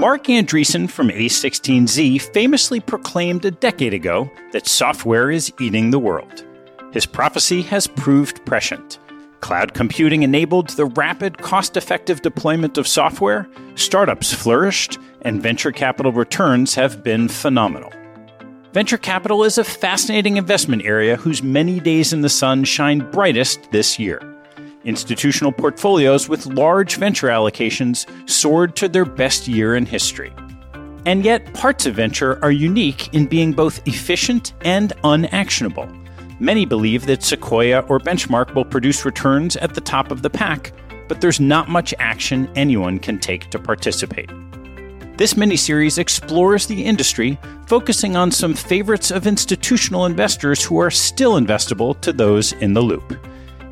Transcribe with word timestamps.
Marc 0.00 0.24
Andreessen 0.28 0.88
from 0.88 1.10
A16Z 1.10 2.22
famously 2.32 2.80
proclaimed 2.80 3.44
a 3.44 3.50
decade 3.50 3.92
ago 3.92 4.30
that 4.52 4.66
software 4.66 5.30
is 5.30 5.52
eating 5.60 5.90
the 5.90 5.98
world. 5.98 6.42
His 6.90 7.04
prophecy 7.04 7.60
has 7.60 7.86
proved 7.86 8.42
prescient. 8.46 8.98
Cloud 9.40 9.74
computing 9.74 10.22
enabled 10.22 10.70
the 10.70 10.86
rapid, 10.86 11.36
cost 11.36 11.76
effective 11.76 12.22
deployment 12.22 12.78
of 12.78 12.88
software, 12.88 13.46
startups 13.74 14.32
flourished, 14.32 14.96
and 15.20 15.42
venture 15.42 15.70
capital 15.70 16.12
returns 16.12 16.74
have 16.74 17.04
been 17.04 17.28
phenomenal. 17.28 17.92
Venture 18.72 18.96
capital 18.96 19.44
is 19.44 19.58
a 19.58 19.64
fascinating 19.64 20.38
investment 20.38 20.82
area 20.82 21.16
whose 21.16 21.42
many 21.42 21.78
days 21.78 22.14
in 22.14 22.22
the 22.22 22.30
sun 22.30 22.64
shine 22.64 23.00
brightest 23.10 23.70
this 23.70 23.98
year. 23.98 24.29
Institutional 24.84 25.52
portfolios 25.52 26.26
with 26.26 26.46
large 26.46 26.96
venture 26.96 27.28
allocations 27.28 28.06
soared 28.28 28.76
to 28.76 28.88
their 28.88 29.04
best 29.04 29.46
year 29.46 29.76
in 29.76 29.84
history. 29.84 30.32
And 31.04 31.22
yet, 31.22 31.52
parts 31.52 31.84
of 31.84 31.94
venture 31.94 32.42
are 32.42 32.50
unique 32.50 33.12
in 33.12 33.26
being 33.26 33.52
both 33.52 33.86
efficient 33.86 34.54
and 34.62 34.92
unactionable. 35.04 35.86
Many 36.38 36.64
believe 36.64 37.04
that 37.06 37.22
Sequoia 37.22 37.80
or 37.88 37.98
Benchmark 37.98 38.54
will 38.54 38.64
produce 38.64 39.04
returns 39.04 39.56
at 39.56 39.74
the 39.74 39.82
top 39.82 40.10
of 40.10 40.22
the 40.22 40.30
pack, 40.30 40.72
but 41.08 41.20
there's 41.20 41.40
not 41.40 41.68
much 41.68 41.92
action 41.98 42.50
anyone 42.54 42.98
can 42.98 43.18
take 43.18 43.50
to 43.50 43.58
participate. 43.58 44.30
This 45.18 45.34
miniseries 45.34 45.98
explores 45.98 46.66
the 46.66 46.86
industry, 46.86 47.38
focusing 47.66 48.16
on 48.16 48.30
some 48.30 48.54
favorites 48.54 49.10
of 49.10 49.26
institutional 49.26 50.06
investors 50.06 50.64
who 50.64 50.78
are 50.78 50.90
still 50.90 51.34
investable 51.34 52.00
to 52.00 52.14
those 52.14 52.54
in 52.54 52.72
the 52.72 52.80
loop. 52.80 53.18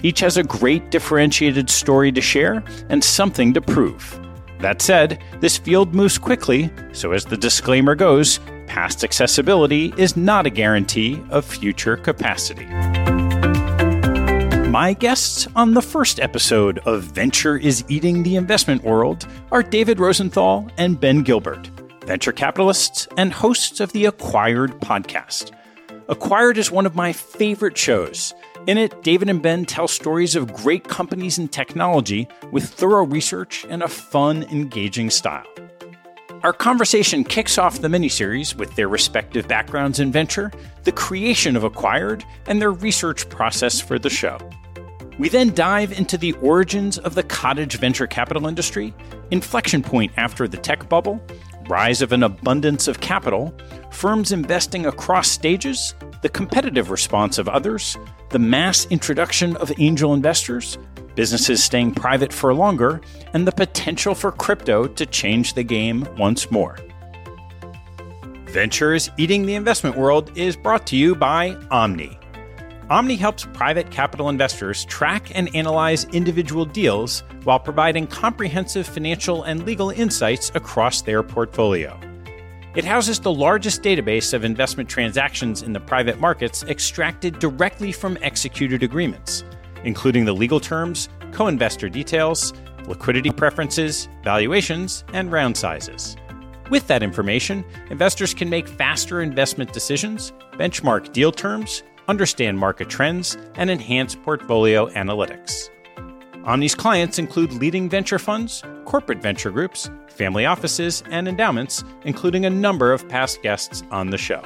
Each 0.03 0.21
has 0.21 0.37
a 0.37 0.45
great 0.45 0.91
differentiated 0.91 1.69
story 1.69 2.13
to 2.13 2.21
share 2.21 2.63
and 2.89 3.03
something 3.03 3.53
to 3.55 3.61
prove. 3.61 4.21
That 4.61 4.83
said, 4.83 5.23
this 5.41 5.59
field 5.59 5.95
moves 5.95 6.19
quickly, 6.19 6.71
so 6.93 7.13
as 7.13 7.25
the 7.25 7.37
disclaimer 7.37 7.95
goes, 7.95 8.41
past 8.67 9.03
accessibility 9.03 9.93
is 9.97 10.17
not 10.17 10.47
a 10.47 10.51
guarantee 10.51 11.23
of 11.31 11.45
future 11.45 11.97
capacity. 11.97 12.67
My 14.69 14.93
guests 14.93 15.49
on 15.57 15.75
the 15.75 15.83
first 15.83 16.21
episode 16.21 16.79
of 16.81 17.03
Venture 17.03 17.57
is 17.57 17.85
Eating 17.89 18.23
the 18.23 18.37
Investment 18.37 18.85
World 18.85 19.27
are 19.51 19.63
David 19.63 19.99
Rosenthal 19.99 20.69
and 20.77 21.01
Ben 21.01 21.23
Gilbert, 21.23 21.71
venture 22.05 22.33
capitalists 22.33 23.09
and 23.17 23.33
hosts 23.33 23.81
of 23.81 23.93
the 23.93 24.05
Acquired 24.05 24.73
podcast. 24.81 25.53
Acquired 26.09 26.59
is 26.59 26.71
one 26.71 26.87
of 26.87 26.95
my 26.95 27.13
favorite 27.13 27.79
shows. 27.79 28.35
In 28.69 28.77
it, 28.77 29.03
David 29.03 29.31
and 29.31 29.41
Ben 29.41 29.65
tell 29.65 29.89
stories 29.89 30.37
of 30.37 30.53
great 30.53 30.85
companies 30.85 31.39
and 31.39 31.51
technology 31.51 32.29
with 32.53 32.69
thorough 32.69 33.07
research 33.07 33.65
and 33.71 33.83
a 33.83 33.89
fun, 33.89 34.43
engaging 34.53 35.09
style. 35.09 35.47
Our 36.43 36.53
conversation 36.53 37.25
kicks 37.25 37.57
off 37.57 37.81
the 37.81 37.89
miniseries 37.89 38.55
with 38.55 38.77
their 38.77 38.89
respective 38.89 39.49
backgrounds 39.49 40.01
in 40.01 40.13
venture, 40.13 40.53
the 40.85 40.93
creation 40.93 41.57
of 41.57 41.65
Acquired, 41.65 42.27
and 42.47 42.61
their 42.61 42.73
research 42.73 43.27
process 43.31 43.81
for 43.81 43.99
the 43.99 44.11
show. 44.11 44.39
We 45.19 45.31
then 45.31 45.55
dive 45.55 45.99
into 45.99 46.19
the 46.19 46.33
origins 46.35 46.99
of 46.99 47.15
the 47.15 47.23
cottage 47.23 47.79
venture 47.79 48.07
capital 48.07 48.47
industry, 48.47 48.93
inflection 49.31 49.83
point 49.83 50.13
after 50.19 50.47
the 50.47 50.59
tech 50.59 50.91
bubble, 50.91 51.23
rise 51.71 52.03
of 52.03 52.13
an 52.13 52.23
abundance 52.23 52.87
of 52.87 53.01
capital, 53.01 53.57
firms 53.91 54.31
investing 54.31 54.85
across 54.85 55.31
stages, 55.31 55.95
the 56.21 56.29
competitive 56.29 56.91
response 56.91 57.39
of 57.39 57.49
others, 57.49 57.97
the 58.31 58.39
mass 58.39 58.87
introduction 58.87 59.57
of 59.57 59.73
angel 59.79 60.13
investors, 60.13 60.77
businesses 61.15 61.63
staying 61.65 61.95
private 61.95 62.33
for 62.33 62.53
longer, 62.53 63.01
and 63.33 63.47
the 63.47 63.53
potential 63.53 64.15
for 64.15 64.33
crypto 64.33 64.87
to 64.87 65.07
change 65.07 65.55
the 65.55 65.63
game 65.63 66.07
once 66.19 66.51
more. 66.51 66.77
Ventures 68.47 69.11
Eating 69.17 69.47
the 69.47 69.55
Investment 69.55 69.97
World 69.97 70.31
is 70.37 70.57
brought 70.57 70.87
to 70.89 70.97
you 70.97 71.15
by 71.15 71.51
Aumni. 71.71 72.19
Aumni 72.91 73.17
helps 73.19 73.47
private 73.53 73.91
capital 73.91 74.31
investors 74.31 74.87
track 74.87 75.31
and 75.35 75.55
analyze 75.55 76.05
individual 76.07 76.65
deals 76.65 77.23
while 77.45 77.59
providing 77.59 78.07
comprehensive 78.07 78.87
financial 78.87 79.43
and 79.43 79.65
legal 79.65 79.91
insights 79.91 80.51
across 80.55 81.03
their 81.03 81.23
portfolio. 81.23 81.99
It 82.79 82.85
houses 82.85 83.19
the 83.19 83.33
largest 83.33 83.83
database 83.83 84.33
of 84.33 84.45
investment 84.45 84.89
transactions 84.89 85.63
in 85.63 85.73
the 85.73 85.81
private 85.81 86.21
markets 86.21 86.63
extracted 86.63 87.41
directly 87.41 87.91
from 87.91 88.17
executed 88.23 88.85
agreements, 88.85 89.43
including 89.83 90.27
the 90.27 90.33
legal 90.33 90.61
terms, 90.61 91.09
co 91.33 91.49
investor 91.49 91.89
details, 91.89 92.53
liquidity 92.87 93.31
preferences, 93.33 94.09
valuations, 94.23 95.03
and 95.13 95.33
round 95.33 95.57
sizes. 95.57 96.17
With 96.71 96.87
that 96.87 97.03
information, 97.03 97.65
investors 97.91 98.33
can 98.33 98.49
make 98.49 98.69
faster 98.69 99.23
investment 99.23 99.73
decisions, 99.73 100.33
benchmark 100.53 101.13
deal 101.13 101.33
terms, 101.33 101.83
understand 102.07 102.61
market 102.61 102.89
trends, 102.89 103.37
and 103.57 103.71
enhance 103.71 104.15
portfolio 104.15 104.89
analytics. 104.91 105.69
Aumni's 106.45 106.75
clients 106.75 107.19
include 107.19 107.53
leading 107.53 107.89
venture 107.89 108.19
funds, 108.19 108.63
corporate 108.85 109.21
venture 109.21 109.51
groups, 109.51 109.91
family 110.09 110.47
offices, 110.47 111.03
and 111.11 111.29
endowments, 111.29 111.85
including 112.05 112.47
a 112.47 112.51
number 112.51 112.93
of 112.93 113.09
past 113.09 113.43
guests 113.43 113.83
on 113.91 114.11
the 114.11 114.19
show. 114.19 114.43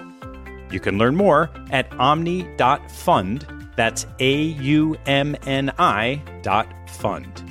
You 0.71 0.81
can 0.81 0.99
learn 0.99 1.15
more 1.15 1.51
at 1.71 1.89
aumni.fund. 1.91 3.47
That's 3.77 4.07
A 4.19 4.35
U 4.43 4.97
M 5.07 5.37
N 5.47 5.73
I 5.79 6.23
dot 6.43 6.67
fund. 6.91 7.43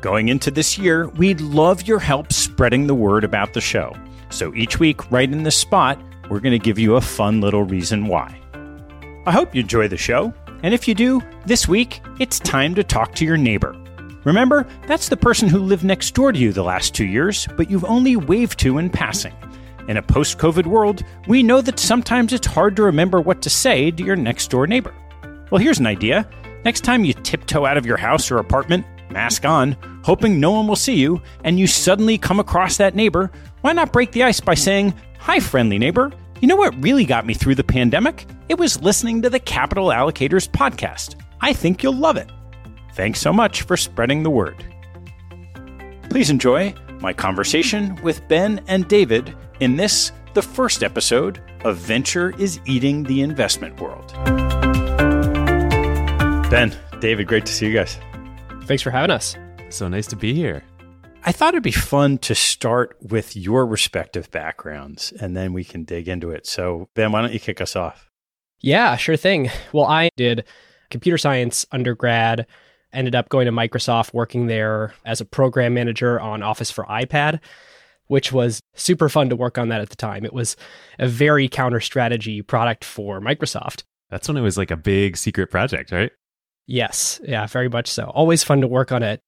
Going 0.00 0.28
into 0.28 0.50
this 0.50 0.78
year, 0.78 1.08
we'd 1.10 1.40
love 1.40 1.86
your 1.88 1.98
help 1.98 2.32
spreading 2.32 2.86
the 2.86 2.94
word 2.94 3.24
about 3.24 3.54
the 3.54 3.60
show. 3.60 3.96
So 4.30 4.54
each 4.54 4.78
week, 4.78 5.10
right 5.10 5.30
in 5.30 5.42
this 5.42 5.56
spot, 5.56 5.98
we're 6.28 6.40
going 6.40 6.58
to 6.58 6.64
give 6.64 6.78
you 6.78 6.96
a 6.96 7.00
fun 7.00 7.40
little 7.40 7.62
reason 7.62 8.06
why. 8.06 8.40
I 9.26 9.32
hope 9.32 9.54
you 9.54 9.62
enjoy 9.62 9.88
the 9.88 9.96
show. 9.96 10.34
And 10.62 10.74
if 10.74 10.88
you 10.88 10.94
do, 10.94 11.22
this 11.44 11.68
week, 11.68 12.00
it's 12.18 12.38
time 12.38 12.74
to 12.74 12.84
talk 12.84 13.14
to 13.16 13.24
your 13.24 13.36
neighbor. 13.36 13.76
Remember, 14.24 14.66
that's 14.86 15.08
the 15.08 15.16
person 15.16 15.48
who 15.48 15.58
lived 15.58 15.84
next 15.84 16.14
door 16.14 16.32
to 16.32 16.38
you 16.38 16.52
the 16.52 16.64
last 16.64 16.94
two 16.94 17.06
years, 17.06 17.46
but 17.56 17.70
you've 17.70 17.84
only 17.84 18.16
waved 18.16 18.58
to 18.60 18.78
in 18.78 18.90
passing. 18.90 19.34
In 19.88 19.96
a 19.96 20.02
post 20.02 20.38
COVID 20.38 20.66
world, 20.66 21.04
we 21.28 21.44
know 21.44 21.60
that 21.60 21.78
sometimes 21.78 22.32
it's 22.32 22.46
hard 22.46 22.74
to 22.74 22.82
remember 22.82 23.20
what 23.20 23.40
to 23.42 23.50
say 23.50 23.92
to 23.92 24.02
your 24.02 24.16
next 24.16 24.50
door 24.50 24.66
neighbor. 24.66 24.92
Well, 25.50 25.62
here's 25.62 25.78
an 25.78 25.86
idea. 25.86 26.28
Next 26.64 26.80
time 26.80 27.04
you 27.04 27.12
tiptoe 27.12 27.64
out 27.64 27.76
of 27.76 27.86
your 27.86 27.96
house 27.96 28.30
or 28.32 28.38
apartment, 28.38 28.84
mask 29.10 29.44
on, 29.44 29.76
hoping 30.02 30.40
no 30.40 30.50
one 30.50 30.66
will 30.66 30.74
see 30.74 30.96
you, 30.96 31.22
and 31.44 31.60
you 31.60 31.68
suddenly 31.68 32.18
come 32.18 32.40
across 32.40 32.78
that 32.78 32.96
neighbor, 32.96 33.30
why 33.60 33.72
not 33.72 33.92
break 33.92 34.10
the 34.10 34.24
ice 34.24 34.40
by 34.40 34.54
saying, 34.54 34.92
Hi, 35.20 35.38
friendly 35.38 35.78
neighbor. 35.78 36.10
You 36.40 36.48
know 36.48 36.56
what 36.56 36.82
really 36.84 37.06
got 37.06 37.24
me 37.24 37.32
through 37.32 37.54
the 37.54 37.64
pandemic? 37.64 38.26
It 38.50 38.58
was 38.58 38.82
listening 38.82 39.22
to 39.22 39.30
the 39.30 39.40
Capital 39.40 39.86
Allocators 39.86 40.48
podcast. 40.48 41.14
I 41.40 41.54
think 41.54 41.82
you'll 41.82 41.94
love 41.96 42.18
it. 42.18 42.30
Thanks 42.92 43.20
so 43.20 43.32
much 43.32 43.62
for 43.62 43.76
spreading 43.76 44.22
the 44.22 44.28
word. 44.28 44.62
Please 46.10 46.28
enjoy 46.28 46.74
my 47.00 47.14
conversation 47.14 47.94
with 48.02 48.26
Ben 48.28 48.62
and 48.68 48.86
David 48.86 49.34
in 49.60 49.76
this, 49.76 50.12
the 50.34 50.42
first 50.42 50.82
episode 50.82 51.40
of 51.64 51.78
Venture 51.78 52.38
is 52.38 52.60
Eating 52.66 53.02
the 53.04 53.22
Investment 53.22 53.80
World. 53.80 54.12
Ben, 56.50 56.76
David, 57.00 57.28
great 57.28 57.46
to 57.46 57.52
see 57.52 57.66
you 57.68 57.74
guys. 57.74 57.98
Thanks 58.64 58.82
for 58.82 58.90
having 58.90 59.10
us. 59.10 59.36
So 59.70 59.88
nice 59.88 60.06
to 60.08 60.16
be 60.16 60.34
here. 60.34 60.62
I 61.28 61.32
thought 61.32 61.54
it'd 61.54 61.64
be 61.64 61.72
fun 61.72 62.18
to 62.18 62.36
start 62.36 62.96
with 63.02 63.34
your 63.36 63.66
respective 63.66 64.30
backgrounds 64.30 65.12
and 65.20 65.36
then 65.36 65.52
we 65.52 65.64
can 65.64 65.82
dig 65.82 66.06
into 66.06 66.30
it. 66.30 66.46
So, 66.46 66.88
Ben, 66.94 67.10
why 67.10 67.20
don't 67.20 67.32
you 67.32 67.40
kick 67.40 67.60
us 67.60 67.74
off? 67.74 68.08
Yeah, 68.60 68.94
sure 68.94 69.16
thing. 69.16 69.50
Well, 69.72 69.86
I 69.86 70.10
did 70.16 70.44
computer 70.88 71.18
science 71.18 71.66
undergrad, 71.72 72.46
ended 72.92 73.16
up 73.16 73.28
going 73.28 73.46
to 73.46 73.52
Microsoft, 73.52 74.14
working 74.14 74.46
there 74.46 74.94
as 75.04 75.20
a 75.20 75.24
program 75.24 75.74
manager 75.74 76.20
on 76.20 76.44
Office 76.44 76.70
for 76.70 76.84
iPad, 76.84 77.40
which 78.06 78.30
was 78.30 78.60
super 78.76 79.08
fun 79.08 79.28
to 79.28 79.36
work 79.36 79.58
on 79.58 79.68
that 79.70 79.80
at 79.80 79.90
the 79.90 79.96
time. 79.96 80.24
It 80.24 80.32
was 80.32 80.56
a 81.00 81.08
very 81.08 81.48
counter 81.48 81.80
strategy 81.80 82.40
product 82.40 82.84
for 82.84 83.20
Microsoft. 83.20 83.82
That's 84.10 84.28
when 84.28 84.36
it 84.36 84.42
was 84.42 84.56
like 84.56 84.70
a 84.70 84.76
big 84.76 85.16
secret 85.16 85.50
project, 85.50 85.90
right? 85.90 86.12
Yes, 86.68 87.20
yeah, 87.24 87.48
very 87.48 87.68
much 87.68 87.88
so. 87.90 88.12
Always 88.14 88.44
fun 88.44 88.60
to 88.60 88.68
work 88.68 88.92
on 88.92 89.02
it. 89.02 89.22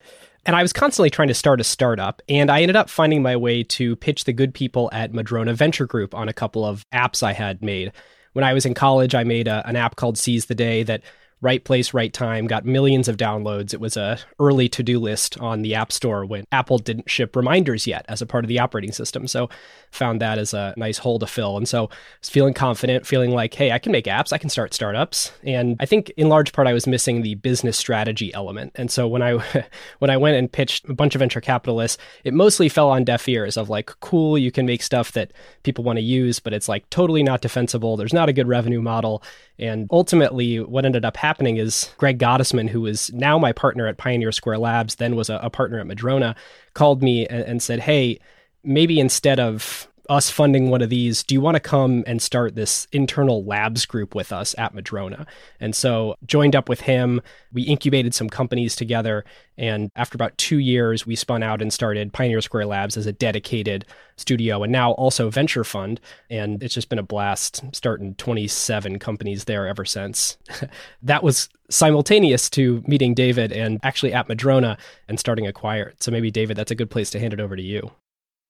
And 0.48 0.56
I 0.56 0.62
was 0.62 0.72
constantly 0.72 1.10
trying 1.10 1.28
to 1.28 1.34
start 1.34 1.60
a 1.60 1.64
startup, 1.64 2.22
and 2.26 2.50
I 2.50 2.62
ended 2.62 2.74
up 2.74 2.88
finding 2.88 3.20
my 3.20 3.36
way 3.36 3.62
to 3.64 3.96
pitch 3.96 4.24
the 4.24 4.32
good 4.32 4.54
people 4.54 4.88
at 4.94 5.12
Madrona 5.12 5.52
Venture 5.52 5.86
Group 5.86 6.14
on 6.14 6.26
a 6.26 6.32
couple 6.32 6.64
of 6.64 6.86
apps 6.90 7.22
I 7.22 7.34
had 7.34 7.62
made. 7.62 7.92
When 8.32 8.46
I 8.46 8.54
was 8.54 8.64
in 8.64 8.72
college, 8.72 9.14
I 9.14 9.24
made 9.24 9.46
a, 9.46 9.62
an 9.68 9.76
app 9.76 9.96
called 9.96 10.16
Seize 10.16 10.46
the 10.46 10.54
Day 10.54 10.84
that 10.84 11.02
right 11.40 11.62
place, 11.62 11.94
right 11.94 12.12
time, 12.12 12.46
got 12.46 12.64
millions 12.64 13.06
of 13.06 13.16
downloads. 13.16 13.72
It 13.72 13.80
was 13.80 13.96
a 13.96 14.18
early 14.40 14.68
to-do 14.68 14.98
list 14.98 15.38
on 15.38 15.62
the 15.62 15.74
App 15.74 15.92
Store 15.92 16.24
when 16.24 16.44
Apple 16.50 16.78
didn't 16.78 17.08
ship 17.08 17.36
reminders 17.36 17.86
yet 17.86 18.04
as 18.08 18.20
a 18.20 18.26
part 18.26 18.44
of 18.44 18.48
the 18.48 18.58
operating 18.58 18.92
system. 18.92 19.28
So 19.28 19.48
found 19.90 20.20
that 20.20 20.38
as 20.38 20.52
a 20.52 20.74
nice 20.76 20.98
hole 20.98 21.18
to 21.20 21.26
fill. 21.26 21.56
And 21.56 21.68
so 21.68 21.84
I 21.84 21.96
was 22.20 22.28
feeling 22.28 22.54
confident, 22.54 23.06
feeling 23.06 23.30
like, 23.30 23.54
hey, 23.54 23.70
I 23.70 23.78
can 23.78 23.92
make 23.92 24.06
apps, 24.06 24.32
I 24.32 24.38
can 24.38 24.50
start 24.50 24.74
startups. 24.74 25.32
And 25.44 25.76
I 25.78 25.86
think 25.86 26.10
in 26.16 26.28
large 26.28 26.52
part 26.52 26.66
I 26.66 26.72
was 26.72 26.86
missing 26.86 27.22
the 27.22 27.36
business 27.36 27.76
strategy 27.76 28.34
element. 28.34 28.72
And 28.74 28.90
so 28.90 29.06
when 29.06 29.22
I 29.22 29.38
when 30.00 30.10
I 30.10 30.16
went 30.16 30.36
and 30.36 30.50
pitched 30.50 30.88
a 30.88 30.94
bunch 30.94 31.14
of 31.14 31.20
venture 31.20 31.40
capitalists, 31.40 31.98
it 32.24 32.34
mostly 32.34 32.68
fell 32.68 32.90
on 32.90 33.04
deaf 33.04 33.28
ears 33.28 33.56
of 33.56 33.70
like, 33.70 33.92
cool, 34.00 34.36
you 34.36 34.50
can 34.50 34.66
make 34.66 34.82
stuff 34.82 35.12
that 35.12 35.32
people 35.62 35.84
want 35.84 35.98
to 35.98 36.04
use, 36.04 36.40
but 36.40 36.52
it's 36.52 36.68
like 36.68 36.88
totally 36.90 37.22
not 37.22 37.42
defensible. 37.42 37.96
There's 37.96 38.12
not 38.12 38.28
a 38.28 38.32
good 38.32 38.48
revenue 38.48 38.82
model. 38.82 39.22
And 39.60 39.88
ultimately, 39.90 40.60
what 40.60 40.84
ended 40.84 41.04
up 41.04 41.16
happening 41.16 41.27
is 41.58 41.90
Greg 41.98 42.18
Gottesman, 42.18 42.68
who 42.68 42.86
is 42.86 43.12
now 43.12 43.38
my 43.38 43.52
partner 43.52 43.86
at 43.86 43.96
Pioneer 43.98 44.32
Square 44.32 44.58
Labs, 44.58 44.96
then 44.96 45.16
was 45.16 45.30
a, 45.30 45.38
a 45.42 45.50
partner 45.50 45.80
at 45.80 45.86
Madrona, 45.86 46.36
called 46.74 47.02
me 47.02 47.26
and, 47.26 47.42
and 47.44 47.62
said, 47.62 47.80
Hey, 47.80 48.18
maybe 48.64 49.00
instead 49.00 49.40
of 49.40 49.87
us 50.08 50.30
funding 50.30 50.70
one 50.70 50.80
of 50.80 50.88
these, 50.88 51.22
do 51.22 51.34
you 51.34 51.40
want 51.40 51.56
to 51.56 51.60
come 51.60 52.02
and 52.06 52.22
start 52.22 52.54
this 52.54 52.86
internal 52.92 53.44
labs 53.44 53.84
group 53.84 54.14
with 54.14 54.32
us 54.32 54.54
at 54.56 54.74
Madrona? 54.74 55.26
And 55.60 55.74
so 55.76 56.16
joined 56.26 56.56
up 56.56 56.68
with 56.68 56.80
him. 56.80 57.20
We 57.52 57.62
incubated 57.62 58.14
some 58.14 58.30
companies 58.30 58.74
together. 58.74 59.24
And 59.58 59.90
after 59.96 60.16
about 60.16 60.38
two 60.38 60.58
years, 60.58 61.06
we 61.06 61.14
spun 61.14 61.42
out 61.42 61.60
and 61.60 61.72
started 61.72 62.12
Pioneer 62.12 62.40
Square 62.40 62.66
Labs 62.66 62.96
as 62.96 63.06
a 63.06 63.12
dedicated 63.12 63.84
studio 64.16 64.62
and 64.62 64.72
now 64.72 64.92
also 64.92 65.28
venture 65.28 65.64
fund. 65.64 66.00
And 66.30 66.62
it's 66.62 66.74
just 66.74 66.88
been 66.88 66.98
a 66.98 67.02
blast 67.02 67.62
starting 67.72 68.14
27 68.14 68.98
companies 68.98 69.44
there 69.44 69.66
ever 69.66 69.84
since. 69.84 70.38
that 71.02 71.22
was 71.22 71.50
simultaneous 71.68 72.48
to 72.50 72.82
meeting 72.86 73.12
David 73.12 73.52
and 73.52 73.78
actually 73.82 74.14
at 74.14 74.28
Madrona 74.28 74.78
and 75.06 75.20
starting 75.20 75.46
Acquired. 75.46 76.02
So 76.02 76.10
maybe, 76.10 76.30
David, 76.30 76.56
that's 76.56 76.70
a 76.70 76.74
good 76.74 76.90
place 76.90 77.10
to 77.10 77.20
hand 77.20 77.34
it 77.34 77.40
over 77.40 77.56
to 77.56 77.62
you. 77.62 77.90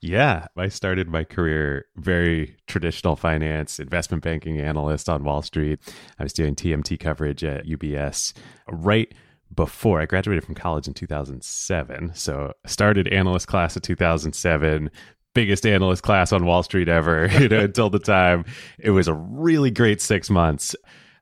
Yeah, 0.00 0.46
I 0.56 0.68
started 0.68 1.08
my 1.08 1.24
career 1.24 1.86
very 1.96 2.56
traditional 2.68 3.16
finance, 3.16 3.80
investment 3.80 4.22
banking 4.22 4.60
analyst 4.60 5.08
on 5.08 5.24
Wall 5.24 5.42
Street. 5.42 5.80
I 6.18 6.22
was 6.22 6.32
doing 6.32 6.54
TMT 6.54 7.00
coverage 7.00 7.42
at 7.42 7.66
UBS 7.66 8.32
right 8.70 9.12
before 9.54 10.00
I 10.00 10.06
graduated 10.06 10.44
from 10.44 10.54
college 10.54 10.86
in 10.86 10.94
2007. 10.94 12.12
So 12.14 12.52
started 12.66 13.08
analyst 13.08 13.48
class 13.48 13.74
in 13.74 13.82
2007, 13.82 14.90
biggest 15.34 15.66
analyst 15.66 16.04
class 16.04 16.32
on 16.32 16.46
Wall 16.46 16.62
Street 16.62 16.88
ever, 16.88 17.26
you 17.40 17.48
know, 17.48 17.60
until 17.60 17.90
the 17.90 17.98
time. 17.98 18.44
It 18.78 18.90
was 18.90 19.08
a 19.08 19.14
really 19.14 19.72
great 19.72 20.00
6 20.00 20.30
months. 20.30 20.76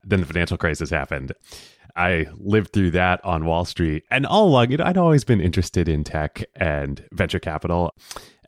Then 0.05 0.21
the 0.21 0.27
financial 0.27 0.59
crisis 0.59 0.91
happened. 0.91 1.33
I 1.97 2.27
lived 2.35 2.75
through 2.75 2.91
that 2.91 3.25
on 3.25 3.47
Wall 3.47 3.65
Street. 3.65 4.05
And 4.11 4.27
all 4.27 4.49
along, 4.49 4.71
you 4.71 4.77
know, 4.77 4.85
I'd 4.85 4.99
always 4.99 5.25
been 5.25 5.41
interested 5.41 5.89
in 5.89 6.05
tech 6.05 6.45
and 6.55 7.03
venture 7.13 7.41
capital 7.41 7.95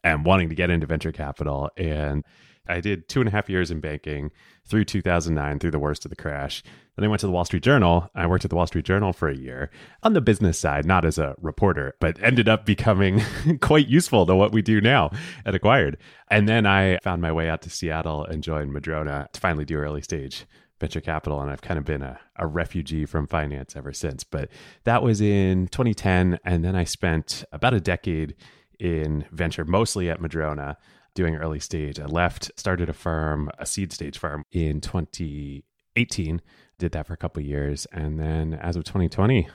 and 0.05 0.25
wanting 0.25 0.49
to 0.49 0.55
get 0.55 0.71
into 0.71 0.87
venture 0.87 1.13
capital. 1.13 1.71
And 1.77 2.25
I 2.69 2.81
did 2.81 3.09
two 3.09 3.21
and 3.21 3.29
a 3.29 3.33
half 3.33 3.49
years 3.49 3.71
in 3.71 3.81
banking 3.81 4.31
through 4.67 4.85
2009, 4.85 5.59
through 5.59 5.71
the 5.71 5.79
worst 5.79 6.05
of 6.05 6.11
the 6.11 6.17
crash. 6.17 6.63
Then 6.97 7.05
I 7.05 7.09
went 7.09 7.21
to 7.21 7.27
the 7.27 7.33
Wall 7.33 7.45
Street 7.45 7.63
Journal. 7.63 8.11
I 8.15 8.27
worked 8.27 8.45
at 8.45 8.51
the 8.51 8.57
Wall 8.57 8.67
Street 8.67 8.85
Journal 8.85 9.13
for 9.13 9.29
a 9.29 9.37
year 9.37 9.71
on 10.03 10.13
the 10.13 10.21
business 10.21 10.59
side, 10.59 10.85
not 10.85 11.05
as 11.05 11.19
a 11.19 11.35
reporter, 11.41 11.95
but 12.01 12.23
ended 12.23 12.49
up 12.49 12.67
becoming 12.67 13.23
quite 13.61 13.89
useful 13.89 14.27
to 14.27 14.35
what 14.35 14.53
we 14.53 14.61
do 14.61 14.81
now 14.81 15.11
at 15.47 15.55
Acquired. 15.55 15.97
And 16.31 16.49
then 16.49 16.67
I 16.67 16.99
found 17.03 17.23
my 17.23 17.33
way 17.33 17.49
out 17.49 17.63
to 17.63 17.71
Seattle 17.71 18.25
and 18.25 18.43
joined 18.43 18.73
Madrona 18.73 19.29
to 19.33 19.41
finally 19.41 19.65
do 19.65 19.77
early 19.77 20.03
stage 20.03 20.45
venture 20.81 21.01
capital, 21.01 21.41
and 21.41 21.51
I've 21.51 21.63
kind 21.63 21.79
of 21.79 21.85
been 21.85 22.03
a, 22.03 22.21
a 22.37 22.47
refugee 22.47 23.05
from 23.05 23.27
finance 23.27 23.75
ever 23.75 23.93
since. 23.93 24.23
But 24.23 24.49
that 24.85 25.03
was 25.03 25.21
in 25.21 25.69
2010. 25.69 26.39
And 26.45 26.65
then 26.65 26.77
I 26.77 26.85
spent 26.85 27.45
about 27.53 27.75
a 27.75 27.81
decade 27.81 28.37
in 28.79 29.25
venture, 29.33 29.65
mostly 29.65 30.11
at 30.11 30.21
Madrona, 30.21 30.77
doing 31.15 31.37
early 31.37 31.61
stage. 31.61 31.99
I 31.99 32.07
left, 32.07 32.51
started 32.57 32.89
a 32.89 32.93
firm, 32.93 33.51
a 33.59 33.67
seed 33.67 33.93
stage 33.93 34.19
firm 34.19 34.45
in 34.53 34.81
2018, 34.81 36.43
did 36.79 36.93
that 36.93 37.07
for 37.07 37.13
a 37.13 37.17
couple 37.17 37.43
years. 37.43 37.87
And 37.93 38.19
then 38.19 38.55
as 38.55 38.77
of 38.77 38.85
2020, 38.85 39.49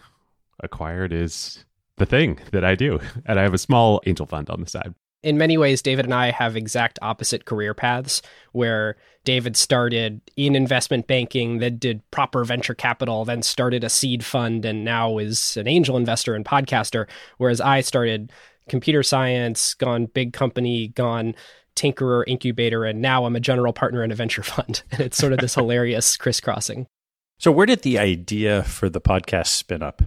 acquired 0.61 1.13
is 1.13 1.65
the 1.97 2.05
thing 2.05 2.39
that 2.51 2.63
I 2.63 2.75
do. 2.75 2.99
And 3.25 3.39
I 3.39 3.43
have 3.43 3.53
a 3.53 3.59
small 3.59 4.01
angel 4.05 4.25
fund 4.25 4.49
on 4.49 4.61
the 4.61 4.69
side 4.69 4.93
in 5.23 5.37
many 5.37 5.57
ways, 5.57 5.81
David 5.81 6.05
and 6.05 6.13
I 6.13 6.31
have 6.31 6.55
exact 6.55 6.99
opposite 7.01 7.45
career 7.45 7.73
paths 7.73 8.21
where 8.51 8.97
David 9.23 9.55
started 9.55 10.19
in 10.35 10.53
investment 10.53 11.07
banking, 11.07 11.59
then 11.59 11.77
did 11.77 12.11
proper 12.11 12.43
venture 12.43 12.73
capital, 12.73 13.23
then 13.23 13.41
started 13.41 13.85
a 13.85 13.89
seed 13.89 14.23
fund, 14.25 14.65
and 14.65 14.83
now 14.83 15.17
is 15.17 15.55
an 15.55 15.67
angel 15.67 15.95
investor 15.95 16.35
and 16.35 16.43
podcaster. 16.43 17.07
Whereas 17.37 17.61
I 17.61 17.79
started 17.79 18.33
computer 18.67 19.03
science, 19.03 19.74
gone 19.74 20.05
big 20.08 20.34
company, 20.34 20.89
gone 20.89 21.36
tinkerer, 21.75 22.24
incubator, 22.27 22.86
and 22.86 23.01
now 23.01 23.25
I'm 23.25 23.36
a 23.36 23.39
general 23.39 23.74
partner 23.74 24.03
in 24.03 24.12
a 24.12 24.15
venture 24.15 24.43
fund. 24.43 24.84
And 24.91 25.01
it's 25.01 25.17
sort 25.17 25.34
of 25.34 25.39
this 25.39 25.55
hilarious 25.55 26.17
crisscrossing. 26.17 26.88
So, 27.39 27.51
where 27.51 27.65
did 27.65 27.82
the 27.82 28.00
idea 28.00 28.63
for 28.63 28.89
the 28.89 29.01
podcast 29.01 29.48
spin 29.48 29.82
up? 29.84 30.01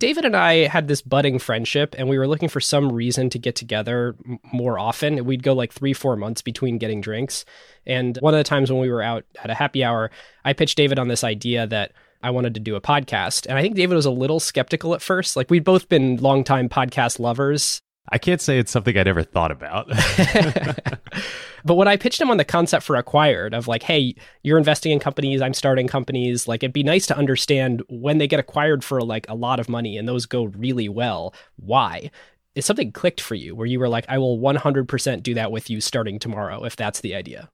David 0.00 0.24
and 0.24 0.36
I 0.36 0.68
had 0.68 0.86
this 0.86 1.02
budding 1.02 1.40
friendship, 1.40 1.96
and 1.98 2.08
we 2.08 2.18
were 2.18 2.28
looking 2.28 2.48
for 2.48 2.60
some 2.60 2.92
reason 2.92 3.30
to 3.30 3.38
get 3.38 3.56
together 3.56 4.14
more 4.52 4.78
often. 4.78 5.24
We'd 5.24 5.42
go 5.42 5.54
like 5.54 5.72
three, 5.72 5.92
four 5.92 6.14
months 6.14 6.40
between 6.40 6.78
getting 6.78 7.00
drinks. 7.00 7.44
And 7.84 8.16
one 8.18 8.32
of 8.32 8.38
the 8.38 8.44
times 8.44 8.70
when 8.70 8.80
we 8.80 8.90
were 8.90 9.02
out 9.02 9.24
at 9.42 9.50
a 9.50 9.54
happy 9.54 9.82
hour, 9.82 10.12
I 10.44 10.52
pitched 10.52 10.76
David 10.76 11.00
on 11.00 11.08
this 11.08 11.24
idea 11.24 11.66
that 11.66 11.92
I 12.22 12.30
wanted 12.30 12.54
to 12.54 12.60
do 12.60 12.76
a 12.76 12.80
podcast. 12.80 13.46
And 13.46 13.58
I 13.58 13.62
think 13.62 13.76
David 13.76 13.94
was 13.94 14.06
a 14.06 14.10
little 14.10 14.40
skeptical 14.40 14.94
at 14.94 15.02
first. 15.02 15.36
Like 15.36 15.50
we'd 15.50 15.64
both 15.64 15.88
been 15.88 16.16
longtime 16.16 16.68
podcast 16.68 17.18
lovers. 17.18 17.80
I 18.10 18.18
can't 18.18 18.40
say 18.40 18.58
it's 18.58 18.70
something 18.70 18.96
I'd 18.96 19.06
ever 19.06 19.22
thought 19.22 19.50
about. 19.50 19.88
but 21.64 21.74
when 21.74 21.88
I 21.88 21.96
pitched 21.96 22.20
him 22.20 22.30
on 22.30 22.38
the 22.38 22.44
concept 22.44 22.84
for 22.84 22.96
acquired 22.96 23.52
of 23.52 23.68
like, 23.68 23.82
hey, 23.82 24.14
you're 24.42 24.58
investing 24.58 24.92
in 24.92 24.98
companies, 24.98 25.42
I'm 25.42 25.54
starting 25.54 25.86
companies, 25.86 26.48
like 26.48 26.62
it'd 26.62 26.72
be 26.72 26.82
nice 26.82 27.06
to 27.08 27.16
understand 27.16 27.82
when 27.88 28.18
they 28.18 28.26
get 28.26 28.40
acquired 28.40 28.82
for 28.82 29.02
like 29.02 29.28
a 29.28 29.34
lot 29.34 29.60
of 29.60 29.68
money 29.68 29.98
and 29.98 30.08
those 30.08 30.24
go 30.26 30.44
really 30.44 30.88
well, 30.88 31.34
why? 31.56 32.10
Is 32.54 32.64
something 32.64 32.92
clicked 32.92 33.20
for 33.20 33.34
you 33.34 33.54
where 33.54 33.66
you 33.66 33.78
were 33.78 33.88
like, 33.88 34.06
I 34.08 34.18
will 34.18 34.38
100% 34.38 35.22
do 35.22 35.34
that 35.34 35.52
with 35.52 35.68
you 35.68 35.80
starting 35.80 36.18
tomorrow 36.18 36.64
if 36.64 36.76
that's 36.76 37.00
the 37.00 37.14
idea? 37.14 37.50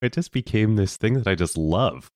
It 0.00 0.12
just 0.12 0.30
became 0.30 0.76
this 0.76 0.96
thing 0.96 1.14
that 1.14 1.26
I 1.26 1.34
just 1.34 1.58
love. 1.58 2.12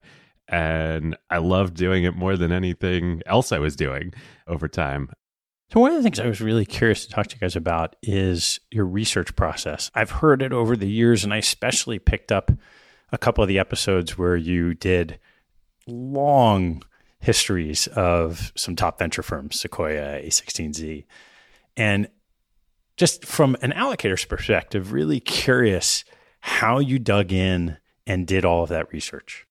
And 0.51 1.17
I 1.29 1.37
loved 1.37 1.75
doing 1.75 2.03
it 2.03 2.15
more 2.15 2.35
than 2.35 2.51
anything 2.51 3.21
else 3.25 3.51
I 3.51 3.59
was 3.59 3.75
doing 3.75 4.13
over 4.47 4.67
time. 4.67 5.09
So, 5.71 5.79
one 5.79 5.91
of 5.91 5.97
the 5.97 6.03
things 6.03 6.19
I 6.19 6.27
was 6.27 6.41
really 6.41 6.65
curious 6.65 7.05
to 7.05 7.11
talk 7.11 7.27
to 7.27 7.35
you 7.35 7.39
guys 7.39 7.55
about 7.55 7.95
is 8.03 8.59
your 8.69 8.85
research 8.85 9.33
process. 9.37 9.89
I've 9.95 10.11
heard 10.11 10.41
it 10.41 10.51
over 10.51 10.75
the 10.75 10.89
years, 10.89 11.23
and 11.23 11.33
I 11.33 11.37
especially 11.37 11.97
picked 11.97 12.31
up 12.31 12.51
a 13.13 13.17
couple 13.17 13.41
of 13.41 13.47
the 13.47 13.59
episodes 13.59 14.17
where 14.17 14.35
you 14.35 14.73
did 14.73 15.17
long 15.87 16.83
histories 17.19 17.87
of 17.87 18.51
some 18.57 18.75
top 18.75 18.99
venture 18.99 19.23
firms, 19.23 19.61
Sequoia, 19.61 20.21
A16Z. 20.21 21.05
And 21.77 22.09
just 22.97 23.25
from 23.25 23.55
an 23.61 23.71
allocator's 23.71 24.25
perspective, 24.25 24.91
really 24.91 25.21
curious 25.21 26.03
how 26.41 26.79
you 26.79 26.99
dug 26.99 27.31
in 27.31 27.77
and 28.05 28.27
did 28.27 28.43
all 28.43 28.63
of 28.63 28.69
that 28.69 28.91
research. 28.91 29.45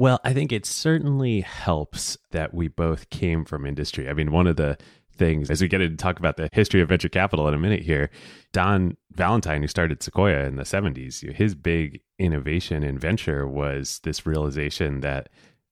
Well, 0.00 0.18
I 0.24 0.32
think 0.32 0.50
it 0.50 0.64
certainly 0.64 1.42
helps 1.42 2.16
that 2.30 2.54
we 2.54 2.68
both 2.68 3.10
came 3.10 3.44
from 3.44 3.66
industry. 3.66 4.08
I 4.08 4.14
mean, 4.14 4.32
one 4.32 4.46
of 4.46 4.56
the 4.56 4.78
things 5.14 5.50
as 5.50 5.60
we 5.60 5.68
get 5.68 5.82
into 5.82 5.98
talk 5.98 6.18
about 6.18 6.38
the 6.38 6.48
history 6.54 6.80
of 6.80 6.88
venture 6.88 7.10
capital 7.10 7.46
in 7.46 7.52
a 7.52 7.58
minute 7.58 7.82
here. 7.82 8.08
Don 8.54 8.96
Valentine, 9.12 9.60
who 9.60 9.68
started 9.68 10.02
Sequoia 10.02 10.46
in 10.46 10.56
the 10.56 10.62
70s, 10.62 11.30
his 11.34 11.54
big 11.54 12.00
innovation 12.18 12.82
in 12.82 12.98
venture 12.98 13.46
was 13.46 14.00
this 14.02 14.24
realization 14.24 15.00
that, 15.00 15.28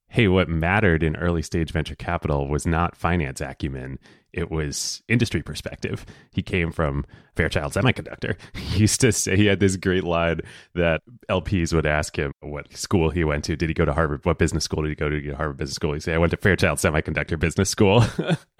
hey, 0.09 0.29
what 0.29 0.49
mattered 0.49 1.03
in 1.03 1.17
early 1.17 1.43
stage 1.43 1.71
venture 1.71 1.95
capital 1.95 2.49
was 2.49 2.67
not 2.67 2.97
finance 2.97 3.41
acumen 3.41 3.99
it 4.33 4.51
was 4.51 5.03
industry 5.09 5.43
perspective. 5.43 6.05
He 6.33 6.43
came 6.43 6.71
from 6.71 7.07
Fairchild 7.35 7.73
Semiconductor. 7.73 8.37
He 8.55 8.81
used 8.81 9.01
to 9.01 9.13
say 9.13 9.37
he 9.37 9.47
had 9.47 9.61
this 9.61 9.77
great 9.77 10.05
line 10.05 10.41
that 10.75 11.01
LPs 11.31 11.73
would 11.73 11.87
ask 11.87 12.17
him 12.17 12.33
what 12.41 12.77
school 12.77 13.11
he 13.11 13.25
went 13.25 13.45
to. 13.45 13.57
Did 13.57 13.71
he 13.71 13.75
go 13.75 13.85
to 13.85 13.95
Harvard? 13.95 14.25
What 14.25 14.39
business 14.39 14.65
school 14.65 14.83
did 14.83 14.91
he 14.91 14.95
go 14.95 15.09
to? 15.09 15.17
Did 15.17 15.23
he 15.23 15.27
go 15.27 15.33
to 15.33 15.37
Harvard 15.39 15.57
Business 15.57 15.77
School? 15.77 15.95
He'd 15.95 16.03
say, 16.03 16.15
I 16.15 16.19
went 16.19 16.31
to 16.33 16.37
Fairchild 16.37 16.79
Semiconductor 16.79 17.39
Business 17.39 17.71
School. 17.71 18.05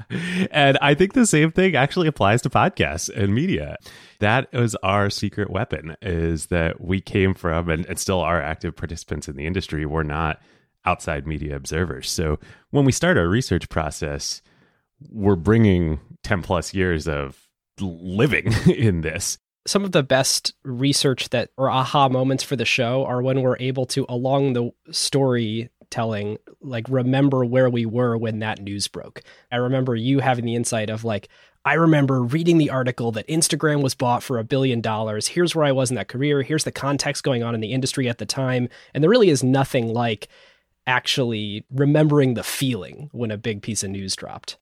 and 0.51 0.79
I 0.81 0.95
think 0.95 1.13
the 1.13 1.27
same 1.27 1.53
thing 1.53 1.77
actually 1.77 2.09
applies 2.09 2.43
to 2.43 2.51
podcasts 2.51 3.11
and 3.15 3.35
media. 3.35 3.77
That 4.21 4.49
is 4.53 4.75
our 4.77 5.11
secret 5.11 5.51
weapon 5.51 5.97
is 6.01 6.47
that 6.47 6.81
we 6.81 7.01
came 7.01 7.35
from 7.35 7.69
and, 7.69 7.85
and 7.87 7.99
still 7.99 8.21
are 8.21 8.41
active 8.41 8.75
participants 8.75 9.29
in 9.29 9.37
the 9.37 9.47
industry. 9.47 9.85
We're 9.85 10.03
not 10.03 10.41
outside 10.85 11.27
media 11.27 11.57
observers. 11.57 12.11
So 12.11 12.39
when 12.71 12.85
we 12.85 12.93
start 12.93 13.19
our 13.19 13.29
research 13.29 13.69
process, 13.69 14.43
we're 15.11 15.37
bringing 15.37 16.01
10 16.23 16.43
plus 16.43 16.75
years 16.75 17.07
of 17.07 17.49
living 17.81 18.53
in 18.67 19.03
this. 19.03 19.39
Some 19.67 19.85
of 19.85 19.93
the 19.93 20.03
best 20.03 20.55
research 20.65 21.29
that 21.31 21.51
or 21.57 21.71
aha 21.71 22.09
moments 22.09 22.43
for 22.43 22.57
the 22.57 22.65
show 22.65 23.05
are 23.05 23.21
when 23.21 23.43
we're 23.43 23.59
able 23.59 23.85
to, 23.87 24.07
along 24.09 24.55
the 24.55 24.71
storytelling, 24.91 26.39
like 26.63 26.87
remember 26.89 27.45
where 27.45 27.69
we 27.69 27.85
were 27.85 28.17
when 28.17 28.39
that 28.39 28.63
news 28.63 28.89
broke. 28.89 29.23
I 29.53 29.57
remember 29.57 29.95
you 29.95 30.21
having 30.21 30.47
the 30.47 30.55
insight 30.55 30.89
of 30.89 31.05
like, 31.05 31.29
I 31.65 31.75
remember 31.75 32.23
reading 32.23 32.57
the 32.57 32.71
article 32.71 33.13
that 33.13 33.27
Instagram 33.29 33.83
was 33.83 33.95
bought 33.95 34.23
for 34.23 34.39
a 34.39 34.45
billion 34.45 34.81
dollars. 34.81 35.29
Here's 35.29 35.55
where 35.55 35.67
I 35.67 35.73
was 35.73 35.91
in 35.91 35.97
that 35.97 36.09
career. 36.09 36.41
Here's 36.41 36.65
the 36.65 36.73
context 36.73 37.25
going 37.25 37.43
on 37.43 37.55
in 37.55 37.61
the 37.61 37.73
industry 37.73 38.09
at 38.09 38.17
the 38.17 38.25
time. 38.25 38.71
And 38.95 39.03
there 39.03 39.11
really 39.11 39.29
is 39.29 39.45
nothing 39.45 39.93
like 39.93 40.29
actually 40.89 41.65
remembering 41.71 42.35
the 42.35 42.43
feeling 42.43 43.11
when 43.13 43.31
a 43.31 43.39
big 43.39 43.63
piece 43.63 43.85
of 43.85 43.91
news 43.91 44.17
dropped. 44.17 44.57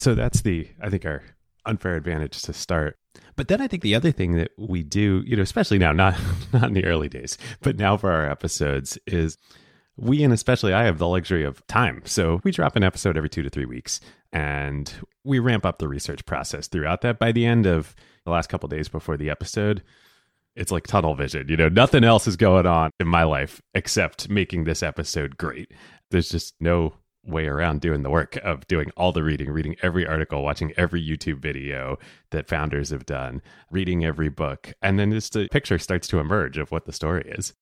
So 0.00 0.14
that's 0.14 0.42
the, 0.42 0.68
I 0.82 0.90
think, 0.90 1.06
our 1.06 1.22
unfair 1.64 1.96
advantage 1.96 2.42
to 2.42 2.52
start. 2.52 2.98
But 3.36 3.48
then 3.48 3.60
I 3.60 3.68
think 3.68 3.82
the 3.82 3.94
other 3.94 4.10
thing 4.10 4.36
that 4.36 4.50
we 4.58 4.82
do, 4.82 5.22
you 5.24 5.36
know, 5.36 5.42
especially 5.42 5.78
now, 5.78 5.92
not 6.04 6.18
not 6.52 6.64
in 6.64 6.74
the 6.74 6.84
early 6.84 7.08
days, 7.08 7.38
but 7.62 7.78
now 7.78 7.96
for 7.96 8.10
our 8.10 8.28
episodes 8.28 8.98
is 9.06 9.38
we 9.96 10.22
and 10.22 10.32
especially 10.32 10.72
I 10.72 10.84
have 10.84 10.98
the 10.98 11.08
luxury 11.08 11.44
of 11.44 11.66
time. 11.66 12.02
So 12.04 12.40
we 12.44 12.52
drop 12.52 12.76
an 12.76 12.84
episode 12.84 13.16
every 13.16 13.28
two 13.28 13.42
to 13.42 13.50
three 13.50 13.64
weeks 13.64 14.00
and 14.32 14.92
we 15.24 15.38
ramp 15.38 15.64
up 15.64 15.78
the 15.78 15.88
research 15.88 16.24
process 16.26 16.68
throughout 16.68 17.00
that. 17.00 17.18
By 17.18 17.32
the 17.32 17.46
end 17.46 17.66
of 17.66 17.94
the 18.24 18.30
last 18.30 18.48
couple 18.48 18.68
days 18.68 18.88
before 18.88 19.16
the 19.16 19.30
episode, 19.30 19.82
it's 20.58 20.72
like 20.72 20.86
tunnel 20.86 21.14
vision. 21.14 21.48
You 21.48 21.56
know, 21.56 21.68
nothing 21.68 22.04
else 22.04 22.26
is 22.26 22.36
going 22.36 22.66
on 22.66 22.90
in 22.98 23.06
my 23.06 23.22
life 23.22 23.62
except 23.74 24.28
making 24.28 24.64
this 24.64 24.82
episode 24.82 25.38
great. 25.38 25.72
There's 26.10 26.28
just 26.28 26.54
no 26.60 26.94
way 27.24 27.46
around 27.46 27.80
doing 27.80 28.02
the 28.02 28.10
work 28.10 28.36
of 28.42 28.66
doing 28.66 28.90
all 28.96 29.12
the 29.12 29.22
reading, 29.22 29.50
reading 29.50 29.76
every 29.82 30.06
article, 30.06 30.42
watching 30.42 30.72
every 30.76 31.06
YouTube 31.06 31.38
video 31.38 31.98
that 32.30 32.48
founders 32.48 32.90
have 32.90 33.06
done, 33.06 33.40
reading 33.70 34.04
every 34.04 34.28
book. 34.28 34.72
And 34.82 34.98
then 34.98 35.12
just 35.12 35.36
a 35.36 35.48
picture 35.48 35.78
starts 35.78 36.08
to 36.08 36.18
emerge 36.18 36.58
of 36.58 36.72
what 36.72 36.86
the 36.86 36.92
story 36.92 37.30
is. 37.36 37.54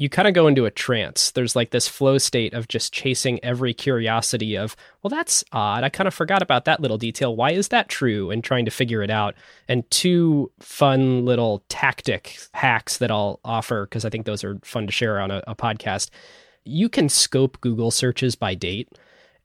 You 0.00 0.08
kind 0.08 0.26
of 0.26 0.32
go 0.32 0.46
into 0.46 0.64
a 0.64 0.70
trance. 0.70 1.30
There's 1.30 1.54
like 1.54 1.72
this 1.72 1.86
flow 1.86 2.16
state 2.16 2.54
of 2.54 2.68
just 2.68 2.90
chasing 2.90 3.38
every 3.44 3.74
curiosity 3.74 4.56
of, 4.56 4.74
well, 5.02 5.10
that's 5.10 5.44
odd. 5.52 5.84
I 5.84 5.90
kind 5.90 6.08
of 6.08 6.14
forgot 6.14 6.40
about 6.40 6.64
that 6.64 6.80
little 6.80 6.96
detail. 6.96 7.36
Why 7.36 7.50
is 7.50 7.68
that 7.68 7.90
true? 7.90 8.30
And 8.30 8.42
trying 8.42 8.64
to 8.64 8.70
figure 8.70 9.02
it 9.02 9.10
out. 9.10 9.34
And 9.68 9.88
two 9.90 10.50
fun 10.58 11.26
little 11.26 11.62
tactic 11.68 12.38
hacks 12.54 12.96
that 12.96 13.10
I'll 13.10 13.40
offer, 13.44 13.84
because 13.84 14.06
I 14.06 14.08
think 14.08 14.24
those 14.24 14.42
are 14.42 14.58
fun 14.64 14.86
to 14.86 14.92
share 14.92 15.20
on 15.20 15.30
a, 15.30 15.42
a 15.46 15.54
podcast. 15.54 16.08
You 16.64 16.88
can 16.88 17.10
scope 17.10 17.60
Google 17.60 17.90
searches 17.90 18.34
by 18.34 18.54
date 18.54 18.88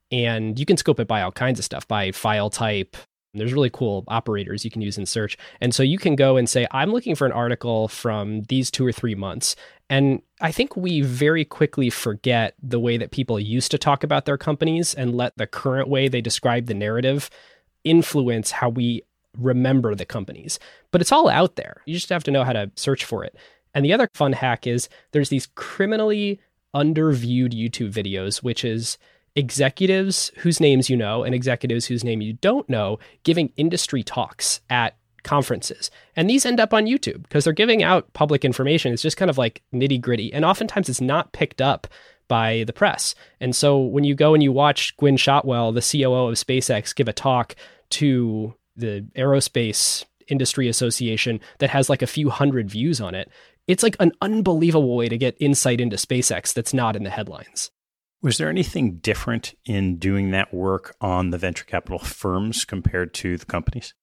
and 0.09 0.57
you 0.57 0.65
can 0.65 0.77
scope 0.77 1.01
it 1.01 1.07
by 1.07 1.21
all 1.21 1.33
kinds 1.33 1.59
of 1.59 1.65
stuff 1.65 1.85
by 1.85 2.13
file 2.13 2.49
type 2.49 2.95
there's 3.39 3.53
really 3.53 3.69
cool 3.69 4.03
operators 4.07 4.63
you 4.63 4.71
can 4.71 4.81
use 4.81 4.97
in 4.97 5.05
search. 5.05 5.37
And 5.61 5.73
so 5.73 5.83
you 5.83 5.97
can 5.97 6.15
go 6.15 6.37
and 6.37 6.49
say 6.49 6.67
i'm 6.71 6.91
looking 6.91 7.15
for 7.15 7.25
an 7.25 7.31
article 7.31 7.87
from 7.87 8.43
these 8.43 8.71
two 8.71 8.85
or 8.85 8.91
three 8.91 9.15
months. 9.15 9.55
And 9.89 10.21
i 10.41 10.51
think 10.51 10.75
we 10.75 11.01
very 11.01 11.45
quickly 11.45 11.89
forget 11.89 12.55
the 12.61 12.79
way 12.79 12.97
that 12.97 13.11
people 13.11 13.39
used 13.39 13.71
to 13.71 13.77
talk 13.77 14.03
about 14.03 14.25
their 14.25 14.37
companies 14.37 14.93
and 14.93 15.15
let 15.15 15.37
the 15.37 15.47
current 15.47 15.87
way 15.87 16.07
they 16.07 16.21
describe 16.21 16.65
the 16.65 16.73
narrative 16.73 17.29
influence 17.83 18.51
how 18.51 18.69
we 18.69 19.03
remember 19.37 19.95
the 19.95 20.05
companies. 20.05 20.59
But 20.91 21.01
it's 21.01 21.11
all 21.11 21.29
out 21.29 21.55
there. 21.55 21.81
You 21.85 21.93
just 21.93 22.09
have 22.09 22.23
to 22.23 22.31
know 22.31 22.43
how 22.43 22.53
to 22.53 22.71
search 22.75 23.03
for 23.03 23.23
it. 23.23 23.35
And 23.73 23.83
the 23.83 23.93
other 23.93 24.09
fun 24.13 24.33
hack 24.33 24.65
is 24.65 24.87
there's 25.11 25.29
these 25.29 25.47
criminally 25.55 26.39
underviewed 26.75 27.53
youtube 27.53 27.93
videos 27.93 28.43
which 28.43 28.65
is 28.65 28.97
executives 29.35 30.31
whose 30.37 30.59
names 30.59 30.89
you 30.89 30.95
know 30.95 31.23
and 31.23 31.35
executives 31.35 31.85
whose 31.85 32.03
name 32.03 32.21
you 32.21 32.33
don't 32.33 32.69
know 32.69 32.97
giving 33.23 33.51
industry 33.57 34.03
talks 34.03 34.61
at 34.69 34.95
conferences. 35.23 35.91
And 36.15 36.29
these 36.29 36.45
end 36.45 36.61
up 36.61 36.73
on 36.73 36.85
YouTube 36.85 37.23
because 37.23 37.43
they're 37.43 37.53
giving 37.53 37.83
out 37.83 38.13
public 38.13 38.45
information. 38.45 38.93
It's 38.93 39.01
just 39.01 39.17
kind 39.17 39.29
of 39.29 39.37
like 39.37 39.61
nitty 39.73 39.99
gritty. 39.99 40.31
And 40.31 40.45
oftentimes 40.45 40.87
it's 40.87 41.01
not 41.01 41.33
picked 41.33 41.61
up 41.61 41.87
by 42.27 42.63
the 42.65 42.73
press. 42.73 43.13
And 43.41 43.55
so 43.55 43.77
when 43.79 44.03
you 44.03 44.15
go 44.15 44.33
and 44.33 44.41
you 44.41 44.51
watch 44.51 44.95
Gwynne 44.97 45.17
Shotwell, 45.17 45.73
the 45.73 45.81
COO 45.81 46.29
of 46.29 46.35
SpaceX, 46.35 46.95
give 46.95 47.07
a 47.07 47.13
talk 47.13 47.55
to 47.91 48.53
the 48.75 49.05
aerospace 49.15 50.05
industry 50.27 50.67
association 50.67 51.39
that 51.59 51.69
has 51.69 51.89
like 51.89 52.01
a 52.01 52.07
few 52.07 52.29
hundred 52.29 52.69
views 52.69 53.01
on 53.01 53.13
it, 53.13 53.29
it's 53.67 53.83
like 53.83 53.95
an 53.99 54.11
unbelievable 54.21 54.95
way 54.95 55.09
to 55.09 55.17
get 55.17 55.37
insight 55.39 55.81
into 55.81 55.97
SpaceX 55.97 56.53
that's 56.53 56.73
not 56.73 56.95
in 56.95 57.03
the 57.03 57.09
headlines. 57.09 57.71
Was 58.25 58.39
there 58.39 58.49
anything 58.49 58.95
different 58.95 59.53
in 59.65 59.97
doing 59.97 60.31
that 60.31 60.51
work 60.51 60.95
on 60.99 61.29
the 61.29 61.37
venture 61.37 61.63
capital 61.63 61.99
firms 61.99 62.65
compared 62.65 63.13
to 63.13 63.37
the 63.37 63.45
companies? 63.45 63.93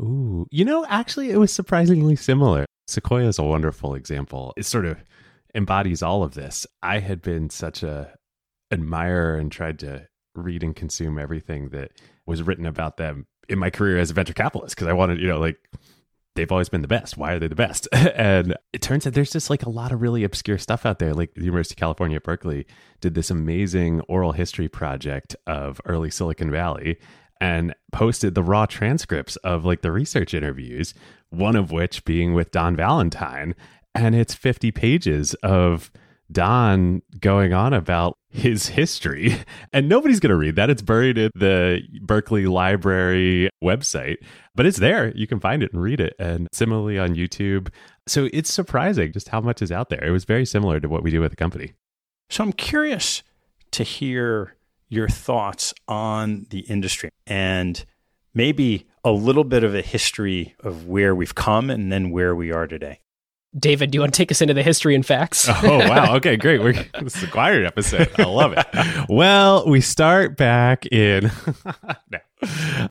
Ooh, 0.00 0.46
you 0.50 0.64
know, 0.64 0.86
actually, 0.88 1.28
it 1.28 1.36
was 1.36 1.52
surprisingly 1.52 2.16
similar. 2.16 2.64
Sequoia 2.88 3.26
is 3.26 3.38
a 3.38 3.42
wonderful 3.42 3.94
example. 3.94 4.54
It 4.56 4.64
sort 4.64 4.86
of 4.86 5.04
embodies 5.54 6.02
all 6.02 6.22
of 6.22 6.32
this. 6.32 6.66
I 6.82 7.00
had 7.00 7.20
been 7.20 7.50
such 7.50 7.82
a 7.82 8.14
admirer 8.72 9.36
and 9.36 9.52
tried 9.52 9.78
to 9.80 10.08
read 10.34 10.62
and 10.62 10.74
consume 10.74 11.18
everything 11.18 11.68
that 11.68 11.90
was 12.24 12.42
written 12.42 12.64
about 12.64 12.96
them 12.96 13.26
in 13.46 13.58
my 13.58 13.68
career 13.68 13.98
as 13.98 14.10
a 14.10 14.14
venture 14.14 14.32
capitalist 14.32 14.74
because 14.74 14.88
I 14.88 14.94
wanted, 14.94 15.20
you 15.20 15.28
know, 15.28 15.38
like 15.38 15.58
they've 16.36 16.52
always 16.52 16.68
been 16.68 16.82
the 16.82 16.88
best. 16.88 17.16
Why 17.16 17.32
are 17.32 17.38
they 17.38 17.48
the 17.48 17.54
best? 17.54 17.88
and 17.92 18.56
it 18.72 18.82
turns 18.82 19.06
out 19.06 19.14
there's 19.14 19.32
just 19.32 19.50
like 19.50 19.64
a 19.64 19.70
lot 19.70 19.92
of 19.92 20.00
really 20.00 20.24
obscure 20.24 20.58
stuff 20.58 20.86
out 20.86 20.98
there. 20.98 21.14
Like 21.14 21.34
the 21.34 21.44
University 21.44 21.74
of 21.74 21.78
California 21.78 22.20
Berkeley 22.20 22.66
did 23.00 23.14
this 23.14 23.30
amazing 23.30 24.00
oral 24.02 24.32
history 24.32 24.68
project 24.68 25.34
of 25.46 25.80
early 25.84 26.10
Silicon 26.10 26.50
Valley 26.50 26.98
and 27.40 27.74
posted 27.92 28.34
the 28.34 28.42
raw 28.42 28.66
transcripts 28.66 29.36
of 29.36 29.64
like 29.64 29.82
the 29.82 29.92
research 29.92 30.32
interviews, 30.32 30.94
one 31.30 31.56
of 31.56 31.70
which 31.70 32.04
being 32.04 32.34
with 32.34 32.50
Don 32.50 32.76
Valentine. 32.76 33.54
And 33.94 34.14
it's 34.14 34.34
50 34.34 34.70
pages 34.72 35.34
of 35.42 35.90
Don 36.30 37.02
going 37.20 37.52
on 37.52 37.72
about 37.72 38.18
his 38.36 38.68
history. 38.68 39.36
And 39.72 39.88
nobody's 39.88 40.20
going 40.20 40.30
to 40.30 40.36
read 40.36 40.56
that. 40.56 40.70
It's 40.70 40.82
buried 40.82 41.18
in 41.18 41.30
the 41.34 41.80
Berkeley 42.02 42.46
Library 42.46 43.50
website, 43.62 44.18
but 44.54 44.66
it's 44.66 44.78
there. 44.78 45.12
You 45.16 45.26
can 45.26 45.40
find 45.40 45.62
it 45.62 45.72
and 45.72 45.82
read 45.82 46.00
it. 46.00 46.14
And 46.18 46.48
similarly 46.52 46.98
on 46.98 47.14
YouTube. 47.14 47.68
So 48.06 48.28
it's 48.32 48.52
surprising 48.52 49.12
just 49.12 49.28
how 49.28 49.40
much 49.40 49.62
is 49.62 49.72
out 49.72 49.88
there. 49.88 50.02
It 50.04 50.10
was 50.10 50.24
very 50.24 50.46
similar 50.46 50.80
to 50.80 50.88
what 50.88 51.02
we 51.02 51.10
do 51.10 51.20
with 51.20 51.32
the 51.32 51.36
company. 51.36 51.72
So 52.30 52.44
I'm 52.44 52.52
curious 52.52 53.22
to 53.72 53.82
hear 53.82 54.56
your 54.88 55.08
thoughts 55.08 55.74
on 55.88 56.46
the 56.50 56.60
industry 56.60 57.10
and 57.26 57.84
maybe 58.34 58.86
a 59.02 59.10
little 59.10 59.44
bit 59.44 59.64
of 59.64 59.74
a 59.74 59.82
history 59.82 60.54
of 60.60 60.86
where 60.86 61.14
we've 61.14 61.34
come 61.34 61.70
and 61.70 61.90
then 61.90 62.10
where 62.10 62.34
we 62.34 62.52
are 62.52 62.66
today. 62.66 63.00
David, 63.58 63.90
do 63.90 63.96
you 63.96 64.00
want 64.00 64.12
to 64.12 64.16
take 64.16 64.30
us 64.30 64.42
into 64.42 64.54
the 64.54 64.62
history 64.62 64.94
and 64.94 65.04
facts? 65.04 65.48
oh 65.62 65.78
wow! 65.78 66.16
Okay, 66.16 66.36
great. 66.36 66.60
We're 66.60 66.74
this 67.00 67.16
is 67.16 67.22
a 67.22 67.28
quiet 67.28 67.64
episode. 67.64 68.10
I 68.18 68.24
love 68.24 68.54
it. 68.56 68.66
Well, 69.08 69.66
we 69.66 69.80
start 69.80 70.36
back 70.36 70.86
in. 70.86 71.30
no. 72.10 72.18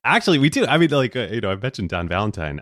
Actually, 0.03 0.39
we 0.39 0.49
do. 0.49 0.65
I 0.65 0.77
mean, 0.77 0.89
like 0.89 1.15
uh, 1.15 1.27
you 1.31 1.41
know, 1.41 1.51
I 1.51 1.55
mentioned 1.55 1.89
Don 1.89 2.07
Valentine 2.07 2.61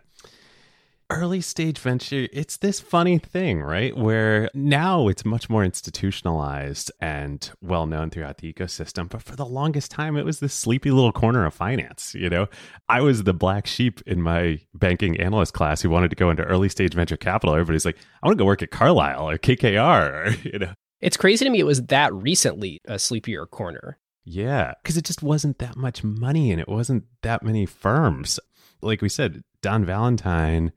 early 1.09 1.41
stage 1.41 1.77
venture, 1.79 2.27
it's 2.31 2.57
this 2.57 2.79
funny 2.79 3.17
thing, 3.17 3.61
right? 3.61 3.95
Where 3.95 4.49
now 4.53 5.07
it's 5.07 5.25
much 5.25 5.49
more 5.49 5.63
institutionalized 5.63 6.91
and 6.99 7.49
well 7.61 7.85
known 7.85 8.09
throughout 8.09 8.37
the 8.37 8.51
ecosystem. 8.51 9.09
But 9.09 9.23
for 9.23 9.35
the 9.35 9.45
longest 9.45 9.91
time, 9.91 10.17
it 10.17 10.25
was 10.25 10.39
this 10.39 10.53
sleepy 10.53 10.91
little 10.91 11.11
corner 11.11 11.45
of 11.45 11.53
finance. 11.53 12.15
You 12.15 12.29
know, 12.29 12.47
I 12.89 13.01
was 13.01 13.23
the 13.23 13.33
black 13.33 13.67
sheep 13.67 14.01
in 14.05 14.21
my 14.21 14.59
banking 14.73 15.19
analyst 15.19 15.53
class 15.53 15.81
who 15.81 15.89
wanted 15.89 16.09
to 16.09 16.15
go 16.15 16.29
into 16.29 16.43
early 16.43 16.69
stage 16.69 16.93
venture 16.93 17.17
capital. 17.17 17.55
Everybody's 17.55 17.85
like, 17.85 17.97
I 18.21 18.27
want 18.27 18.37
to 18.37 18.41
go 18.41 18.45
work 18.45 18.61
at 18.61 18.71
Carlyle 18.71 19.29
or 19.29 19.37
KKR, 19.37 20.11
or, 20.11 20.29
you 20.49 20.59
know. 20.59 20.73
It's 21.01 21.17
crazy 21.17 21.43
to 21.43 21.51
me 21.51 21.59
it 21.59 21.65
was 21.65 21.81
that 21.83 22.13
recently 22.13 22.79
a 22.85 22.97
sleepier 22.97 23.45
corner. 23.45 23.99
Yeah, 24.25 24.73
because 24.81 24.95
it 24.95 25.03
just 25.03 25.21
wasn't 25.21 25.59
that 25.59 25.75
much 25.75 26.03
money 26.03 26.51
and 26.51 26.61
it 26.61 26.69
wasn't 26.69 27.03
that 27.23 27.43
many 27.43 27.65
firms. 27.65 28.39
Like 28.81 29.01
we 29.01 29.09
said, 29.09 29.43
Don 29.61 29.83
Valentine 29.85 30.71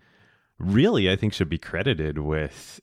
really, 0.58 1.10
I 1.10 1.16
think, 1.16 1.32
should 1.32 1.48
be 1.48 1.58
credited 1.58 2.18
with 2.18 2.80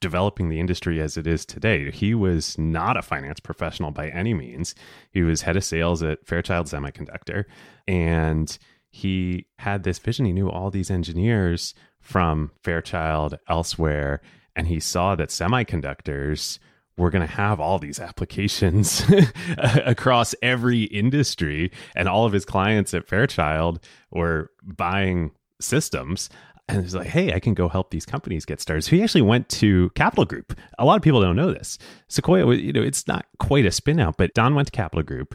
developing 0.00 0.48
the 0.48 0.60
industry 0.60 1.00
as 1.00 1.16
it 1.16 1.26
is 1.26 1.44
today. 1.44 1.90
He 1.90 2.14
was 2.14 2.56
not 2.56 2.96
a 2.96 3.02
finance 3.02 3.40
professional 3.40 3.90
by 3.90 4.08
any 4.10 4.32
means. 4.32 4.74
He 5.10 5.22
was 5.22 5.42
head 5.42 5.56
of 5.56 5.64
sales 5.64 6.02
at 6.02 6.26
Fairchild 6.26 6.66
Semiconductor 6.66 7.44
and 7.86 8.56
he 8.90 9.46
had 9.58 9.82
this 9.82 9.98
vision. 9.98 10.24
He 10.24 10.32
knew 10.32 10.48
all 10.48 10.70
these 10.70 10.90
engineers 10.90 11.74
from 12.00 12.52
Fairchild 12.62 13.38
elsewhere 13.48 14.20
and 14.54 14.68
he 14.68 14.80
saw 14.80 15.16
that 15.16 15.30
semiconductors 15.30 16.58
were 16.96 17.10
going 17.10 17.26
to 17.26 17.32
have 17.32 17.60
all 17.60 17.78
these 17.78 18.00
applications 18.00 19.04
across 19.58 20.34
every 20.42 20.84
industry 20.84 21.70
and 21.94 22.08
all 22.08 22.24
of 22.24 22.32
his 22.32 22.44
clients 22.44 22.92
at 22.94 23.06
Fairchild 23.06 23.80
were 24.10 24.50
buying 24.62 25.32
systems 25.60 26.28
and 26.68 26.82
he's 26.82 26.94
like, 26.94 27.06
hey, 27.06 27.32
I 27.32 27.40
can 27.40 27.54
go 27.54 27.68
help 27.68 27.90
these 27.90 28.04
companies 28.04 28.44
get 28.44 28.60
started. 28.60 28.82
So 28.82 28.90
he 28.90 29.02
actually 29.02 29.22
went 29.22 29.48
to 29.50 29.90
Capital 29.90 30.24
Group. 30.24 30.58
A 30.78 30.84
lot 30.84 30.96
of 30.96 31.02
people 31.02 31.22
don't 31.22 31.36
know 31.36 31.52
this. 31.52 31.78
Sequoia, 32.08 32.54
you 32.54 32.72
know, 32.72 32.82
it's 32.82 33.08
not 33.08 33.26
quite 33.38 33.64
a 33.64 33.70
spin 33.70 33.98
out, 33.98 34.16
but 34.18 34.34
Don 34.34 34.54
went 34.54 34.68
to 34.68 34.72
Capital 34.72 35.02
Group 35.02 35.34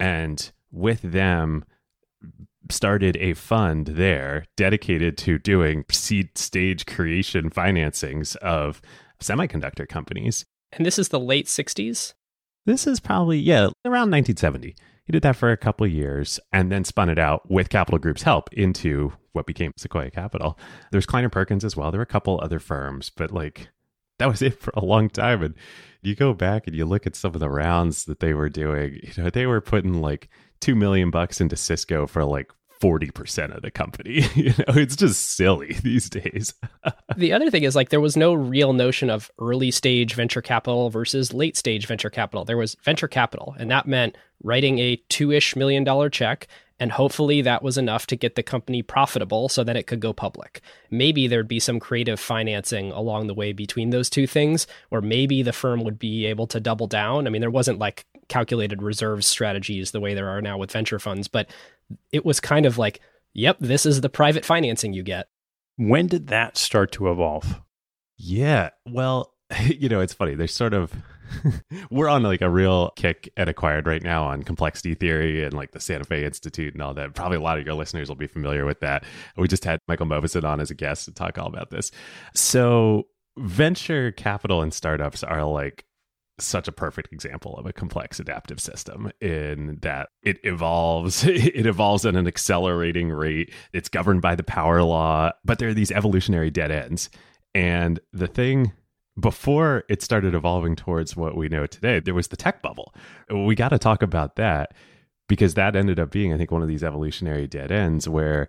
and 0.00 0.50
with 0.72 1.00
them 1.02 1.64
started 2.70 3.16
a 3.18 3.34
fund 3.34 3.86
there 3.86 4.44
dedicated 4.56 5.16
to 5.16 5.38
doing 5.38 5.84
seed 5.90 6.36
stage 6.36 6.84
creation 6.84 7.48
financings 7.48 8.34
of 8.36 8.82
semiconductor 9.20 9.88
companies. 9.88 10.44
And 10.72 10.84
this 10.84 10.98
is 10.98 11.08
the 11.08 11.20
late 11.20 11.46
60s? 11.46 12.14
This 12.64 12.88
is 12.88 12.98
probably, 12.98 13.38
yeah, 13.38 13.68
around 13.84 14.10
1970. 14.10 14.74
He 15.04 15.12
did 15.12 15.22
that 15.22 15.36
for 15.36 15.52
a 15.52 15.56
couple 15.56 15.86
years 15.86 16.40
and 16.52 16.72
then 16.72 16.82
spun 16.82 17.08
it 17.08 17.18
out 17.18 17.48
with 17.48 17.68
Capital 17.68 18.00
Group's 18.00 18.24
help 18.24 18.52
into 18.52 19.12
what 19.36 19.46
became 19.46 19.72
Sequoia 19.76 20.10
Capital. 20.10 20.58
There's 20.90 21.06
Kleiner 21.06 21.28
Perkins 21.28 21.64
as 21.64 21.76
well. 21.76 21.92
There 21.92 22.00
were 22.00 22.04
a 22.04 22.06
couple 22.06 22.40
other 22.42 22.58
firms, 22.58 23.10
but 23.10 23.30
like 23.30 23.68
that 24.18 24.28
was 24.28 24.42
it 24.42 24.60
for 24.60 24.72
a 24.74 24.84
long 24.84 25.08
time. 25.08 25.42
And 25.42 25.54
you 26.02 26.16
go 26.16 26.34
back 26.34 26.66
and 26.66 26.74
you 26.74 26.84
look 26.84 27.06
at 27.06 27.14
some 27.14 27.34
of 27.34 27.40
the 27.40 27.50
rounds 27.50 28.06
that 28.06 28.20
they 28.20 28.32
were 28.34 28.48
doing, 28.48 28.98
you 29.02 29.22
know, 29.22 29.30
they 29.30 29.46
were 29.46 29.60
putting 29.60 30.00
like 30.00 30.28
two 30.60 30.74
million 30.74 31.10
bucks 31.10 31.40
into 31.40 31.56
Cisco 31.56 32.06
for 32.06 32.24
like 32.24 32.50
40% 32.80 33.54
of 33.54 33.62
the 33.62 33.70
company. 33.70 34.24
you 34.34 34.50
know, 34.50 34.74
it's 34.74 34.96
just 34.96 35.36
silly 35.36 35.74
these 35.82 36.08
days. 36.10 36.54
the 37.16 37.32
other 37.32 37.50
thing 37.50 37.64
is 37.64 37.76
like 37.76 37.90
there 37.90 38.00
was 38.00 38.16
no 38.16 38.34
real 38.34 38.72
notion 38.72 39.10
of 39.10 39.30
early 39.38 39.70
stage 39.70 40.14
venture 40.14 40.42
capital 40.42 40.90
versus 40.90 41.32
late 41.32 41.56
stage 41.56 41.86
venture 41.86 42.10
capital. 42.10 42.44
There 42.44 42.56
was 42.56 42.76
venture 42.82 43.08
capital, 43.08 43.54
and 43.58 43.70
that 43.70 43.86
meant 43.86 44.16
writing 44.42 44.78
a 44.78 44.96
two 45.08 45.32
ish 45.32 45.56
million 45.56 45.84
dollar 45.84 46.10
check. 46.10 46.46
And 46.78 46.92
hopefully 46.92 47.40
that 47.40 47.62
was 47.62 47.78
enough 47.78 48.06
to 48.08 48.16
get 48.16 48.34
the 48.34 48.42
company 48.42 48.82
profitable 48.82 49.48
so 49.48 49.64
that 49.64 49.76
it 49.76 49.86
could 49.86 50.00
go 50.00 50.12
public. 50.12 50.60
Maybe 50.90 51.26
there'd 51.26 51.48
be 51.48 51.58
some 51.58 51.80
creative 51.80 52.20
financing 52.20 52.92
along 52.92 53.28
the 53.28 53.34
way 53.34 53.54
between 53.54 53.88
those 53.88 54.10
two 54.10 54.26
things, 54.26 54.66
or 54.90 55.00
maybe 55.00 55.42
the 55.42 55.54
firm 55.54 55.84
would 55.84 55.98
be 55.98 56.26
able 56.26 56.46
to 56.48 56.60
double 56.60 56.86
down. 56.86 57.26
I 57.26 57.30
mean, 57.30 57.40
there 57.40 57.50
wasn't 57.50 57.78
like 57.78 58.04
calculated 58.28 58.82
reserves 58.82 59.26
strategies 59.26 59.92
the 59.92 60.00
way 60.00 60.12
there 60.12 60.28
are 60.28 60.42
now 60.42 60.58
with 60.58 60.72
venture 60.72 60.98
funds, 60.98 61.28
but 61.28 61.48
it 62.12 62.24
was 62.24 62.40
kind 62.40 62.66
of 62.66 62.78
like, 62.78 63.00
yep, 63.32 63.56
this 63.60 63.86
is 63.86 64.00
the 64.00 64.08
private 64.08 64.44
financing 64.44 64.92
you 64.92 65.02
get. 65.02 65.26
When 65.76 66.06
did 66.06 66.28
that 66.28 66.56
start 66.56 66.92
to 66.92 67.10
evolve? 67.10 67.60
Yeah. 68.16 68.70
Well, 68.86 69.32
you 69.60 69.88
know, 69.88 70.00
it's 70.00 70.14
funny. 70.14 70.34
There's 70.34 70.54
sort 70.54 70.74
of 70.74 70.92
we're 71.90 72.08
on 72.08 72.22
like 72.22 72.40
a 72.40 72.50
real 72.50 72.90
kick 72.96 73.32
at 73.36 73.48
acquired 73.48 73.86
right 73.86 74.02
now 74.02 74.24
on 74.24 74.42
complexity 74.42 74.94
theory 74.94 75.44
and 75.44 75.52
like 75.54 75.72
the 75.72 75.80
Santa 75.80 76.04
Fe 76.04 76.24
Institute 76.24 76.74
and 76.74 76.82
all 76.82 76.94
that. 76.94 77.14
Probably 77.14 77.36
a 77.36 77.40
lot 77.40 77.58
of 77.58 77.66
your 77.66 77.74
listeners 77.74 78.08
will 78.08 78.16
be 78.16 78.26
familiar 78.26 78.64
with 78.64 78.80
that. 78.80 79.04
We 79.36 79.48
just 79.48 79.64
had 79.64 79.80
Michael 79.88 80.06
Mauboussin 80.06 80.44
on 80.44 80.60
as 80.60 80.70
a 80.70 80.74
guest 80.74 81.06
to 81.06 81.12
talk 81.12 81.38
all 81.38 81.46
about 81.46 81.70
this. 81.70 81.90
So 82.34 83.04
venture 83.38 84.12
capital 84.12 84.62
and 84.62 84.72
startups 84.72 85.22
are 85.22 85.44
like 85.44 85.84
such 86.38 86.68
a 86.68 86.72
perfect 86.72 87.12
example 87.12 87.56
of 87.56 87.66
a 87.66 87.72
complex 87.72 88.20
adaptive 88.20 88.60
system 88.60 89.10
in 89.20 89.78
that 89.80 90.08
it 90.22 90.38
evolves 90.44 91.24
it 91.26 91.66
evolves 91.66 92.04
at 92.04 92.16
an 92.16 92.26
accelerating 92.26 93.10
rate. 93.10 93.52
It's 93.72 93.88
governed 93.88 94.22
by 94.22 94.34
the 94.34 94.42
power 94.42 94.82
law 94.82 95.32
but 95.44 95.58
there 95.58 95.68
are 95.68 95.74
these 95.74 95.92
evolutionary 95.92 96.50
dead 96.50 96.70
ends. 96.70 97.10
And 97.54 98.00
the 98.12 98.26
thing 98.26 98.72
before 99.18 99.84
it 99.88 100.02
started 100.02 100.34
evolving 100.34 100.76
towards 100.76 101.16
what 101.16 101.36
we 101.36 101.48
know 101.48 101.66
today 101.66 102.00
there 102.00 102.14
was 102.14 102.28
the 102.28 102.36
tech 102.36 102.62
bubble. 102.62 102.94
We 103.30 103.54
got 103.54 103.70
to 103.70 103.78
talk 103.78 104.02
about 104.02 104.36
that 104.36 104.74
because 105.28 105.54
that 105.54 105.74
ended 105.74 105.98
up 105.98 106.10
being 106.10 106.32
i 106.32 106.36
think 106.36 106.52
one 106.52 106.62
of 106.62 106.68
these 106.68 106.84
evolutionary 106.84 107.48
dead 107.48 107.72
ends 107.72 108.08
where 108.08 108.48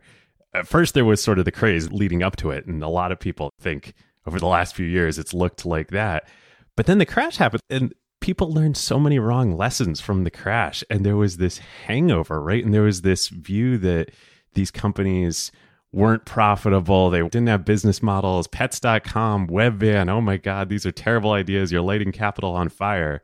at 0.53 0.67
first 0.67 0.93
there 0.93 1.05
was 1.05 1.21
sort 1.21 1.39
of 1.39 1.45
the 1.45 1.51
craze 1.51 1.91
leading 1.91 2.23
up 2.23 2.35
to 2.37 2.51
it. 2.51 2.65
And 2.65 2.81
a 2.83 2.87
lot 2.87 3.11
of 3.11 3.19
people 3.19 3.51
think 3.59 3.93
over 4.25 4.39
the 4.39 4.47
last 4.47 4.75
few 4.75 4.85
years 4.85 5.17
it's 5.17 5.33
looked 5.33 5.65
like 5.65 5.89
that 5.91 6.27
but 6.77 6.85
then 6.85 6.99
the 6.99 7.05
crash 7.05 7.35
happened 7.35 7.61
and 7.69 7.93
people 8.21 8.51
learned 8.51 8.77
so 8.77 8.99
many 8.99 9.19
wrong 9.19 9.57
lessons 9.57 9.99
from 9.99 10.23
the 10.23 10.31
crash. 10.31 10.83
And 10.89 11.05
there 11.05 11.17
was 11.17 11.37
this 11.37 11.57
hangover, 11.57 12.41
right? 12.41 12.63
And 12.63 12.73
there 12.73 12.83
was 12.83 13.01
this 13.01 13.27
view 13.27 13.77
that 13.79 14.11
these 14.53 14.71
companies 14.71 15.51
weren't 15.91 16.25
profitable. 16.25 17.09
They 17.09 17.21
didn't 17.21 17.47
have 17.47 17.65
business 17.65 18.01
models. 18.01 18.47
Pets.com, 18.47 19.47
Webvan. 19.47 20.09
Oh 20.09 20.21
my 20.21 20.37
God, 20.37 20.69
these 20.69 20.85
are 20.85 20.91
terrible 20.91 21.31
ideas. 21.31 21.71
You're 21.71 21.81
lighting 21.81 22.11
capital 22.11 22.53
on 22.53 22.69
fire. 22.69 23.21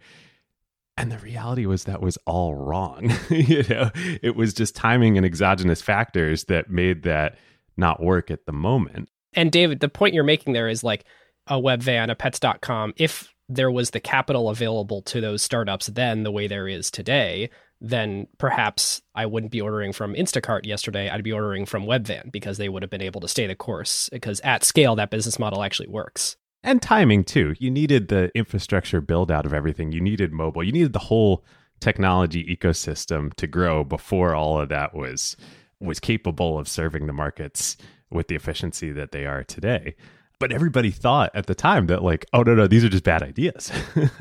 And 0.95 1.11
the 1.11 1.17
reality 1.17 1.65
was 1.65 1.85
that 1.85 2.01
was 2.01 2.17
all 2.25 2.55
wrong. 2.55 3.11
you 3.29 3.63
know, 3.69 3.91
it 3.95 4.35
was 4.35 4.53
just 4.53 4.75
timing 4.75 5.17
and 5.17 5.25
exogenous 5.25 5.81
factors 5.81 6.45
that 6.45 6.69
made 6.69 7.03
that 7.03 7.37
not 7.77 8.01
work 8.01 8.29
at 8.29 8.45
the 8.45 8.51
moment. 8.51 9.09
And 9.33 9.51
David, 9.51 9.79
the 9.79 9.89
point 9.89 10.13
you're 10.13 10.23
making 10.23 10.53
there 10.53 10.69
is 10.69 10.83
like 10.83 11.05
a 11.47 11.55
Webvan, 11.59 12.11
a 12.11 12.15
pets.com. 12.15 12.93
If 12.97 13.32
there 13.49 13.71
was 13.71 13.91
the 13.91 13.99
capital 13.99 14.49
available 14.49 15.01
to 15.03 15.21
those 15.21 15.41
startups 15.41 15.87
then 15.87 16.23
the 16.23 16.31
way 16.31 16.47
there 16.47 16.67
is 16.67 16.89
today, 16.89 17.49
then 17.81 18.27
perhaps 18.37 19.01
I 19.13 19.25
wouldn't 19.25 19.51
be 19.51 19.61
ordering 19.61 19.91
from 19.91 20.13
Instacart 20.13 20.65
yesterday. 20.65 21.09
I'd 21.09 21.23
be 21.23 21.33
ordering 21.33 21.65
from 21.65 21.85
Webvan 21.85 22.31
because 22.31 22.57
they 22.57 22.69
would 22.69 22.81
have 22.81 22.89
been 22.89 23.01
able 23.01 23.21
to 23.21 23.27
stay 23.27 23.45
the 23.45 23.55
course 23.55 24.09
because 24.11 24.39
at 24.41 24.63
scale, 24.63 24.95
that 24.95 25.09
business 25.09 25.37
model 25.37 25.63
actually 25.63 25.89
works. 25.89 26.37
And 26.63 26.81
timing 26.81 27.25
too. 27.25 27.55
You 27.59 27.69
needed 27.69 28.07
the 28.07 28.31
infrastructure 28.33 29.01
build 29.01 29.29
out 29.29 29.45
of 29.45 29.53
everything. 29.53 29.91
You 29.91 29.99
needed 29.99 30.31
mobile. 30.31 30.63
You 30.63 30.71
needed 30.71 30.93
the 30.93 30.99
whole 30.99 31.43
technology 31.81 32.45
ecosystem 32.45 33.33
to 33.33 33.45
grow 33.45 33.83
before 33.83 34.33
all 34.33 34.59
of 34.59 34.69
that 34.69 34.95
was 34.95 35.35
was 35.81 35.99
capable 35.99 36.57
of 36.57 36.69
serving 36.69 37.07
the 37.07 37.13
markets 37.13 37.75
with 38.09 38.29
the 38.29 38.35
efficiency 38.35 38.93
that 38.93 39.11
they 39.11 39.25
are 39.25 39.43
today 39.43 39.93
but 40.39 40.51
everybody 40.51 40.91
thought 40.91 41.31
at 41.33 41.45
the 41.45 41.55
time 41.55 41.87
that 41.87 42.03
like 42.03 42.25
oh 42.33 42.43
no 42.43 42.55
no 42.55 42.67
these 42.67 42.83
are 42.83 42.89
just 42.89 43.03
bad 43.03 43.23
ideas. 43.23 43.71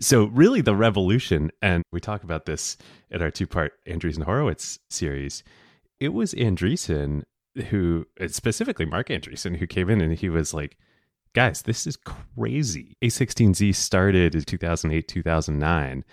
So 0.00 0.26
really 0.26 0.62
the 0.62 0.74
revolution 0.74 1.50
and 1.60 1.82
we 1.92 2.00
talk 2.00 2.24
about 2.24 2.46
this 2.46 2.76
in 3.10 3.20
our 3.20 3.30
two 3.30 3.46
part 3.46 3.72
andreessen 3.86 4.24
horowitz 4.24 4.78
series. 4.88 5.44
It 5.98 6.14
was 6.14 6.32
andreessen 6.34 7.24
who 7.68 8.06
specifically 8.28 8.86
marc 8.86 9.08
andreessen 9.08 9.56
who 9.56 9.66
came 9.66 9.90
in 9.90 10.00
and 10.00 10.16
he 10.16 10.28
was 10.28 10.54
like 10.54 10.78
guys 11.34 11.62
this 11.62 11.86
is 11.86 11.96
crazy. 11.96 12.96
A16z 13.02 13.74
started 13.74 14.34
in 14.34 14.42
2008 14.42 15.06
2009 15.06 16.04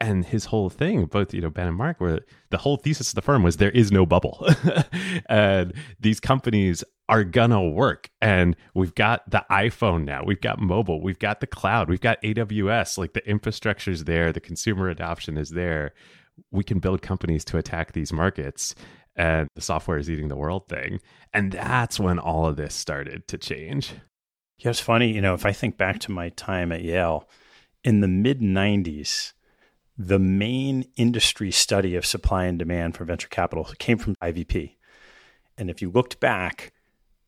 and 0.00 0.24
his 0.26 0.46
whole 0.46 0.68
thing 0.68 1.06
both 1.06 1.32
you 1.32 1.40
know 1.40 1.50
ben 1.50 1.68
and 1.68 1.76
Marc, 1.76 2.00
were 2.00 2.20
the 2.50 2.58
whole 2.58 2.76
thesis 2.76 3.10
of 3.10 3.14
the 3.14 3.22
firm 3.22 3.42
was 3.42 3.56
there 3.56 3.70
is 3.70 3.92
no 3.92 4.06
bubble. 4.06 4.46
And 5.28 5.72
these 5.98 6.20
companies 6.20 6.84
are 7.08 7.24
gonna 7.24 7.62
work. 7.62 8.10
And 8.20 8.56
we've 8.74 8.94
got 8.94 9.28
the 9.30 9.44
iphone 9.50 10.04
now. 10.04 10.22
We've 10.24 10.40
got 10.40 10.60
mobile. 10.60 11.02
We've 11.02 11.18
got 11.18 11.40
the 11.40 11.46
cloud. 11.46 11.88
We've 11.88 12.00
got 12.00 12.22
aws 12.22 12.98
like 12.98 13.12
the 13.12 13.28
infrastructure 13.28 13.90
is 13.90 14.04
there. 14.04 14.32
The 14.32 14.40
consumer 14.40 14.88
adoption 14.88 15.36
is 15.36 15.50
there. 15.50 15.94
We 16.50 16.64
can 16.64 16.78
build 16.78 17.02
companies 17.02 17.44
to 17.46 17.58
attack 17.58 17.92
these 17.92 18.12
markets. 18.12 18.74
And 19.16 19.48
the 19.54 19.62
software 19.62 19.98
is 19.98 20.10
eating 20.10 20.28
the 20.28 20.36
world 20.36 20.68
thing. 20.68 21.00
And 21.32 21.52
that's 21.52 21.98
when 21.98 22.18
all 22.18 22.46
of 22.46 22.56
this 22.56 22.74
started 22.74 23.26
to 23.28 23.38
change. 23.38 23.92
Yeah 23.92 24.00
it's 24.70 24.80
funny 24.80 25.12
you 25.12 25.20
know 25.20 25.34
if 25.34 25.44
i 25.44 25.52
think 25.52 25.76
back 25.76 25.98
to 26.00 26.10
my 26.10 26.30
time 26.30 26.72
at 26.72 26.82
yale 26.82 27.28
in 27.84 28.00
the 28.00 28.08
mid 28.08 28.40
90s 28.40 29.32
the 29.98 30.18
main 30.18 30.84
industry 30.96 31.50
study 31.50 31.96
of 31.96 32.04
supply 32.04 32.44
and 32.44 32.58
demand 32.58 32.96
for 32.96 33.04
venture 33.04 33.28
capital 33.28 33.64
came 33.78 33.98
from 33.98 34.14
IVP. 34.16 34.76
And 35.56 35.70
if 35.70 35.80
you 35.80 35.90
looked 35.90 36.20
back, 36.20 36.72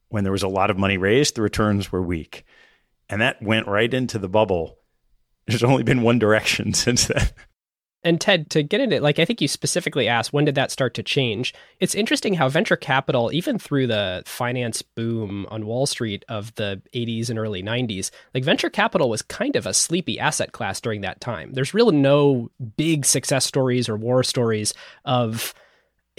when 0.09 0.25
there 0.25 0.33
was 0.33 0.43
a 0.43 0.49
lot 0.49 0.71
of 0.71 0.79
money 0.79 0.99
raised, 0.99 1.35
the 1.35 1.43
returns 1.43 1.91
were 1.93 2.03
weak. 2.03 2.45
And 3.09 3.21
that 3.21 3.43
went 3.43 3.67
right 3.67 3.93
into 3.93 4.19
the 4.19 4.29
bubble. 4.29 4.79
There's 5.47 5.65
only 5.65 5.83
been 5.83 6.03
one 6.03 6.19
direction 6.19 6.75
since 6.75 7.07
then. 7.07 7.29
And 8.05 8.21
Ted, 8.21 8.49
to 8.51 8.63
get 8.63 8.81
into 8.81 9.01
like 9.01 9.19
I 9.19 9.25
think 9.25 9.41
you 9.41 9.49
specifically 9.49 10.07
asked 10.07 10.33
when 10.33 10.45
did 10.45 10.55
that 10.55 10.71
start 10.71 10.95
to 10.95 11.03
change? 11.03 11.53
It's 11.81 11.95
interesting 11.95 12.35
how 12.35 12.49
venture 12.49 12.77
capital, 12.77 13.33
even 13.33 13.59
through 13.59 13.89
the 13.89 14.23
finance 14.25 14.83
boom 14.83 15.47
on 15.51 15.67
Wall 15.67 15.85
Street 15.87 16.25
of 16.29 16.55
the 16.55 16.81
80s 16.95 17.29
and 17.29 17.39
early 17.39 17.63
90s, 17.63 18.11
like 18.35 18.45
venture 18.45 18.71
capital 18.71 19.11
was 19.11 19.23
kind 19.23 19.57
of 19.57 19.67
a 19.67 19.75
sleepy 19.75 20.19
asset 20.19 20.53
class 20.53 20.81
during 20.81 21.01
that 21.01 21.21
time. 21.21 21.53
There's 21.55 21.75
really 21.75 21.97
no 21.97 22.51
big 22.77 23.05
success 23.05 23.45
stories 23.45 23.89
or 23.89 23.97
war 23.97 24.23
stories 24.23 24.75
of 25.05 25.53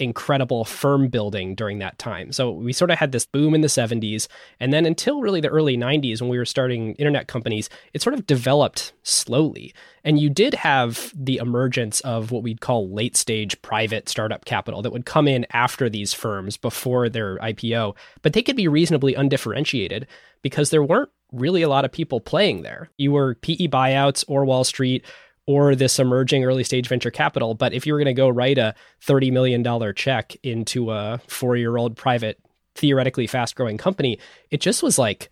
incredible 0.00 0.64
firm 0.64 1.08
building 1.08 1.54
during 1.54 1.78
that 1.78 1.98
time. 1.98 2.32
So 2.32 2.50
we 2.50 2.72
sort 2.72 2.90
of 2.90 2.98
had 2.98 3.12
this 3.12 3.26
boom 3.26 3.54
in 3.54 3.60
the 3.60 3.68
70s. 3.68 4.28
And 4.58 4.72
then 4.72 4.86
until 4.86 5.20
really 5.20 5.40
the 5.40 5.48
early 5.48 5.76
90s, 5.76 6.20
when 6.20 6.30
we 6.30 6.38
were 6.38 6.44
starting 6.44 6.94
internet 6.94 7.28
companies, 7.28 7.68
it 7.92 8.02
sort 8.02 8.14
of 8.14 8.26
developed 8.26 8.92
slowly. 9.02 9.74
And 10.02 10.18
you 10.18 10.30
did 10.30 10.54
have 10.54 11.12
the 11.14 11.36
emergence 11.36 12.00
of 12.00 12.30
what 12.30 12.42
we'd 12.42 12.60
call 12.60 12.90
late 12.90 13.16
stage 13.16 13.60
private 13.62 14.08
startup 14.08 14.44
capital 14.44 14.82
that 14.82 14.92
would 14.92 15.06
come 15.06 15.28
in 15.28 15.46
after 15.52 15.88
these 15.88 16.14
firms 16.14 16.56
before 16.56 17.08
their 17.08 17.36
IPO, 17.38 17.96
but 18.22 18.32
they 18.32 18.42
could 18.42 18.56
be 18.56 18.68
reasonably 18.68 19.14
undifferentiated 19.14 20.06
because 20.42 20.70
there 20.70 20.82
weren't 20.82 21.10
really 21.32 21.62
a 21.62 21.68
lot 21.68 21.84
of 21.84 21.92
people 21.92 22.20
playing 22.20 22.62
there. 22.62 22.90
You 22.96 23.12
were 23.12 23.36
PE 23.36 23.68
buyouts 23.68 24.24
or 24.26 24.44
Wall 24.44 24.64
Street 24.64 25.04
or 25.50 25.74
this 25.74 25.98
emerging 25.98 26.44
early 26.44 26.62
stage 26.62 26.86
venture 26.86 27.10
capital. 27.10 27.54
But 27.54 27.72
if 27.72 27.84
you 27.84 27.92
were 27.92 27.98
going 27.98 28.06
to 28.06 28.12
go 28.12 28.28
write 28.28 28.56
a 28.56 28.72
$30 29.04 29.32
million 29.32 29.94
check 29.96 30.36
into 30.44 30.92
a 30.92 31.20
four 31.26 31.56
year 31.56 31.76
old 31.76 31.96
private, 31.96 32.38
theoretically 32.76 33.26
fast 33.26 33.56
growing 33.56 33.76
company, 33.76 34.20
it 34.52 34.60
just 34.60 34.80
was 34.80 34.96
like 34.96 35.28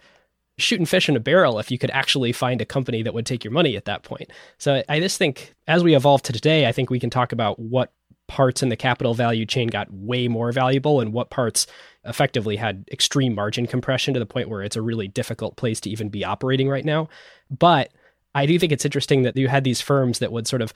shooting 0.56 0.86
fish 0.86 1.08
in 1.08 1.14
a 1.14 1.20
barrel 1.20 1.60
if 1.60 1.70
you 1.70 1.78
could 1.78 1.92
actually 1.92 2.32
find 2.32 2.60
a 2.60 2.64
company 2.64 3.00
that 3.04 3.14
would 3.14 3.26
take 3.26 3.44
your 3.44 3.52
money 3.52 3.76
at 3.76 3.84
that 3.84 4.02
point. 4.02 4.32
So 4.58 4.82
I 4.88 4.98
just 4.98 5.18
think 5.18 5.54
as 5.68 5.84
we 5.84 5.94
evolve 5.94 6.22
to 6.22 6.32
today, 6.32 6.66
I 6.66 6.72
think 6.72 6.90
we 6.90 6.98
can 6.98 7.10
talk 7.10 7.30
about 7.30 7.60
what 7.60 7.92
parts 8.26 8.60
in 8.60 8.70
the 8.70 8.76
capital 8.76 9.14
value 9.14 9.46
chain 9.46 9.68
got 9.68 9.86
way 9.92 10.26
more 10.26 10.50
valuable 10.50 11.00
and 11.00 11.12
what 11.12 11.30
parts 11.30 11.68
effectively 12.04 12.56
had 12.56 12.84
extreme 12.90 13.36
margin 13.36 13.68
compression 13.68 14.14
to 14.14 14.20
the 14.20 14.26
point 14.26 14.48
where 14.48 14.64
it's 14.64 14.76
a 14.76 14.82
really 14.82 15.06
difficult 15.06 15.56
place 15.56 15.80
to 15.80 15.90
even 15.90 16.08
be 16.08 16.24
operating 16.24 16.68
right 16.68 16.84
now. 16.84 17.08
But 17.56 17.92
I 18.38 18.46
do 18.46 18.56
think 18.56 18.70
it's 18.70 18.84
interesting 18.84 19.22
that 19.22 19.36
you 19.36 19.48
had 19.48 19.64
these 19.64 19.80
firms 19.80 20.20
that 20.20 20.30
would 20.30 20.46
sort 20.46 20.62
of 20.62 20.72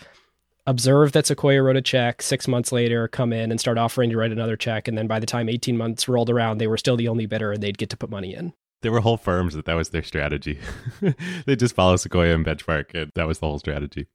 observe 0.67 1.13
that 1.13 1.27
Sequoia 1.27 1.63
wrote 1.63 1.77
a 1.77 1.81
check 1.83 2.21
six 2.21 2.49
months 2.49 2.73
later, 2.73 3.07
come 3.07 3.33
in 3.33 3.53
and 3.53 3.61
start 3.61 3.79
offering 3.79 4.11
to 4.11 4.17
write 4.17 4.33
another 4.33 4.57
check. 4.57 4.89
And 4.89 4.99
then 4.99 5.07
by 5.07 5.21
the 5.21 5.27
time 5.27 5.49
18 5.49 5.77
months 5.77 6.09
rolled 6.09 6.29
around, 6.29 6.59
they 6.59 6.67
were 6.67 6.77
still 6.77 6.97
the 6.97 7.07
only 7.07 7.27
bidder 7.27 7.53
and 7.53 7.63
they'd 7.63 7.79
get 7.79 7.89
to 7.91 7.97
put 7.97 8.11
money 8.11 8.35
in. 8.35 8.53
There 8.81 8.91
were 8.91 8.99
whole 8.99 9.17
firms 9.17 9.55
that 9.55 9.65
that 9.67 9.75
was 9.75 9.91
their 9.91 10.03
strategy. 10.03 10.59
they 11.47 11.55
just 11.55 11.77
follow 11.77 11.95
Sequoia 11.95 12.35
and 12.35 12.45
benchmark, 12.45 13.01
and 13.01 13.13
that 13.15 13.29
was 13.29 13.39
the 13.39 13.47
whole 13.47 13.61
strategy. 13.61 14.09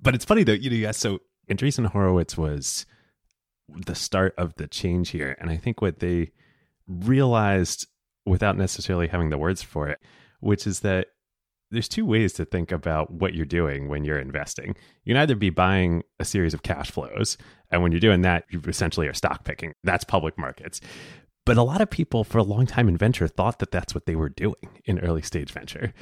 But 0.00 0.14
it's 0.14 0.24
funny 0.24 0.44
though, 0.44 0.52
you 0.52 0.70
know, 0.70 0.76
yeah, 0.76 0.92
so 0.92 1.18
Andreessen 1.50 1.88
Horowitz 1.88 2.38
was 2.38 2.86
the 3.68 3.94
start 3.94 4.34
of 4.38 4.54
the 4.54 4.66
change 4.66 5.10
here. 5.10 5.36
And 5.38 5.50
I 5.50 5.58
think 5.58 5.82
what 5.82 5.98
they 5.98 6.30
realized 6.86 7.86
without 8.24 8.56
necessarily 8.56 9.08
having 9.08 9.28
the 9.28 9.36
words 9.36 9.62
for 9.62 9.90
it, 9.90 10.00
which 10.40 10.66
is 10.66 10.80
that 10.80 11.08
there's 11.70 11.88
two 11.88 12.06
ways 12.06 12.32
to 12.34 12.44
think 12.44 12.72
about 12.72 13.10
what 13.10 13.34
you're 13.34 13.46
doing 13.46 13.88
when 13.88 14.04
you're 14.04 14.18
investing. 14.18 14.74
You 15.04 15.14
can 15.14 15.22
either 15.22 15.34
be 15.36 15.50
buying 15.50 16.02
a 16.18 16.24
series 16.24 16.54
of 16.54 16.62
cash 16.62 16.90
flows, 16.90 17.36
and 17.70 17.82
when 17.82 17.92
you're 17.92 18.00
doing 18.00 18.22
that, 18.22 18.44
you 18.50 18.60
essentially 18.66 19.06
are 19.08 19.14
stock 19.14 19.44
picking. 19.44 19.74
That's 19.84 20.04
public 20.04 20.38
markets. 20.38 20.80
But 21.44 21.56
a 21.56 21.62
lot 21.62 21.80
of 21.80 21.88
people 21.88 22.24
for 22.24 22.38
a 22.38 22.42
long 22.42 22.66
time 22.66 22.88
in 22.88 22.96
venture 22.96 23.26
thought 23.26 23.58
that 23.60 23.70
that's 23.70 23.94
what 23.94 24.06
they 24.06 24.14
were 24.14 24.28
doing 24.28 24.80
in 24.84 24.98
early 24.98 25.22
stage 25.22 25.50
venture. 25.50 25.94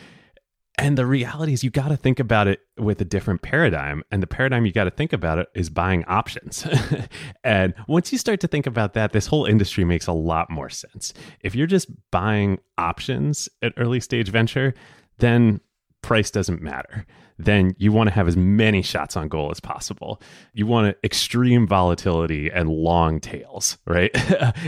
And 0.78 0.98
the 0.98 1.06
reality 1.06 1.54
is, 1.54 1.64
you 1.64 1.70
got 1.70 1.88
to 1.88 1.96
think 1.96 2.20
about 2.20 2.48
it 2.48 2.60
with 2.76 3.00
a 3.00 3.04
different 3.04 3.40
paradigm. 3.40 4.02
And 4.10 4.22
the 4.22 4.26
paradigm 4.26 4.66
you 4.66 4.72
got 4.72 4.84
to 4.84 4.90
think 4.90 5.12
about 5.12 5.38
it 5.38 5.48
is 5.54 5.70
buying 5.70 6.04
options. 6.04 6.66
and 7.44 7.74
once 7.88 8.12
you 8.12 8.18
start 8.18 8.40
to 8.40 8.48
think 8.48 8.66
about 8.66 8.92
that, 8.92 9.12
this 9.12 9.26
whole 9.26 9.46
industry 9.46 9.84
makes 9.84 10.06
a 10.06 10.12
lot 10.12 10.50
more 10.50 10.68
sense. 10.68 11.14
If 11.40 11.54
you're 11.54 11.66
just 11.66 11.88
buying 12.10 12.58
options 12.76 13.48
at 13.62 13.72
early 13.78 14.00
stage 14.00 14.28
venture, 14.28 14.74
then 15.18 15.60
price 16.02 16.30
doesn't 16.30 16.62
matter. 16.62 17.04
Then 17.38 17.74
you 17.78 17.92
want 17.92 18.08
to 18.08 18.14
have 18.14 18.28
as 18.28 18.36
many 18.36 18.80
shots 18.80 19.16
on 19.16 19.28
goal 19.28 19.50
as 19.50 19.60
possible. 19.60 20.22
You 20.54 20.66
want 20.66 20.96
extreme 21.04 21.66
volatility 21.66 22.48
and 22.48 22.70
long 22.70 23.20
tails, 23.20 23.76
right? 23.86 24.10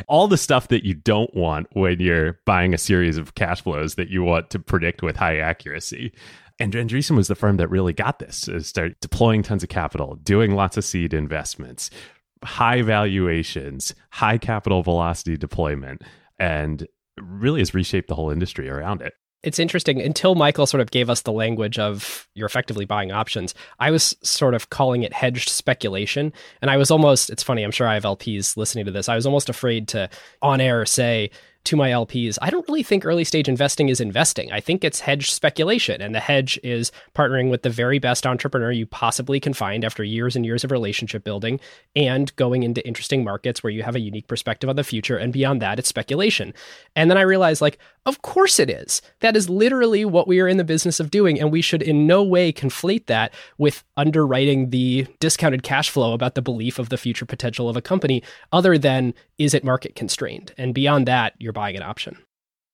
All 0.09 0.29
the 0.29 0.37
stuff 0.37 0.69
that 0.69 0.85
you 0.85 0.95
don't 0.95 1.33
want 1.35 1.69
when 1.73 2.01
you're 2.01 2.41
buying 2.45 2.75
a 2.75 2.79
series 2.79 3.17
of 3.17 3.35
cash 3.35 3.63
flows 3.63 3.95
that 3.95 4.09
you 4.09 4.23
want 4.23 4.51
to 4.51 4.59
predict 4.59 5.03
with 5.03 5.17
high 5.17 5.39
accuracy. 5.39 6.13
And 6.59 6.73
Andreessen 6.75 7.17
was 7.17 7.29
the 7.29 7.35
firm 7.35 7.57
that 7.57 7.71
really 7.71 7.93
got 7.93 8.19
this. 8.19 8.49
Start 8.61 9.01
deploying 9.01 9.43
tons 9.43 9.63
of 9.63 9.69
capital, 9.69 10.17
doing 10.17 10.55
lots 10.55 10.77
of 10.77 10.85
seed 10.85 11.15
investments, 11.15 11.89
high 12.45 12.83
valuations, 12.83 13.95
high 14.11 14.39
capital 14.39 14.83
velocity 14.83 15.37
deployment, 15.37 16.03
and 16.39 16.87
really 17.17 17.61
has 17.61 17.75
reshaped 17.75 18.09
the 18.09 18.15
whole 18.15 18.31
industry 18.31 18.69
around 18.69 19.01
it 19.03 19.15
it's 19.43 19.59
interesting 19.59 20.01
until 20.01 20.35
Michael 20.35 20.67
sort 20.67 20.81
of 20.81 20.91
gave 20.91 21.09
us 21.09 21.23
the 21.23 21.33
language 21.33 21.79
of 21.79 22.29
you're 22.35 22.47
effectively 22.47 22.85
buying 22.85 23.13
options. 23.13 23.55
I 23.79 23.91
was 23.91 24.17
sort 24.23 24.55
of 24.55 24.71
calling 24.71 25.05
it 25.05 25.13
hedged 25.13 25.49
speculation. 25.49 26.33
And 26.61 26.71
I 26.71 26.77
was 26.77 26.91
almost, 26.91 27.31
it's 27.31 27.43
funny, 27.43 27.63
I'm 27.63 27.71
sure 27.71 27.87
I 27.87 27.95
have 27.95 28.03
LPs 28.03 28.57
listening 28.57 28.85
to 28.87 28.91
this. 28.91 29.09
I 29.09 29.15
was 29.15 29.27
almost 29.27 29.49
afraid 29.49 29.87
to 29.89 30.11
on 30.43 30.61
air 30.61 30.85
say, 30.87 31.31
to 31.65 31.77
my 31.77 31.91
LPs, 31.91 32.39
I 32.41 32.49
don't 32.49 32.67
really 32.69 32.83
think 32.83 33.05
early 33.05 33.25
stage 33.25 33.47
investing 33.47 33.91
is 33.91 34.01
investing. 34.01 34.51
I 34.51 34.61
think 34.61 34.85
it's 34.85 35.01
hedged 35.01 35.33
speculation. 35.33 36.01
And 36.01 36.15
the 36.15 36.21
hedge 36.21 36.59
is 36.63 36.91
partnering 37.15 37.51
with 37.51 37.63
the 37.63 37.69
very 37.69 37.99
best 37.99 38.27
entrepreneur 38.27 38.73
you 38.73 38.87
possibly 38.87 39.39
can 39.39 39.53
find 39.53 39.85
after 39.85 40.03
years 40.03 40.35
and 40.35 40.47
years 40.47 40.65
of 40.65 40.71
relationship 40.71 41.25
building 41.25 41.61
and 41.95 42.35
going 42.37 42.63
into 42.63 42.87
interesting 42.87 43.23
markets 43.23 43.63
where 43.63 43.71
you 43.71 43.83
have 43.83 43.97
a 43.97 44.01
unique 44.01 44.29
perspective 44.29 44.71
on 44.71 44.77
the 44.77 44.85
future. 44.85 45.19
And 45.19 45.31
beyond 45.31 45.61
that, 45.61 45.79
it's 45.79 45.89
speculation. 45.89 46.55
And 46.97 47.11
then 47.11 47.19
I 47.19 47.23
realized, 47.23 47.61
like, 47.61 47.79
of 48.09 48.23
course 48.23 48.59
it 48.59 48.71
is. 48.71 49.03
That 49.21 49.37
is 49.37 49.49
literally 49.49 50.05
what 50.05 50.27
we 50.27 50.41
are 50.41 50.49
in 50.49 50.57
the 50.57 50.65
business 50.65 50.99
of 50.99 51.11
doing. 51.11 51.39
And 51.39 51.53
we 51.53 51.63
should 51.63 51.83
in 51.83 52.07
no 52.07 52.23
way 52.23 52.53
conflate 52.53 53.07
that 53.07 53.33
with 53.59 53.85
underwriting 53.97 54.71
the 54.71 55.07
discounted 55.21 55.63
cash 55.63 55.91
flow 55.91 56.13
about 56.13 56.35
the 56.35 56.43
belief 56.43 56.79
of 56.79 56.89
the 56.89 56.99
future 56.99 57.27
potential 57.27 57.69
of 57.69 57.77
a 57.77 57.83
company, 57.83 58.23
other 58.53 58.79
than 58.79 59.15
is 59.39 59.55
it 59.55 59.65
market 59.65 59.95
constrained? 59.95 60.53
And 60.59 60.75
beyond 60.75 61.07
that, 61.07 61.35
you're 61.39 61.53
buying 61.53 61.77
an 61.77 61.83
option. 61.83 62.17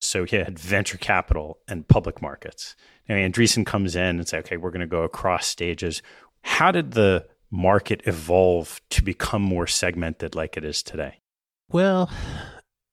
So 0.00 0.24
he 0.24 0.36
had 0.36 0.58
venture 0.58 0.98
capital 0.98 1.58
and 1.66 1.88
public 1.88 2.20
markets. 2.20 2.76
Now 3.08 3.16
Andreessen 3.16 3.66
comes 3.66 3.96
in 3.96 4.18
and 4.18 4.28
say, 4.28 4.38
okay, 4.38 4.56
we're 4.56 4.70
going 4.70 4.80
to 4.80 4.86
go 4.86 5.02
across 5.02 5.46
stages. 5.46 6.02
How 6.42 6.70
did 6.70 6.92
the 6.92 7.26
market 7.50 8.02
evolve 8.04 8.80
to 8.90 9.02
become 9.02 9.42
more 9.42 9.66
segmented 9.66 10.34
like 10.34 10.56
it 10.56 10.64
is 10.64 10.82
today? 10.82 11.20
Well, 11.70 12.10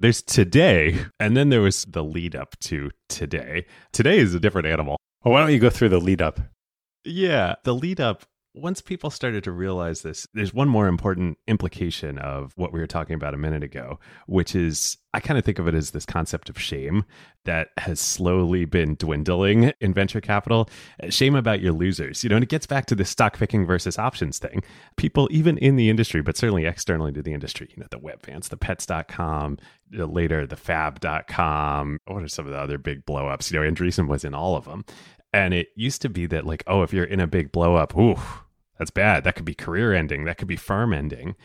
there's 0.02 0.22
today, 0.22 1.06
and 1.20 1.38
then 1.38 1.50
there 1.50 1.62
was 1.62 1.86
the 1.86 2.04
lead 2.04 2.36
up 2.36 2.58
to 2.62 2.90
today. 3.08 3.66
Today 3.94 4.18
is 4.18 4.34
a 4.34 4.40
different 4.40 4.68
animal. 4.68 4.98
Well, 5.24 5.34
why 5.34 5.42
don't 5.42 5.54
you 5.54 5.60
go 5.60 5.70
through 5.70 5.90
the 5.90 6.00
lead 6.00 6.22
up? 6.22 6.40
Yeah, 7.06 7.56
the 7.64 7.74
lead 7.74 8.02
up 8.02 8.24
once 8.54 8.82
people 8.82 9.10
started 9.10 9.44
to 9.46 9.52
realize 9.52 10.02
this, 10.02 10.28
there's 10.34 10.54
one 10.54 10.68
more 10.68 10.88
important 10.88 11.38
implication 11.48 12.18
of 12.20 12.52
what 12.58 12.74
we 12.74 12.80
were 12.80 12.88
talking 12.88 13.16
about 13.16 13.34
a 13.34 13.38
minute 13.38 13.64
ago, 13.64 13.98
which 14.28 14.56
is 14.56 14.98
I 15.14 15.20
kind 15.22 15.38
of 15.38 15.46
think 15.46 15.60
of 15.60 15.68
it 15.68 15.76
as 15.76 15.92
this 15.92 16.06
concept 16.06 16.50
of 16.50 16.60
shame 16.60 17.06
that 17.46 17.70
has 17.78 18.00
slowly 18.00 18.66
been 18.66 18.96
dwindling 18.96 19.72
in 19.80 19.94
venture 19.94 20.22
capital. 20.22 20.70
Shame 21.10 21.36
about 21.36 21.62
your 21.62 21.72
losers. 21.72 22.24
You 22.24 22.30
know, 22.30 22.36
and 22.36 22.44
it 22.44 22.50
gets 22.50 22.66
back 22.66 22.86
to 22.88 22.96
the 22.96 23.06
stock 23.06 23.38
picking 23.38 23.66
versus 23.66 23.98
options 23.98 24.38
thing. 24.38 24.64
People, 24.98 25.30
even 25.32 25.58
in 25.58 25.78
the 25.78 25.90
industry, 25.90 26.22
but 26.22 26.36
certainly 26.36 26.66
externally 26.66 27.14
to 27.14 27.22
the 27.22 27.34
industry, 27.34 27.70
you 27.70 27.82
know, 27.82 27.88
the 27.90 28.00
Webvans, 28.00 28.50
the 28.50 28.58
pets.com, 28.58 29.58
later 29.92 30.46
the 30.46 30.58
fab.com. 30.58 32.00
What 32.06 32.24
are 32.24 32.28
some 32.28 32.46
of 32.46 32.52
the 32.52 32.60
other 32.60 32.78
big 32.78 33.06
blowups? 33.06 33.52
You 33.52 33.60
know, 33.60 33.70
Andreessen 33.72 34.08
was 34.08 34.26
in 34.26 34.34
all 34.34 34.56
of 34.58 34.66
them. 34.66 34.84
And 35.34 35.54
it 35.54 35.70
used 35.76 36.02
to 36.02 36.10
be 36.10 36.26
that, 36.28 36.46
like, 36.46 36.64
oh, 36.68 36.84
if 36.84 36.92
you're 36.92 37.06
in 37.06 37.22
a 37.22 37.28
big 37.28 37.54
blow 37.54 37.76
up, 37.76 37.96
ooh, 37.96 38.20
that's 38.82 38.89
bad. 38.89 39.24
That 39.24 39.36
could 39.36 39.46
be 39.46 39.54
career 39.54 39.94
ending. 39.94 40.26
That 40.26 40.39
could 40.39 40.48
be 40.48 40.56
firm 40.56 40.91
ending. 40.91 41.36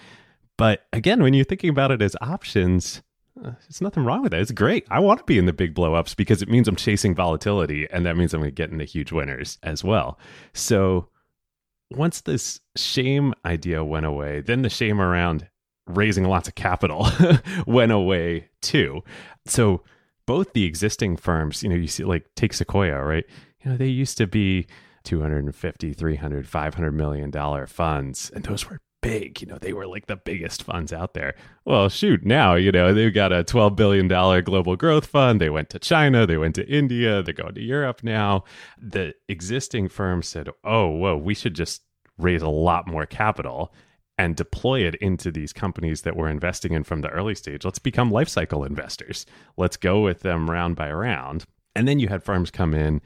But 0.57 0.87
again, 0.95 1.23
when 1.23 1.35
you're 1.35 1.45
thinking 1.45 1.69
about 1.69 1.91
it 1.91 2.01
as 2.01 2.17
options, 2.23 3.03
uh, 3.39 3.51
there's 3.51 3.83
nothing 3.83 4.07
wrong 4.07 4.23
with 4.23 4.33
that. 4.33 4.41
It's 4.41 4.53
great. 4.53 4.87
I 4.89 5.01
want 5.01 5.19
to 5.19 5.25
be 5.25 5.37
in 5.37 5.45
the 5.45 5.53
big 5.53 5.75
blow 5.75 5.93
ups 5.93 6.15
because 6.15 6.41
it 6.41 6.49
means 6.49 6.67
I'm 6.67 6.77
chasing 6.77 7.15
volatility 7.15 7.87
and 7.91 8.07
that 8.07 8.17
means 8.17 8.33
I'm 8.33 8.41
going 8.41 8.51
to 8.51 8.55
get 8.55 8.71
into 8.71 8.87
huge 8.87 9.13
winners 9.13 9.59
as 9.63 9.85
well. 9.85 10.19
So 10.55 11.11
once 11.91 12.23
this 12.23 12.59
shame 12.75 13.35
idea 13.45 13.85
went 13.85 14.07
away, 14.07 14.41
then 14.41 14.63
the 14.63 14.71
shame 14.71 14.99
around 14.99 15.47
raising 15.87 16.25
lots 16.25 16.49
of 16.49 16.55
capital 16.55 17.07
went 17.67 17.93
away 17.93 18.49
too. 18.63 19.03
So 19.45 19.83
both 20.25 20.55
the 20.55 20.65
existing 20.65 21.19
firms, 21.19 21.63
you 21.63 21.69
know, 21.69 21.77
you 21.77 21.87
see 21.87 22.05
like 22.05 22.31
take 22.35 22.55
Sequoia, 22.55 23.05
right? 23.05 23.27
you 23.67 23.73
know, 23.73 23.77
they 23.77 23.89
used 23.89 24.17
to 24.19 24.27
be 24.27 24.67
250, 25.07 25.93
300, 25.95 26.49
500 26.49 26.93
million 26.93 27.31
dollar 27.31 27.67
funds, 27.67 28.31
and 28.35 28.45
those 28.45 28.69
were 28.69 28.81
big. 29.01 29.41
You 29.41 29.47
know, 29.47 29.59
they 29.59 29.73
were 29.73 29.87
like 29.87 30.07
the 30.07 30.17
biggest 30.17 30.63
funds 30.65 30.93
out 30.93 31.15
there. 31.15 31.35
Well, 31.65 31.89
shoot, 31.89 32.25
now, 32.25 32.55
you 32.55 32.73
know, 32.73 32.93
they've 32.93 33.15
got 33.15 33.33
a 33.33 33.45
$12 33.45 33.77
billion 33.77 34.09
global 34.09 34.77
growth 34.77 35.07
fund. 35.07 35.41
They 35.41 35.51
went 35.51 35.71
to 35.71 35.79
China, 35.79 36.27
they 36.27 36.37
went 36.37 36.57
to 36.57 36.67
India, 36.67 37.23
they're 37.23 37.33
going 37.33 37.55
to 37.55 37.63
Europe 37.63 38.03
now. 38.03 38.45
The 38.81 39.15
existing 39.29 39.89
firms 39.89 40.27
said, 40.29 40.49
oh, 40.65 40.89
whoa, 40.89 41.17
we 41.17 41.35
should 41.35 41.55
just 41.55 41.83
raise 42.19 42.43
a 42.43 42.49
lot 42.49 42.89
more 42.89 43.07
capital 43.07 43.73
and 44.19 44.35
deploy 44.35 44.81
it 44.81 44.95
into 44.97 45.31
these 45.31 45.53
companies 45.53 46.03
that 46.03 46.17
we're 46.17 46.29
investing 46.29 46.73
in 46.73 46.83
from 46.83 47.03
the 47.03 47.11
early 47.11 47.35
stage. 47.35 47.65
Let's 47.65 47.79
become 47.79 48.11
life 48.11 48.29
cycle 48.29 48.65
investors. 48.65 49.27
Let's 49.57 49.77
go 49.77 50.01
with 50.01 50.21
them 50.21 50.51
round 50.51 50.75
by 50.75 50.91
round. 50.91 51.45
And 51.75 51.87
then 51.87 51.99
you 51.99 52.09
had 52.09 52.25
firms 52.25 52.51
come 52.51 52.73
in 52.73 53.03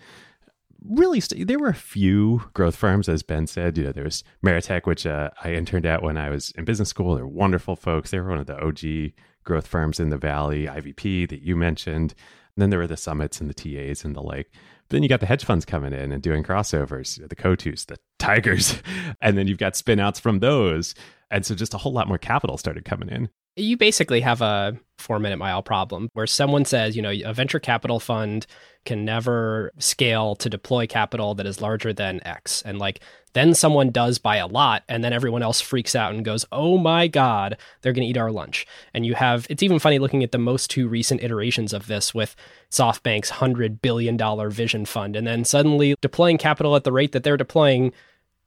really 0.84 1.20
st- 1.20 1.46
there 1.46 1.58
were 1.58 1.68
a 1.68 1.74
few 1.74 2.42
growth 2.54 2.76
firms 2.76 3.08
as 3.08 3.22
ben 3.22 3.46
said 3.46 3.76
you 3.76 3.84
know 3.84 3.92
there 3.92 4.04
was 4.04 4.24
meritech 4.44 4.86
which 4.86 5.06
uh, 5.06 5.30
i 5.44 5.52
interned 5.52 5.86
at 5.86 6.02
when 6.02 6.16
i 6.16 6.30
was 6.30 6.50
in 6.52 6.64
business 6.64 6.88
school. 6.88 7.14
They're 7.14 7.26
wonderful 7.26 7.76
folks. 7.76 8.10
They 8.10 8.20
were 8.20 8.28
one 8.28 8.38
of 8.38 8.46
the 8.46 8.58
og 8.58 9.12
growth 9.44 9.66
firms 9.66 9.98
in 9.98 10.10
the 10.10 10.18
valley 10.18 10.66
ivp 10.66 11.28
that 11.28 11.42
you 11.42 11.56
mentioned. 11.56 12.14
And 12.56 12.62
then 12.62 12.70
there 12.70 12.78
were 12.78 12.86
the 12.86 12.96
summits 12.96 13.40
and 13.40 13.48
the 13.48 13.54
tas 13.54 14.04
and 14.04 14.14
the 14.14 14.20
like. 14.20 14.50
But 14.52 14.96
then 14.96 15.02
you 15.02 15.08
got 15.08 15.20
the 15.20 15.26
hedge 15.26 15.44
funds 15.44 15.64
coming 15.64 15.92
in 15.92 16.12
and 16.12 16.22
doing 16.22 16.42
crossovers 16.42 17.26
the 17.28 17.36
Coatues 17.36 17.86
the 17.86 17.96
tigers 18.18 18.82
and 19.20 19.38
then 19.38 19.46
you've 19.46 19.58
got 19.58 19.74
spinouts 19.74 20.20
from 20.20 20.40
those. 20.40 20.94
And 21.30 21.46
so 21.46 21.54
just 21.54 21.74
a 21.74 21.78
whole 21.78 21.92
lot 21.92 22.08
more 22.08 22.18
capital 22.18 22.58
started 22.58 22.84
coming 22.84 23.08
in 23.08 23.30
you 23.60 23.76
basically 23.76 24.20
have 24.20 24.40
a 24.42 24.76
four 24.98 25.18
minute 25.18 25.38
mile 25.38 25.62
problem 25.62 26.08
where 26.12 26.26
someone 26.26 26.64
says, 26.64 26.94
you 26.94 27.02
know, 27.02 27.12
a 27.24 27.32
venture 27.32 27.58
capital 27.58 28.00
fund 28.00 28.46
can 28.84 29.04
never 29.04 29.72
scale 29.78 30.34
to 30.36 30.48
deploy 30.48 30.86
capital 30.86 31.34
that 31.34 31.46
is 31.46 31.60
larger 31.60 31.92
than 31.92 32.24
X. 32.26 32.62
And 32.62 32.78
like, 32.78 33.00
then 33.32 33.54
someone 33.54 33.90
does 33.90 34.18
buy 34.18 34.36
a 34.36 34.46
lot, 34.46 34.82
and 34.88 35.04
then 35.04 35.12
everyone 35.12 35.42
else 35.42 35.60
freaks 35.60 35.94
out 35.94 36.12
and 36.12 36.24
goes, 36.24 36.44
oh 36.50 36.78
my 36.78 37.06
God, 37.06 37.56
they're 37.80 37.92
going 37.92 38.04
to 38.04 38.10
eat 38.10 38.16
our 38.16 38.32
lunch. 38.32 38.66
And 38.92 39.06
you 39.06 39.14
have, 39.14 39.46
it's 39.48 39.62
even 39.62 39.78
funny 39.78 40.00
looking 40.00 40.24
at 40.24 40.32
the 40.32 40.38
most 40.38 40.68
two 40.70 40.88
recent 40.88 41.22
iterations 41.22 41.72
of 41.72 41.86
this 41.86 42.12
with 42.12 42.34
SoftBank's 42.70 43.30
$100 43.30 43.80
billion 43.80 44.18
vision 44.50 44.84
fund. 44.84 45.14
And 45.14 45.26
then 45.26 45.44
suddenly 45.44 45.94
deploying 46.00 46.38
capital 46.38 46.74
at 46.74 46.82
the 46.84 46.92
rate 46.92 47.12
that 47.12 47.22
they're 47.22 47.36
deploying 47.36 47.92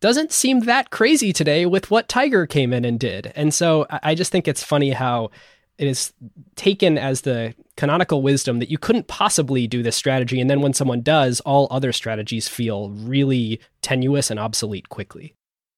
doesn't 0.04 0.34
seem 0.34 0.60
that 0.60 0.89
crazy 0.89 1.32
today 1.32 1.66
with 1.66 1.89
what 1.89 2.10
Tiger 2.10 2.46
came 2.46 2.74
in 2.74 2.84
and 2.84 3.00
did. 3.00 3.32
And 3.38 3.54
so 3.54 3.88
I 3.89 4.16
just 4.16 4.34
think 4.34 4.50
it's 4.50 4.62
funny 4.62 4.89
how 4.89 5.32
it 5.78 5.88
is 5.88 6.12
taken 6.58 6.98
as 6.98 7.22
the 7.22 7.56
canonical 7.78 8.22
wisdom 8.22 8.60
that 8.60 8.70
you 8.70 8.78
couldn't 8.78 9.08
possibly 9.08 9.66
do 9.66 9.82
this 9.82 9.96
strategy. 9.96 10.42
And 10.42 10.50
then 10.50 10.60
when 10.60 10.74
someone 10.74 11.04
does, 11.04 11.39
all 11.46 11.70
other 11.72 11.94
strategies 11.94 12.50
feel 12.50 12.89
really 12.89 13.62
tenuous 13.82 14.30
and 14.30 14.42
obsolete 14.42 14.89
quickly. 14.89 15.36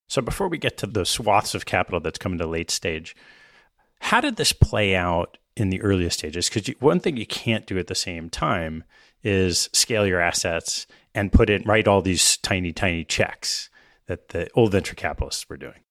So 0.08 0.24
before 0.24 0.48
we 0.48 0.58
get 0.58 0.76
to 0.78 0.88
the 0.88 1.06
swaths 1.06 1.54
of 1.54 1.68
capital 1.68 2.00
that's 2.00 2.18
coming 2.18 2.40
to 2.40 2.48
late 2.48 2.72
stage, 2.72 3.16
how 4.00 4.22
did 4.22 4.38
this 4.38 4.54
play 4.54 4.96
out 4.96 5.38
in 5.56 5.70
the 5.70 5.84
earliest 5.84 6.18
stages? 6.18 6.50
Because 6.50 6.74
one 6.80 7.00
thing 7.00 7.16
you 7.16 7.28
can't 7.28 7.68
do 7.68 7.78
at 7.78 7.86
the 7.86 7.94
same 7.94 8.32
time 8.32 8.86
is 9.22 9.70
scale 9.72 10.08
your 10.08 10.20
assets 10.20 10.88
and 11.14 11.32
put 11.32 11.52
in, 11.52 11.62
write 11.62 11.88
all 11.88 12.02
these 12.02 12.38
tiny, 12.38 12.74
tiny 12.74 13.04
checks 13.04 13.70
that 14.08 14.30
the 14.30 14.50
old 14.54 14.72
venture 14.72 14.96
capitalists 14.96 15.48
were 15.50 15.58
doing. 15.58 15.82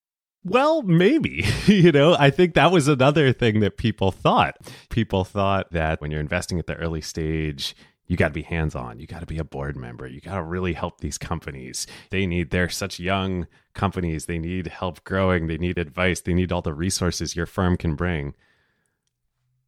Well, 0.45 0.83
maybe. 0.83 1.45
you 1.67 1.91
know, 1.91 2.17
I 2.19 2.31
think 2.31 2.55
that 2.55 2.71
was 2.71 2.87
another 2.87 3.33
thing 3.33 3.61
that 3.61 3.77
people 3.77 4.13
thought. 4.13 4.57
People 4.91 5.25
thought 5.25 5.73
that 5.73 6.01
when 6.01 6.11
you're 6.11 6.21
investing 6.21 6.59
at 6.59 6.67
the 6.67 6.75
early 6.75 7.01
stage, 7.01 7.75
you 8.07 8.17
got 8.17 8.29
to 8.29 8.35
be 8.35 8.43
hands 8.43 8.75
on. 8.75 9.01
You 9.01 9.07
got 9.07 9.21
to 9.21 9.27
be 9.27 9.39
a 9.39 9.45
board 9.45 9.77
member. 9.77 10.07
You 10.07 10.21
got 10.21 10.37
to 10.37 10.43
really 10.43 10.75
help 10.75 11.01
these 11.01 11.17
companies. 11.17 11.87
They 12.11 12.27
need, 12.27 12.51
they're 12.51 12.69
such 12.69 13.01
young 13.01 13.47
companies. 13.75 14.27
They 14.27 14.39
need 14.39 14.67
help 14.67 15.03
growing. 15.05 15.47
They 15.47 15.57
need 15.57 15.79
advice. 15.79 16.21
They 16.21 16.35
need 16.35 16.53
all 16.53 16.63
the 16.63 16.75
resources 16.75 17.35
your 17.35 17.47
firm 17.47 17.77
can 17.79 17.95
bring. 17.95 18.35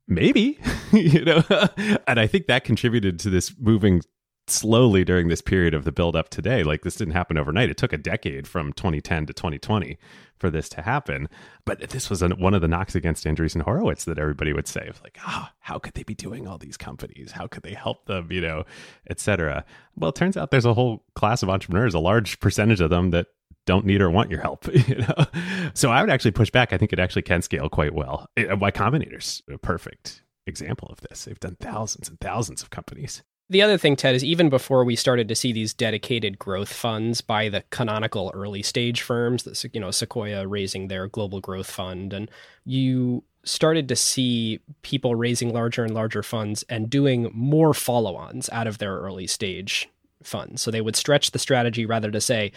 Maybe, 0.07 0.59
you 0.93 1.25
know, 1.25 1.43
and 2.07 2.21
I 2.21 2.27
think 2.27 2.47
that 2.47 2.65
contributed 2.65 3.19
to 3.21 3.31
this 3.31 3.55
moving 3.59 4.03
slowly 4.49 5.05
during 5.05 5.29
this 5.29 5.41
period 5.41 5.75
of 5.75 5.85
the 5.85 5.93
build 5.93 6.17
up 6.17 6.29
today. 6.29 6.63
Like 6.63 6.83
this 6.83 6.97
didn't 6.97 7.15
happen 7.15 7.37
overnight. 7.37 7.71
It 7.71 7.77
took 7.77 7.93
a 7.93 7.99
decade 7.99 8.47
from 8.47 8.73
2010 8.73 9.27
to 9.27 9.33
2020 9.33 9.99
for 10.39 10.51
this 10.51 10.69
to 10.71 10.83
happen. 10.83 11.29
But 11.65 11.81
this 11.91 12.11
was 12.11 12.23
one 12.23 12.55
of 12.55 12.61
the 12.61 12.69
knocks 12.69 12.95
against 12.95 13.25
Andreessen 13.25 13.63
Horowitz 13.63 14.05
that 14.05 14.19
everybody 14.19 14.53
would 14.53 14.69
say 14.69 14.91
like, 15.03 15.19
oh, 15.27 15.49
how 15.61 15.79
could 15.79 15.95
they 15.95 16.03
be 16.03 16.15
doing 16.15 16.47
all 16.47 16.59
these 16.59 16.77
companies? 16.77 17.33
How 17.33 17.47
could 17.47 17.63
they 17.63 17.75
help 17.75 18.07
them, 18.07 18.31
you 18.31 18.41
know, 18.41 18.65
etc. 19.11 19.65
Well, 19.97 20.11
it 20.11 20.17
turns 20.17 20.37
out 20.37 20.51
there's 20.51 20.65
a 20.65 20.75
whole 20.75 21.05
class 21.15 21.43
of 21.43 21.51
entrepreneurs, 21.51 21.95
a 21.95 21.99
large 21.99 22.39
percentage 22.41 22.81
of 22.81 22.91
them 22.91 23.11
that 23.11 23.29
don't 23.67 23.85
need 23.85 24.01
or 24.01 24.11
want 24.11 24.31
your 24.31 24.41
help. 24.41 24.69
You 24.87 24.97
know, 24.97 25.27
so 25.75 25.91
I 25.91 26.01
would 26.01 26.11
actually 26.11 26.31
push 26.31 26.51
back. 26.51 26.73
I 26.73 26.79
think 26.79 26.93
it 26.93 27.01
actually 27.01 27.23
can 27.23 27.43
scale 27.43 27.69
quite 27.69 27.93
well. 27.93 28.29
Uh, 28.39 28.57
y 28.57 28.71
Combinator's 28.71 29.43
a 29.53 29.59
perfect 29.59 30.23
example 30.47 30.89
of 30.89 31.01
this. 31.01 31.25
They've 31.25 31.41
done 31.41 31.57
thousands 31.61 32.09
and 32.09 32.21
thousands 32.21 32.63
of 32.63 32.71
companies. 32.71 33.25
The 33.49 33.63
other 33.63 33.79
thing, 33.79 33.95
Ted, 33.95 34.17
is 34.17 34.25
even 34.25 34.49
before 34.49 34.85
we 34.85 34.97
started 34.97 35.29
to 35.29 35.37
see 35.37 35.53
these 35.53 35.73
dedicated 35.73 36.37
growth 36.39 36.73
funds 36.73 37.21
by 37.21 37.49
the 37.49 37.63
canonical 37.71 38.33
early 38.35 38.63
stage 38.63 39.03
firms, 39.03 39.47
you 39.73 39.81
know 39.81 39.93
Sequoia 39.93 40.49
raising 40.49 40.89
their 40.89 41.07
global 41.07 41.41
growth 41.41 41.71
fund, 41.71 42.13
and 42.13 42.29
you 42.65 43.23
started 43.45 43.89
to 43.89 43.95
see 43.95 44.59
people 44.83 45.15
raising 45.15 45.53
larger 45.53 45.85
and 45.85 45.95
larger 45.95 46.25
funds 46.25 46.65
and 46.69 46.91
doing 46.91 47.31
more 47.33 47.73
follow-ons 47.73 48.51
out 48.51 48.67
of 48.67 48.79
their 48.79 48.97
early 48.97 49.29
stage 49.29 49.89
funds. 50.25 50.61
So 50.61 50.73
they 50.73 50.81
would 50.81 50.97
stretch 50.97 51.31
the 51.31 51.39
strategy 51.39 51.87
rather 51.87 52.11
to 52.11 52.21
say, 52.21 52.51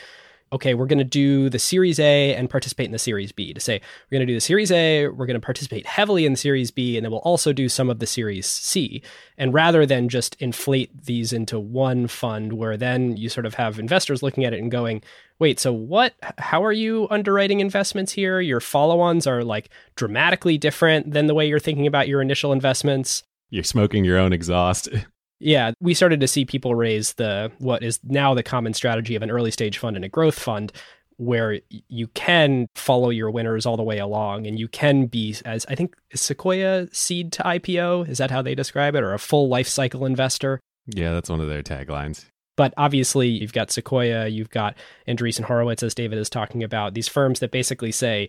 okay, 0.51 0.73
we're 0.73 0.85
going 0.85 0.99
to 0.99 1.03
do 1.03 1.49
the 1.49 1.59
Series 1.59 1.99
A 1.99 2.35
and 2.35 2.49
participate 2.49 2.85
in 2.85 2.91
the 2.91 2.99
Series 2.99 3.31
B. 3.31 3.53
To 3.53 3.59
say, 3.59 3.79
we're 3.79 4.17
going 4.17 4.27
to 4.27 4.31
do 4.31 4.35
the 4.35 4.41
Series 4.41 4.71
A, 4.71 5.07
we're 5.07 5.25
going 5.25 5.39
to 5.39 5.45
participate 5.45 5.85
heavily 5.85 6.25
in 6.25 6.33
the 6.33 6.37
Series 6.37 6.71
B, 6.71 6.97
and 6.97 7.05
then 7.05 7.11
we'll 7.11 7.19
also 7.21 7.53
do 7.53 7.69
some 7.69 7.89
of 7.89 7.99
the 7.99 8.07
Series 8.07 8.45
C. 8.45 9.01
And 9.37 9.53
rather 9.53 9.85
than 9.85 10.09
just 10.09 10.35
inflate 10.39 11.05
these 11.05 11.31
into 11.33 11.59
one 11.59 12.07
fund, 12.07 12.53
where 12.53 12.77
then 12.77 13.17
you 13.17 13.29
sort 13.29 13.45
of 13.45 13.55
have 13.55 13.79
investors 13.79 14.23
looking 14.23 14.45
at 14.45 14.53
it 14.53 14.61
and 14.61 14.71
going, 14.71 15.01
wait, 15.39 15.59
so 15.59 15.71
what? 15.71 16.13
How 16.37 16.63
are 16.63 16.73
you 16.73 17.07
underwriting 17.09 17.59
investments 17.59 18.11
here? 18.11 18.41
Your 18.41 18.59
follow 18.59 18.99
ons 18.99 19.27
are 19.27 19.43
like 19.43 19.69
dramatically 19.95 20.57
different 20.57 21.11
than 21.11 21.27
the 21.27 21.33
way 21.33 21.47
you're 21.47 21.59
thinking 21.59 21.87
about 21.87 22.07
your 22.07 22.21
initial 22.21 22.51
investments. 22.51 23.23
You're 23.49 23.63
smoking 23.63 24.05
your 24.05 24.17
own 24.17 24.33
exhaust. 24.33 24.89
Yeah, 25.39 25.71
we 25.79 25.93
started 25.93 26.19
to 26.19 26.27
see 26.27 26.45
people 26.45 26.75
raise 26.75 27.13
the 27.13 27.51
what 27.59 27.83
is 27.83 27.99
now 28.03 28.33
the 28.33 28.43
common 28.43 28.73
strategy 28.73 29.15
of 29.15 29.23
an 29.23 29.31
early 29.31 29.51
stage 29.51 29.77
fund 29.77 29.95
and 29.95 30.05
a 30.05 30.09
growth 30.09 30.37
fund 30.37 30.71
where 31.17 31.59
you 31.89 32.07
can 32.07 32.67
follow 32.75 33.09
your 33.09 33.29
winners 33.29 33.65
all 33.65 33.75
the 33.75 33.83
way 33.83 33.99
along 33.99 34.47
and 34.47 34.57
you 34.57 34.69
can 34.69 35.05
be 35.05 35.35
as 35.43 35.65
I 35.67 35.75
think 35.75 35.95
Sequoia 36.13 36.87
seed 36.93 37.33
to 37.33 37.43
IPO, 37.43 38.07
is 38.07 38.19
that 38.19 38.31
how 38.31 38.41
they 38.41 38.55
describe 38.55 38.95
it 38.95 39.03
or 39.03 39.13
a 39.13 39.19
full 39.19 39.49
life 39.49 39.67
cycle 39.67 40.05
investor? 40.05 40.59
Yeah, 40.87 41.11
that's 41.11 41.29
one 41.29 41.41
of 41.41 41.49
their 41.49 41.63
taglines. 41.63 42.25
But 42.55 42.73
obviously, 42.75 43.29
you've 43.29 43.53
got 43.53 43.71
Sequoia, 43.71 44.27
you've 44.27 44.49
got 44.49 44.75
Andreessen 45.07 45.45
Horowitz, 45.45 45.81
as 45.81 45.95
David 45.95 46.19
is 46.19 46.29
talking 46.29 46.61
about, 46.61 46.93
these 46.93 47.07
firms 47.07 47.39
that 47.39 47.51
basically 47.51 47.93
say, 47.93 48.27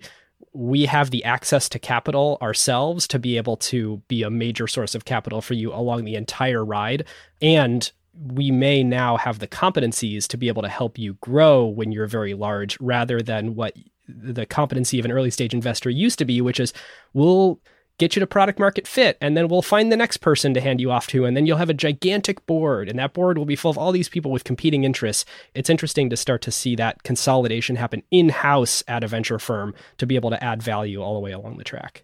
we 0.53 0.87
have 0.87 1.11
the 1.11 1.24
access 1.24 1.68
to 1.68 1.79
capital 1.79 2.38
ourselves 2.42 3.07
to 3.09 3.18
be 3.18 3.37
able 3.37 3.57
to 3.57 4.03
be 4.09 4.22
a 4.22 4.31
major 4.31 4.66
source 4.66 4.94
of 4.94 5.05
capital 5.05 5.40
for 5.40 5.55
you 5.55 5.72
along 5.72 6.05
the 6.05 6.16
entire 6.16 6.64
ride. 6.64 7.07
And 7.40 7.90
we 8.14 8.50
may 8.50 8.83
now 8.83 9.16
have 9.16 9.38
the 9.38 9.48
competencies 9.48 10.26
to 10.29 10.37
be 10.37 10.48
able 10.48 10.62
to 10.62 10.68
help 10.68 10.98
you 10.98 11.14
grow 11.20 11.66
when 11.66 11.92
you're 11.92 12.07
very 12.07 12.35
large 12.35 12.79
rather 12.81 13.22
than 13.22 13.55
what 13.55 13.74
the 14.09 14.46
competency 14.46 14.98
of 14.98 15.05
an 15.05 15.12
early 15.12 15.31
stage 15.31 15.55
investor 15.55 15.88
used 15.88 16.18
to 16.18 16.24
be, 16.24 16.40
which 16.40 16.59
is 16.59 16.72
we'll 17.14 17.61
get 18.01 18.17
you 18.17 18.21
to 18.21 18.27
product 18.27 18.59
market 18.59 18.89
fit, 18.89 19.19
and 19.21 19.37
then 19.37 19.47
we'll 19.47 19.63
find 19.63 19.93
the 19.93 19.97
next 19.97 20.17
person 20.17 20.55
to 20.55 20.61
hand 20.61 20.81
you 20.81 20.91
off 20.91 21.07
to, 21.09 21.27
and 21.27 21.37
then 21.37 21.47
you'll 21.47 21.59
have 21.59 21.71
a 21.71 21.75
gigantic 21.75 22.45
board, 22.47 22.89
and 22.89 22.99
that 22.99 23.13
board 23.13 23.37
will 23.37 23.45
be 23.45 23.55
full 23.55 23.71
of 23.71 23.77
all 23.77 23.93
these 23.93 24.09
people 24.09 24.33
with 24.33 24.43
competing 24.43 24.85
interests. 24.85 25.27
It's 25.55 25.71
interesting 25.71 26.09
to 26.09 26.17
start 26.17 26.41
to 26.43 26.51
see 26.51 26.75
that 26.77 27.03
consolidation 27.03 27.77
happen 27.77 28.03
in 28.11 28.31
house 28.31 28.83
at 28.89 29.05
a 29.05 29.07
venture 29.07 29.39
firm 29.39 29.75
to 29.99 30.07
be 30.07 30.17
able 30.17 30.31
to 30.31 30.43
add 30.43 30.63
value 30.63 31.03
all 31.03 31.15
the 31.15 31.21
way 31.21 31.31
along 31.31 31.59
the 31.59 31.65
track. 31.65 32.03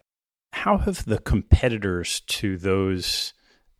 How 0.53 0.77
have 0.77 1.03
the 1.05 1.17
competitors 1.17 2.21
to 2.27 2.57
those 2.57 3.33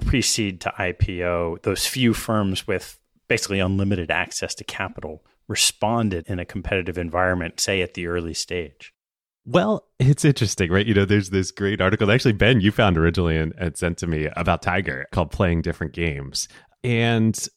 pre 0.03 0.21
seed 0.21 0.59
to 0.61 0.73
IPO, 0.77 1.61
those 1.61 1.85
few 1.85 2.15
firms 2.15 2.67
with 2.67 2.99
basically 3.27 3.59
unlimited 3.59 4.09
access 4.09 4.55
to 4.55 4.63
capital, 4.63 5.23
responded 5.47 6.25
in 6.27 6.39
a 6.39 6.45
competitive 6.45 6.97
environment, 6.97 7.59
say 7.59 7.81
at 7.81 7.93
the 7.93 8.07
early 8.07 8.33
stage? 8.33 8.91
Well, 9.49 9.87
it's 9.97 10.25
interesting, 10.25 10.69
right? 10.73 10.85
You 10.85 10.93
know, 10.93 11.05
there's 11.05 11.29
this 11.29 11.51
great 11.51 11.79
article. 11.79 12.05
That 12.05 12.15
actually, 12.15 12.33
Ben, 12.33 12.59
you 12.59 12.69
found 12.69 12.97
originally 12.97 13.37
and, 13.37 13.53
and 13.57 13.77
sent 13.77 13.97
to 13.99 14.07
me 14.07 14.27
about 14.35 14.61
Tiger 14.61 15.07
called 15.13 15.31
Playing 15.31 15.61
Different 15.61 15.93
Games. 15.93 16.49
And 16.83 17.47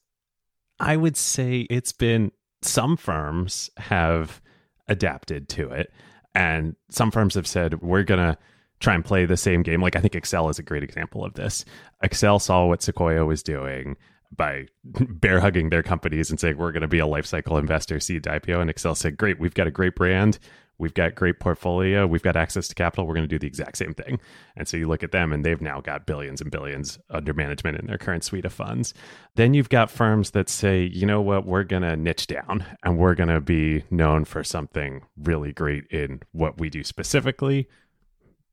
I 0.78 0.96
would 0.96 1.16
say 1.16 1.66
it's 1.68 1.90
been 1.90 2.30
some 2.62 2.96
firms 2.96 3.70
have 3.76 4.40
adapted 4.86 5.48
to 5.48 5.68
it. 5.70 5.92
And 6.32 6.76
some 6.90 7.10
firms 7.10 7.34
have 7.34 7.48
said, 7.48 7.82
we're 7.82 8.04
going 8.04 8.24
to 8.24 8.38
try 8.78 8.94
and 8.94 9.04
play 9.04 9.26
the 9.26 9.36
same 9.36 9.64
game. 9.64 9.82
Like 9.82 9.96
I 9.96 10.00
think 10.00 10.14
Accel 10.14 10.48
is 10.48 10.60
a 10.60 10.62
great 10.62 10.84
example 10.84 11.24
of 11.24 11.34
this. 11.34 11.64
Accel 12.04 12.40
saw 12.40 12.66
what 12.66 12.82
Sequoia 12.82 13.26
was 13.26 13.42
doing 13.42 13.96
by 14.36 14.66
bear 14.84 15.40
hugging 15.40 15.70
their 15.70 15.82
companies 15.82 16.30
and 16.30 16.38
saying, 16.38 16.56
we're 16.56 16.70
going 16.70 16.82
to 16.82 16.88
be 16.88 17.00
a 17.00 17.06
life 17.06 17.26
cycle 17.26 17.58
investor, 17.58 17.98
seed 17.98 18.22
IPO. 18.22 18.60
And 18.60 18.72
Accel 18.72 18.96
said, 18.96 19.16
great, 19.16 19.40
we've 19.40 19.54
got 19.54 19.66
a 19.66 19.72
great 19.72 19.96
brand. 19.96 20.38
We've 20.80 20.94
got 20.94 21.14
great 21.14 21.40
portfolio. 21.40 22.06
We've 22.06 22.22
got 22.22 22.36
access 22.36 22.66
to 22.68 22.74
capital. 22.74 23.06
We're 23.06 23.14
going 23.14 23.28
to 23.28 23.28
do 23.28 23.38
the 23.38 23.46
exact 23.46 23.76
same 23.76 23.92
thing. 23.92 24.18
And 24.56 24.66
so 24.66 24.76
you 24.76 24.88
look 24.88 25.02
at 25.02 25.12
them 25.12 25.32
and 25.32 25.44
they've 25.44 25.60
now 25.60 25.80
got 25.80 26.06
billions 26.06 26.40
and 26.40 26.50
billions 26.50 26.98
under 27.10 27.34
management 27.34 27.78
in 27.78 27.86
their 27.86 27.98
current 27.98 28.24
suite 28.24 28.46
of 28.46 28.52
funds. 28.52 28.94
Then 29.36 29.52
you've 29.52 29.68
got 29.68 29.90
firms 29.90 30.30
that 30.30 30.48
say, 30.48 30.84
you 30.84 31.06
know 31.06 31.20
what, 31.20 31.46
we're 31.46 31.64
going 31.64 31.82
to 31.82 31.96
niche 31.96 32.26
down 32.26 32.64
and 32.82 32.98
we're 32.98 33.14
going 33.14 33.28
to 33.28 33.40
be 33.40 33.84
known 33.90 34.24
for 34.24 34.42
something 34.42 35.02
really 35.22 35.52
great 35.52 35.86
in 35.90 36.22
what 36.32 36.58
we 36.58 36.70
do 36.70 36.82
specifically. 36.82 37.68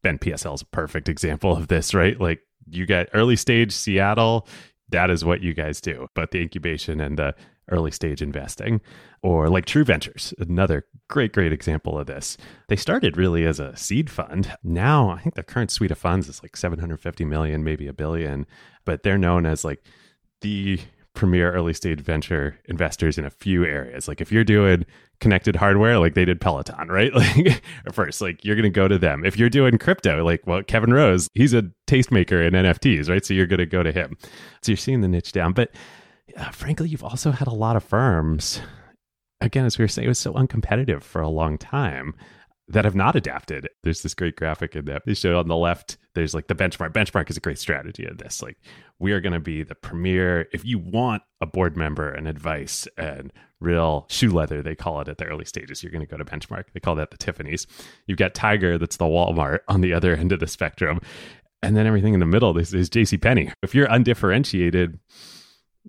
Ben 0.04 0.20
PSL 0.20 0.56
is 0.56 0.62
a 0.62 0.66
perfect 0.66 1.10
example 1.10 1.56
of 1.56 1.70
this, 1.70 1.94
right? 1.94 2.20
Like 2.20 2.42
you 2.70 2.86
got 2.86 3.08
early 3.14 3.38
stage 3.38 3.72
Seattle, 3.72 4.48
that 4.90 5.10
is 5.10 5.24
what 5.26 5.42
you 5.42 5.54
guys 5.54 5.82
do. 5.82 6.08
But 6.14 6.32
the 6.32 6.42
incubation 6.42 7.00
and 7.00 7.18
the 7.18 7.36
early 7.70 7.92
stage 7.92 8.22
investing, 8.22 8.82
or 9.22 9.50
like 9.50 9.66
True 9.66 9.84
Ventures, 9.84 10.34
another 10.40 10.86
great, 11.08 11.34
great 11.34 11.54
example 11.54 11.98
of 11.98 12.08
this. 12.08 12.38
They 12.68 12.76
started 12.76 13.18
really 13.18 13.46
as 13.46 13.60
a 13.60 13.76
seed 13.76 14.10
fund. 14.10 14.56
Now, 14.64 15.10
I 15.10 15.20
think 15.20 15.36
the 15.36 15.44
current 15.44 15.72
suite 15.72 15.92
of 15.92 15.98
funds 15.98 16.28
is 16.28 16.44
like 16.44 16.56
750 16.56 17.26
million, 17.26 17.64
maybe 17.64 17.88
a 17.88 17.94
billion, 17.94 18.46
but 18.86 19.04
they're 19.04 19.18
known 19.18 19.46
as 19.46 19.64
like 19.64 19.84
the 20.42 20.80
premier 21.18 21.52
early 21.52 21.74
stage 21.74 22.00
venture 22.00 22.60
investors 22.66 23.18
in 23.18 23.26
a 23.26 23.30
few 23.30 23.66
areas. 23.66 24.08
Like 24.08 24.22
if 24.22 24.32
you're 24.32 24.44
doing 24.44 24.86
connected 25.20 25.56
hardware, 25.56 25.98
like 25.98 26.14
they 26.14 26.26
did 26.26 26.40
Peloton, 26.40 26.88
right? 26.90 27.12
Like 27.14 27.64
first, 27.92 28.22
like 28.22 28.46
you're 28.46 28.56
going 28.56 28.64
to 28.64 28.70
go 28.70 28.88
to 28.88 29.00
them. 29.00 29.26
If 29.26 29.38
you're 29.38 29.50
doing 29.50 29.78
crypto, 29.80 30.24
like 30.24 30.46
well, 30.46 30.62
Kevin 30.62 30.94
Rose, 30.94 31.28
he's 31.34 31.54
a 31.54 31.64
tastemaker 31.88 32.46
in 32.46 32.54
NFTs, 32.54 33.10
right? 33.10 33.26
So 33.26 33.34
you're 33.34 33.48
going 33.48 33.58
to 33.58 33.66
go 33.66 33.82
to 33.82 33.92
him. 33.92 34.16
So 34.62 34.72
you're 34.72 34.78
seeing 34.78 35.02
the 35.02 35.08
niche 35.08 35.32
down, 35.32 35.54
but 35.54 35.72
uh, 36.38 36.52
frankly, 36.52 36.90
you've 36.90 37.04
also 37.04 37.32
had 37.32 37.48
a 37.48 37.54
lot 37.54 37.76
of 37.76 37.84
firms. 37.84 38.62
Again, 39.42 39.66
as 39.66 39.78
we 39.78 39.84
were 39.84 39.88
saying, 39.88 40.06
it 40.06 40.10
was 40.10 40.20
so 40.20 40.34
uncompetitive 40.34 41.04
for 41.04 41.22
a 41.22 41.30
long 41.30 41.58
time 41.58 42.16
that 42.70 42.86
have 42.86 42.96
not 42.96 43.16
adapted. 43.16 43.70
There's 43.84 44.02
this 44.02 44.14
great 44.14 44.36
graphic 44.36 44.76
in 44.76 44.86
that 44.86 45.04
they 45.06 45.14
show 45.14 45.40
on 45.40 45.48
the 45.48 45.56
left. 45.56 45.98
There's 46.16 46.34
like 46.34 46.48
the 46.48 46.56
benchmark. 46.56 46.92
Benchmark 46.92 47.30
is 47.30 47.38
a 47.38 47.42
great 47.42 47.60
strategy 47.60 48.06
of 48.06 48.18
this. 48.18 48.42
Like 48.42 48.58
we 49.00 49.14
are 49.14 49.22
going 49.22 49.34
to 49.34 49.40
be 49.40 49.64
the 49.64 49.76
premier. 49.76 50.48
If 50.52 50.66
you 50.66 50.78
want 50.78 51.24
a 51.40 51.46
board 51.46 51.78
member 51.78 52.10
and 52.10 52.28
advice 52.28 52.88
and 52.98 53.32
real 53.62 54.06
shoe 54.10 54.32
leather, 54.32 54.62
they 54.62 54.76
call 54.76 55.00
it 55.00 55.08
at 55.08 55.18
the 55.18 55.26
early 55.26 55.46
stages. 55.46 55.82
You're 55.82 55.92
going 55.92 56.06
to 56.06 56.10
go 56.10 56.18
to 56.18 56.26
Benchmark. 56.26 56.66
They 56.74 56.80
call 56.80 56.96
that 56.96 57.12
the 57.12 57.18
Tiffany's. 57.18 57.68
You've 58.06 58.18
got 58.18 58.34
Tiger, 58.34 58.78
that's 58.78 58.98
the 58.98 59.06
Walmart 59.06 59.60
on 59.68 59.82
the 59.82 59.94
other 59.94 60.14
end 60.14 60.32
of 60.34 60.40
the 60.40 60.48
spectrum, 60.48 61.00
and 61.64 61.78
then 61.78 61.88
everything 61.88 62.14
in 62.14 62.20
the 62.20 62.26
middle. 62.26 62.58
Is 62.58 62.90
J.C. 62.90 63.18
Penney. 63.18 63.52
If 63.64 63.74
you're 63.74 63.88
undifferentiated 63.88 65.00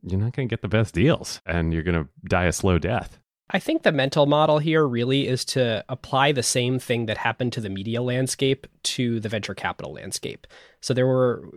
you're 0.03 0.21
not 0.21 0.33
going 0.33 0.49
to 0.49 0.53
get 0.53 0.63
the 0.63 0.69
best 0.69 0.95
deals 0.95 1.41
and 1.47 1.73
you're 1.73 1.83
going 1.83 2.05
to 2.05 2.09
die 2.29 2.45
a 2.45 2.53
slow 2.53 2.79
death. 2.79 3.19
I 3.51 3.59
think 3.59 3.83
the 3.83 3.93
mental 3.93 4.27
model 4.27 4.59
here 4.59 4.87
really 4.87 5.27
is 5.27 5.45
to 5.47 5.83
apply 5.89 6.33
the 6.33 6.43
same 6.43 6.79
thing 6.79 7.07
that 7.07 7.17
happened 7.17 7.53
to 7.55 7.61
the 7.61 7.71
media 7.71 8.03
landscape 8.03 8.67
to 8.83 9.21
the 9.21 9.29
venture 9.29 9.55
capital 9.55 9.95
landscape. 9.95 10.47
So 10.83 10.93
there 10.93 11.07
were 11.07 11.49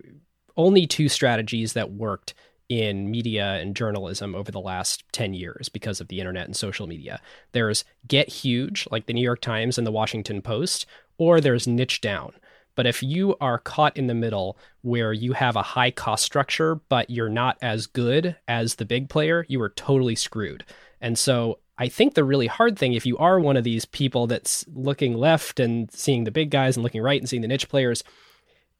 only 0.56 0.88
two 0.88 1.10
strategies 1.10 1.73
that 1.73 1.91
worked 1.91 2.34
in 2.69 3.12
media 3.12 3.56
and 3.56 3.75
journalism 3.75 4.34
over 4.34 4.49
the 4.49 4.62
last 4.62 5.04
10 5.12 5.34
years 5.34 5.67
because 5.67 5.99
of 5.99 6.08
the 6.08 6.19
internet 6.19 6.45
and 6.45 6.56
social 6.56 6.88
media. 6.88 7.19
There's 7.51 7.84
get 8.08 8.30
huge, 8.30 8.88
like 8.89 9.08
the 9.08 9.13
New 9.13 9.23
York 9.23 9.41
Times 9.41 9.77
and 9.77 9.86
the 9.86 9.91
Washington 9.91 10.41
Post, 10.41 10.86
or 11.17 11.41
there's 11.41 11.67
niche 11.67 11.99
down. 11.99 12.32
But 12.75 12.88
if 12.88 13.03
you 13.03 13.36
are 13.41 13.57
caught 13.57 13.97
in 13.97 14.07
the 14.07 14.13
middle 14.13 14.57
where 14.81 15.13
you 15.13 15.34
have 15.34 15.55
a 15.55 15.62
high 15.62 15.91
cost 15.91 16.23
structure, 16.23 16.75
but 16.89 17.10
you're 17.10 17.29
not 17.29 17.57
as 17.62 17.88
good 17.88 18.36
as 18.47 18.75
the 18.75 18.86
big 18.86 19.10
player, 19.10 19.45
you 19.47 19.62
are 19.62 19.69
totally 19.69 20.15
screwed. 20.15 20.63
And 21.01 21.17
so 21.17 21.60
I 21.77 21.89
think 21.89 22.13
the 22.13 22.23
really 22.23 22.47
hard 22.47 22.77
thing, 22.77 22.93
if 22.93 23.05
you 23.05 23.17
are 23.17 23.39
one 23.39 23.57
of 23.57 23.63
these 23.63 23.86
people 23.86 24.27
that's 24.27 24.65
looking 24.73 25.15
left 25.15 25.60
and 25.60 25.91
seeing 25.91 26.23
the 26.23 26.31
big 26.31 26.51
guys 26.51 26.77
and 26.77 26.84
looking 26.84 27.01
right 27.01 27.19
and 27.19 27.27
seeing 27.27 27.41
the 27.41 27.47
niche 27.47 27.69
players, 27.69 28.03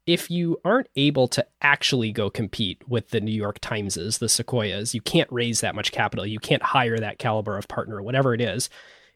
if 0.06 0.30
you 0.30 0.60
aren't 0.64 0.88
able 0.96 1.28
to 1.28 1.46
actually 1.60 2.12
go 2.12 2.28
compete 2.28 2.88
with 2.88 3.10
the 3.10 3.20
New 3.20 3.32
York 3.32 3.60
Timeses, 3.60 4.18
the 4.18 4.28
Sequoias, 4.28 4.94
you 4.94 5.00
can't 5.00 5.30
raise 5.30 5.60
that 5.60 5.74
much 5.74 5.92
capital, 5.92 6.26
you 6.26 6.40
can't 6.40 6.62
hire 6.62 6.98
that 6.98 7.18
caliber 7.18 7.56
of 7.56 7.68
partner, 7.68 8.02
whatever 8.02 8.34
it 8.34 8.40
is, 8.40 8.68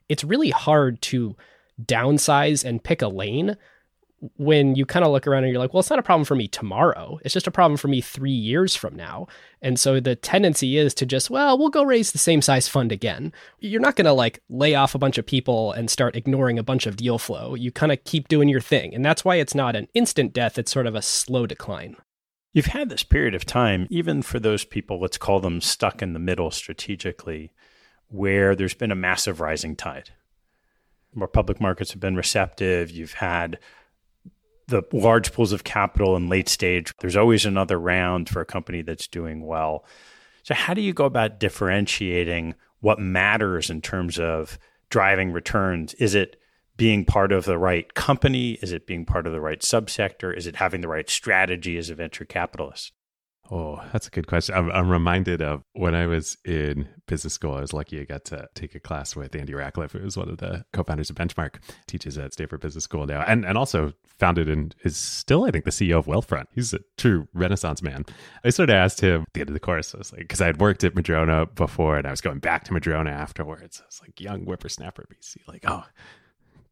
it's 0.08 0.22
really 0.24 0.50
hard 0.50 1.02
to 1.02 1.36
downsize 1.82 2.64
and 2.64 2.84
pick 2.84 3.02
a 3.02 3.08
lane 3.08 3.56
when 4.36 4.74
you 4.74 4.86
kind 4.86 5.04
of 5.04 5.12
look 5.12 5.26
around 5.26 5.44
and 5.44 5.52
you're 5.52 5.60
like, 5.60 5.74
well, 5.74 5.80
it's 5.80 5.90
not 5.90 5.98
a 5.98 6.02
problem 6.02 6.24
for 6.24 6.34
me 6.34 6.48
tomorrow. 6.48 7.18
It's 7.22 7.34
just 7.34 7.46
a 7.46 7.50
problem 7.50 7.76
for 7.76 7.88
me 7.88 8.00
three 8.00 8.30
years 8.30 8.74
from 8.74 8.96
now. 8.96 9.26
And 9.60 9.78
so 9.78 10.00
the 10.00 10.16
tendency 10.16 10.78
is 10.78 10.94
to 10.94 11.06
just, 11.06 11.28
well, 11.28 11.58
we'll 11.58 11.68
go 11.68 11.84
raise 11.84 12.12
the 12.12 12.18
same 12.18 12.40
size 12.40 12.66
fund 12.66 12.92
again. 12.92 13.32
You're 13.60 13.80
not 13.80 13.94
going 13.94 14.06
to 14.06 14.12
like 14.12 14.42
lay 14.48 14.74
off 14.74 14.94
a 14.94 14.98
bunch 14.98 15.18
of 15.18 15.26
people 15.26 15.72
and 15.72 15.90
start 15.90 16.16
ignoring 16.16 16.58
a 16.58 16.62
bunch 16.62 16.86
of 16.86 16.96
deal 16.96 17.18
flow. 17.18 17.54
You 17.54 17.70
kind 17.70 17.92
of 17.92 18.04
keep 18.04 18.28
doing 18.28 18.48
your 18.48 18.60
thing. 18.60 18.94
And 18.94 19.04
that's 19.04 19.24
why 19.24 19.36
it's 19.36 19.54
not 19.54 19.76
an 19.76 19.88
instant 19.92 20.32
death, 20.32 20.58
it's 20.58 20.72
sort 20.72 20.86
of 20.86 20.94
a 20.94 21.02
slow 21.02 21.46
decline. 21.46 21.96
You've 22.54 22.66
had 22.66 22.88
this 22.88 23.02
period 23.02 23.34
of 23.34 23.44
time, 23.44 23.86
even 23.90 24.22
for 24.22 24.40
those 24.40 24.64
people, 24.64 24.98
let's 24.98 25.18
call 25.18 25.40
them 25.40 25.60
stuck 25.60 26.00
in 26.00 26.14
the 26.14 26.18
middle 26.18 26.50
strategically, 26.50 27.52
where 28.08 28.56
there's 28.56 28.72
been 28.72 28.90
a 28.90 28.96
massive 28.96 29.42
rising 29.42 29.76
tide. 29.76 30.10
Where 31.12 31.28
public 31.28 31.60
markets 31.60 31.92
have 31.92 32.00
been 32.00 32.16
receptive. 32.16 32.90
You've 32.90 33.14
had 33.14 33.58
the 34.68 34.82
large 34.92 35.32
pools 35.32 35.52
of 35.52 35.64
capital 35.64 36.16
in 36.16 36.28
late 36.28 36.48
stage, 36.48 36.92
there's 37.00 37.16
always 37.16 37.44
another 37.44 37.78
round 37.78 38.28
for 38.28 38.40
a 38.40 38.46
company 38.46 38.82
that's 38.82 39.06
doing 39.06 39.44
well. 39.44 39.84
So, 40.42 40.54
how 40.54 40.74
do 40.74 40.80
you 40.80 40.92
go 40.92 41.04
about 41.04 41.40
differentiating 41.40 42.54
what 42.80 42.98
matters 42.98 43.70
in 43.70 43.80
terms 43.80 44.18
of 44.18 44.58
driving 44.90 45.32
returns? 45.32 45.94
Is 45.94 46.14
it 46.14 46.36
being 46.76 47.04
part 47.04 47.32
of 47.32 47.44
the 47.44 47.58
right 47.58 47.92
company? 47.94 48.52
Is 48.62 48.72
it 48.72 48.86
being 48.86 49.04
part 49.06 49.26
of 49.26 49.32
the 49.32 49.40
right 49.40 49.60
subsector? 49.60 50.36
Is 50.36 50.46
it 50.46 50.56
having 50.56 50.82
the 50.82 50.88
right 50.88 51.08
strategy 51.08 51.78
as 51.78 51.90
a 51.90 51.94
venture 51.94 52.24
capitalist? 52.24 52.92
Oh, 53.50 53.80
that's 53.92 54.08
a 54.08 54.10
good 54.10 54.26
question. 54.26 54.54
I'm, 54.56 54.70
I'm, 54.72 54.88
reminded 54.88 55.40
of 55.40 55.62
when 55.72 55.94
I 55.94 56.06
was 56.06 56.36
in 56.44 56.88
business 57.06 57.34
school. 57.34 57.54
I 57.54 57.60
was 57.60 57.72
lucky 57.72 58.00
I 58.00 58.04
got 58.04 58.24
to 58.26 58.48
take 58.54 58.74
a 58.74 58.80
class 58.80 59.14
with 59.14 59.36
Andy 59.36 59.52
Rachleff, 59.52 59.92
who 59.92 60.00
was 60.00 60.16
one 60.16 60.28
of 60.28 60.38
the 60.38 60.64
co-founders 60.72 61.10
of 61.10 61.16
Benchmark, 61.16 61.56
teaches 61.86 62.18
at 62.18 62.32
Stanford 62.32 62.60
Business 62.60 62.84
School 62.84 63.06
now, 63.06 63.22
and 63.26 63.44
and 63.44 63.56
also 63.56 63.92
founded 64.18 64.48
and 64.48 64.74
is 64.82 64.96
still, 64.96 65.44
I 65.44 65.50
think, 65.50 65.64
the 65.64 65.70
CEO 65.70 65.98
of 65.98 66.06
Wealthfront. 66.06 66.46
He's 66.54 66.74
a 66.74 66.80
true 66.96 67.28
Renaissance 67.34 67.82
man. 67.82 68.04
I 68.44 68.50
sort 68.50 68.70
of 68.70 68.74
asked 68.74 69.00
him 69.00 69.22
at 69.22 69.28
the 69.34 69.40
end 69.40 69.50
of 69.50 69.54
the 69.54 69.60
course. 69.60 69.94
I 69.94 69.98
was 69.98 70.12
like, 70.12 70.22
because 70.22 70.40
I 70.40 70.46
had 70.46 70.60
worked 70.60 70.82
at 70.82 70.96
Madrona 70.96 71.46
before, 71.46 71.98
and 71.98 72.06
I 72.06 72.10
was 72.10 72.20
going 72.20 72.40
back 72.40 72.64
to 72.64 72.72
Madrona 72.72 73.10
afterwards. 73.10 73.80
I 73.80 73.86
was 73.86 74.00
like, 74.02 74.20
young 74.20 74.42
whippersnapper 74.42 75.06
BC, 75.12 75.46
like, 75.46 75.64
oh 75.68 75.84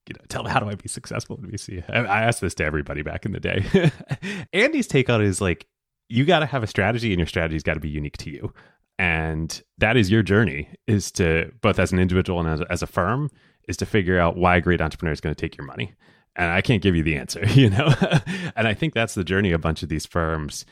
you 0.08 0.14
know, 0.14 0.24
tell 0.28 0.42
me 0.42 0.50
how 0.50 0.60
do 0.60 0.68
I 0.68 0.74
be 0.74 0.88
successful 0.88 1.38
in 1.42 1.50
VC? 1.50 1.82
I, 1.88 2.04
I 2.04 2.22
asked 2.22 2.40
this 2.40 2.54
to 2.56 2.64
everybody 2.64 3.02
back 3.02 3.24
in 3.24 3.32
the 3.32 3.40
day. 3.40 3.90
Andy's 4.52 4.86
take 4.86 5.08
on 5.08 5.22
it 5.22 5.26
is 5.26 5.40
like, 5.40 5.66
you 6.14 6.24
got 6.24 6.40
to 6.40 6.46
have 6.46 6.62
a 6.62 6.66
strategy, 6.68 7.12
and 7.12 7.18
your 7.18 7.26
strategy's 7.26 7.64
got 7.64 7.74
to 7.74 7.80
be 7.80 7.88
unique 7.88 8.16
to 8.18 8.30
you. 8.30 8.52
And 8.98 9.60
that 9.78 9.96
is 9.96 10.10
your 10.10 10.22
journey, 10.22 10.68
is 10.86 11.10
to 11.12 11.50
both 11.60 11.80
as 11.80 11.92
an 11.92 11.98
individual 11.98 12.38
and 12.38 12.48
as, 12.48 12.60
as 12.70 12.82
a 12.82 12.86
firm, 12.86 13.30
is 13.66 13.76
to 13.78 13.86
figure 13.86 14.18
out 14.18 14.36
why 14.36 14.56
a 14.56 14.60
great 14.60 14.80
entrepreneur 14.80 15.12
is 15.12 15.20
going 15.20 15.34
to 15.34 15.40
take 15.40 15.56
your 15.56 15.66
money. 15.66 15.92
And 16.36 16.52
I 16.52 16.60
can't 16.60 16.82
give 16.82 16.94
you 16.94 17.02
the 17.02 17.16
answer, 17.16 17.44
you 17.48 17.68
know. 17.68 17.92
and 18.56 18.68
I 18.68 18.74
think 18.74 18.94
that's 18.94 19.14
the 19.14 19.24
journey 19.24 19.50
a 19.50 19.58
bunch 19.58 19.82
of 19.82 19.88
these 19.88 20.06
firms 20.06 20.64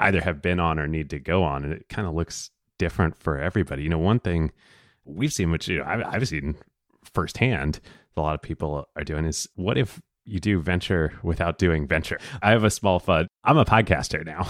either 0.00 0.20
have 0.20 0.42
been 0.42 0.58
on 0.58 0.78
or 0.78 0.88
need 0.88 1.10
to 1.10 1.20
go 1.20 1.44
on, 1.44 1.64
and 1.64 1.72
it 1.72 1.88
kind 1.88 2.08
of 2.08 2.14
looks 2.14 2.50
different 2.78 3.16
for 3.16 3.38
everybody. 3.38 3.84
You 3.84 3.90
know, 3.90 3.98
one 3.98 4.18
thing 4.18 4.50
we've 5.04 5.32
seen, 5.32 5.52
which 5.52 5.68
you 5.68 5.78
know 5.78 5.84
I've, 5.84 6.02
I've 6.04 6.28
seen 6.28 6.56
firsthand 7.04 7.80
a 8.16 8.20
lot 8.20 8.34
of 8.34 8.42
people 8.42 8.86
are 8.96 9.04
doing 9.04 9.24
is 9.24 9.48
what 9.54 9.78
if 9.78 10.00
you 10.28 10.38
do 10.38 10.60
venture 10.60 11.12
without 11.22 11.58
doing 11.58 11.86
venture. 11.86 12.18
I 12.42 12.50
have 12.50 12.62
a 12.62 12.70
small 12.70 12.98
fund. 12.98 13.28
I'm 13.44 13.56
a 13.56 13.64
podcaster 13.64 14.24
now, 14.24 14.46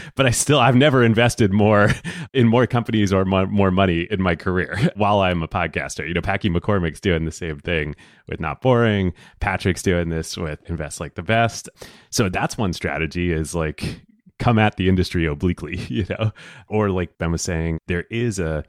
but 0.16 0.26
I 0.26 0.30
still 0.30 0.58
I've 0.58 0.74
never 0.74 1.04
invested 1.04 1.52
more 1.52 1.90
in 2.32 2.48
more 2.48 2.66
companies 2.66 3.12
or 3.12 3.24
more, 3.24 3.46
more 3.46 3.70
money 3.70 4.06
in 4.10 4.22
my 4.22 4.34
career 4.34 4.90
while 4.96 5.20
I'm 5.20 5.42
a 5.42 5.48
podcaster. 5.48 6.06
You 6.08 6.14
know, 6.14 6.22
Packy 6.22 6.48
McCormick's 6.48 7.00
doing 7.00 7.26
the 7.26 7.32
same 7.32 7.58
thing 7.58 7.94
with 8.26 8.40
Not 8.40 8.62
Boring. 8.62 9.12
Patrick's 9.40 9.82
doing 9.82 10.08
this 10.08 10.36
with 10.36 10.58
Invest 10.68 10.98
Like 10.98 11.14
the 11.14 11.22
Best. 11.22 11.68
So 12.10 12.28
that's 12.28 12.56
one 12.56 12.72
strategy 12.72 13.32
is 13.32 13.54
like 13.54 14.02
come 14.38 14.58
at 14.58 14.76
the 14.76 14.88
industry 14.88 15.26
obliquely, 15.26 15.76
you 15.88 16.06
know, 16.08 16.32
or 16.68 16.90
like 16.90 17.18
Ben 17.18 17.32
was 17.32 17.42
saying, 17.42 17.78
there 17.86 18.04
is 18.10 18.38
a 18.38 18.64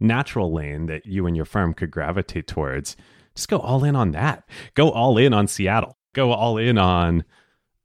natural 0.00 0.52
lane 0.52 0.86
that 0.86 1.06
you 1.06 1.26
and 1.26 1.36
your 1.36 1.46
firm 1.46 1.72
could 1.72 1.90
gravitate 1.90 2.46
towards 2.46 2.96
just 3.36 3.48
go 3.48 3.58
all 3.58 3.84
in 3.84 3.94
on 3.94 4.10
that. 4.12 4.48
Go 4.74 4.90
all 4.90 5.16
in 5.18 5.32
on 5.32 5.46
Seattle. 5.46 5.96
Go 6.14 6.32
all 6.32 6.58
in 6.58 6.78
on 6.78 7.24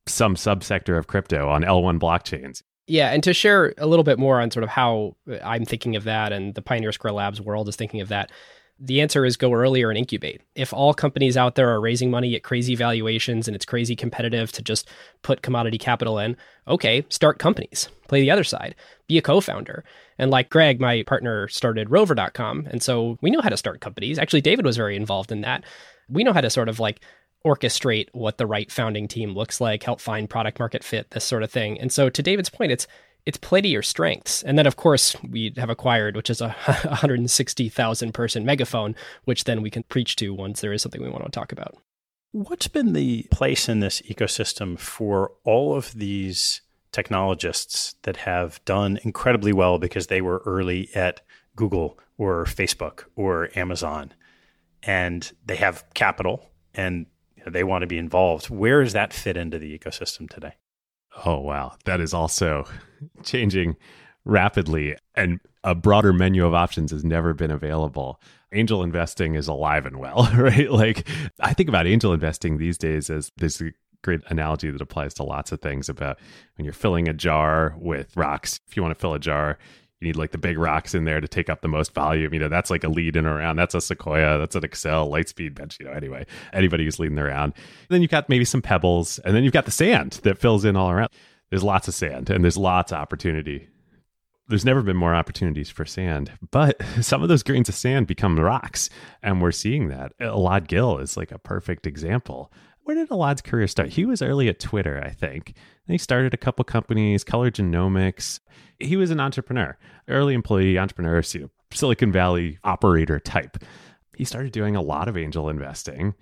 some 0.08 0.36
subsector 0.36 0.97
of 0.97 1.08
crypto 1.08 1.49
on 1.49 1.62
L1 1.62 1.99
blockchains. 1.99 2.64
Yeah, 2.88 3.12
and 3.12 3.24
to 3.24 3.34
share 3.34 3.74
a 3.78 3.86
little 3.86 4.04
bit 4.04 4.18
more 4.18 4.41
on 4.41 4.49
sort 4.52 4.64
of 4.64 4.70
how 4.70 5.16
uh, 5.30 5.38
I'm 5.43 5.66
thinking 5.66 5.95
of 5.95 6.06
that 6.06 6.34
and 6.34 6.56
the 6.56 6.62
Pioneer 6.62 6.91
Square 6.91 7.14
Labs 7.14 7.39
world 7.39 7.70
is 7.70 7.76
thinking 7.76 8.02
of 8.02 8.10
that, 8.10 8.32
the 8.80 8.99
answer 8.99 9.24
is 9.26 9.38
go 9.38 9.54
earlier 9.54 9.89
and 9.89 9.97
incubate. 9.97 10.41
If 10.56 10.74
all 10.74 10.93
companies 10.93 11.38
out 11.38 11.54
there 11.54 11.70
are 11.70 11.80
raising 11.80 12.10
money 12.10 12.36
at 12.36 12.43
crazy 12.43 12.74
valuations 12.74 13.47
and 13.47 13.56
it's 13.56 13.66
crazy 13.66 13.95
competitive 13.95 14.52
to 14.54 14.64
just 14.64 14.89
put 15.22 15.43
commodity 15.43 15.78
capital 15.78 16.18
in, 16.18 16.36
okay, 16.68 17.06
start 17.10 17.38
companies. 17.38 17.89
Play 18.08 18.22
the 18.22 18.32
other 18.32 18.43
side. 18.43 18.76
Be 19.08 19.20
a 19.20 19.22
co-founder. 19.22 19.84
And 20.22 20.30
like 20.30 20.51
Greg, 20.51 20.80
my 20.80 21.01
partner 21.01 21.47
started 21.47 21.89
rover.com, 21.89 22.67
and 22.69 22.82
so 22.84 23.17
we 23.22 23.32
know 23.32 23.41
how 23.41 23.49
to 23.49 23.57
start 23.57 23.82
companies. 23.82 24.19
Actually, 24.19 24.41
David 24.41 24.65
was 24.65 24.78
very 24.78 24.95
involved 24.95 25.32
in 25.32 25.41
that. 25.41 25.63
We 26.07 26.24
know 26.24 26.32
how 26.32 26.41
to 26.41 26.49
sort 26.51 26.69
of 26.69 26.80
like 26.80 27.01
orchestrate 27.43 28.07
what 28.11 28.38
the 28.38 28.45
right 28.45 28.72
founding 28.72 29.07
team 29.07 29.34
looks 29.34 29.59
like, 29.59 29.82
help 29.82 29.99
find 29.99 30.30
product 30.30 30.59
market 30.59 30.84
fit, 30.84 31.09
this 31.09 31.24
sort 31.24 31.41
of 31.41 31.49
thing. 31.49 31.82
And 31.82 31.91
so 31.91 32.07
to 32.07 32.22
David's 32.22 32.51
point, 32.51 32.72
it's 32.72 32.86
it's 33.26 33.39
play 33.39 33.61
to 33.61 33.67
your 33.67 33.82
strengths. 33.82 34.43
And 34.43 34.59
then, 34.59 34.67
of 34.67 34.76
course, 34.76 35.15
we 35.28 35.53
have 35.57 35.72
acquired, 35.72 36.15
which 36.15 36.30
is 36.30 36.39
a 36.39 36.49
160,000 36.84 38.13
person 38.13 38.45
megaphone, 38.45 38.95
which 39.26 39.45
then 39.45 39.63
we 39.63 39.72
can 39.72 39.84
preach 39.84 40.15
to 40.17 40.36
once 40.36 40.61
there 40.61 40.72
is 40.72 40.84
something 40.84 41.01
we 41.01 41.09
want 41.09 41.26
to 41.26 41.32
talk 41.32 41.51
about. 41.51 41.76
What's 42.32 42.67
been 42.67 42.93
the 42.93 43.24
place 43.32 43.67
in 43.67 43.80
this 43.80 44.01
ecosystem 44.03 44.78
for 44.78 45.32
all 45.43 45.76
of 45.76 45.93
these 45.93 46.61
technologists 46.92 47.96
that 48.04 48.18
have 48.18 48.64
done 48.66 49.00
incredibly 49.04 49.54
well 49.54 49.80
because 49.80 50.08
they 50.08 50.22
were 50.22 50.42
early 50.46 50.89
at 50.94 51.22
Google 51.56 51.98
or 52.18 52.46
Facebook 52.46 53.06
or 53.16 53.50
Amazon 53.56 54.14
and 54.84 55.32
they 55.46 55.56
have 55.56 55.86
capital 55.94 56.50
and 56.74 57.06
they 57.48 57.64
want 57.64 57.82
to 57.82 57.88
be 57.88 57.98
involved? 57.98 58.50
Where 58.50 58.84
does 58.84 58.94
that 58.94 59.14
fit 59.14 59.38
into 59.38 59.58
the 59.60 59.78
ecosystem 59.78 60.30
today? 60.30 60.54
Oh, 61.26 61.39
wow. 61.39 61.74
That 61.86 62.00
is 62.00 62.14
also 62.14 62.66
changing 63.24 63.78
rapidly, 64.24 64.96
and 65.16 65.39
a 65.64 65.76
broader 65.76 66.14
menu 66.14 66.46
of 66.46 66.54
options 66.54 66.92
has 66.92 67.04
never 67.04 67.34
been 67.34 67.52
available. 67.52 68.22
Angel 68.54 68.84
investing 68.84 69.36
is 69.36 69.48
alive 69.48 69.86
and 69.86 69.98
well, 69.98 70.30
right? 70.36 70.72
Like, 70.72 71.08
I 71.39 71.54
think 71.54 71.70
about 71.70 71.88
angel 71.88 72.14
investing 72.14 72.58
these 72.58 72.78
days 72.78 73.10
as 73.10 73.32
this 73.38 73.62
great 74.02 74.22
analogy 74.28 74.72
that 74.72 74.82
applies 74.82 75.14
to 75.16 75.24
lots 75.24 75.52
of 75.52 75.62
things 75.62 75.89
about 75.89 76.20
when 76.56 76.66
you're 76.66 76.74
filling 76.74 77.08
a 77.08 77.14
jar 77.14 77.76
with 77.78 78.16
rocks. 78.16 78.60
If 78.68 78.76
you 78.76 78.84
want 78.84 78.95
to 78.95 78.99
fill 78.99 79.14
a 79.14 79.20
jar, 79.20 79.58
you 79.99 80.08
need 80.08 80.16
like 80.16 80.32
the 80.32 80.38
big 80.38 80.58
rocks 80.58 80.95
in 80.95 81.06
there 81.06 81.22
to 81.22 81.28
take 81.28 81.49
up 81.49 81.62
the 81.62 81.68
most 81.68 81.93
volume. 81.93 82.34
You 82.34 82.39
know, 82.39 82.49
that's 82.49 82.70
like 82.72 82.84
a 82.84 82.89
lead 82.89 83.16
in 83.16 83.26
around. 83.26 83.56
That's 83.56 83.76
a 83.76 83.82
Sequoia. 83.82 84.39
That's 84.39 84.56
an 84.56 84.64
Accel 84.64 85.10
Lightspeed 85.10 85.54
bench. 85.54 85.78
You 85.80 85.86
know, 85.86 85.91
anyway, 85.91 86.26
anybody 86.54 86.86
who's 86.86 86.99
leading 86.99 87.20
around. 87.20 87.54
then 87.89 88.02
you've 88.02 88.12
got 88.12 88.28
maybe 88.28 88.45
some 88.45 88.62
pebbles, 88.62 89.20
and 89.20 89.36
then 89.36 89.43
you've 89.43 89.54
got 89.54 89.66
the 89.66 89.72
sand 89.72 90.20
that 90.24 90.39
fills 90.39 90.66
in 90.66 90.76
all 90.76 90.89
around. 90.89 91.10
There's 91.52 91.64
lots 91.64 91.88
of 91.88 91.93
sand, 91.93 92.30
and 92.30 92.43
there's 92.43 92.58
lots 92.58 92.91
of 92.91 92.97
opportunity. 92.97 93.68
There's 94.47 94.66
never 94.66 94.82
been 94.82 94.97
more 94.97 95.14
opportunities 95.14 95.70
for 95.70 95.86
sand, 95.86 96.32
but 96.49 96.82
some 97.02 97.22
of 97.22 97.30
those 97.30 97.43
grains 97.43 97.70
of 97.70 97.76
sand 97.76 98.08
become 98.08 98.39
rocks, 98.39 98.89
and 99.22 99.41
we're 99.41 99.52
seeing 99.52 99.89
that. 99.89 100.18
Elad 100.20 100.68
Gil 100.68 100.97
is 100.97 101.16
like 101.16 101.32
a 101.32 101.38
perfect 101.38 101.86
example 101.86 102.52
where 102.84 102.95
did 102.95 103.11
Elad's 103.11 103.41
career 103.41 103.67
start? 103.67 103.89
He 103.89 104.05
was 104.05 104.21
early 104.21 104.49
at 104.49 104.59
Twitter, 104.59 105.01
I 105.03 105.09
think. 105.09 105.53
And 105.88 105.93
he 105.93 105.97
started 105.97 106.34
a 106.34 106.38
couple 106.38 106.63
companies, 106.63 107.23
Color 107.23 107.51
Genomics. 107.51 108.39
He 108.79 108.97
was 108.97 109.11
an 109.11 109.19
entrepreneur, 109.19 109.77
early 110.07 110.34
employee, 110.34 110.77
entrepreneur, 110.77 111.21
Silicon 111.71 112.11
Valley 112.11 112.57
operator 112.63 113.19
type. 113.19 113.57
He 114.15 114.25
started 114.25 114.51
doing 114.51 114.75
a 114.75 114.82
lot 114.82 115.07
of 115.07 115.17
angel 115.17 115.49
investing. 115.49 116.15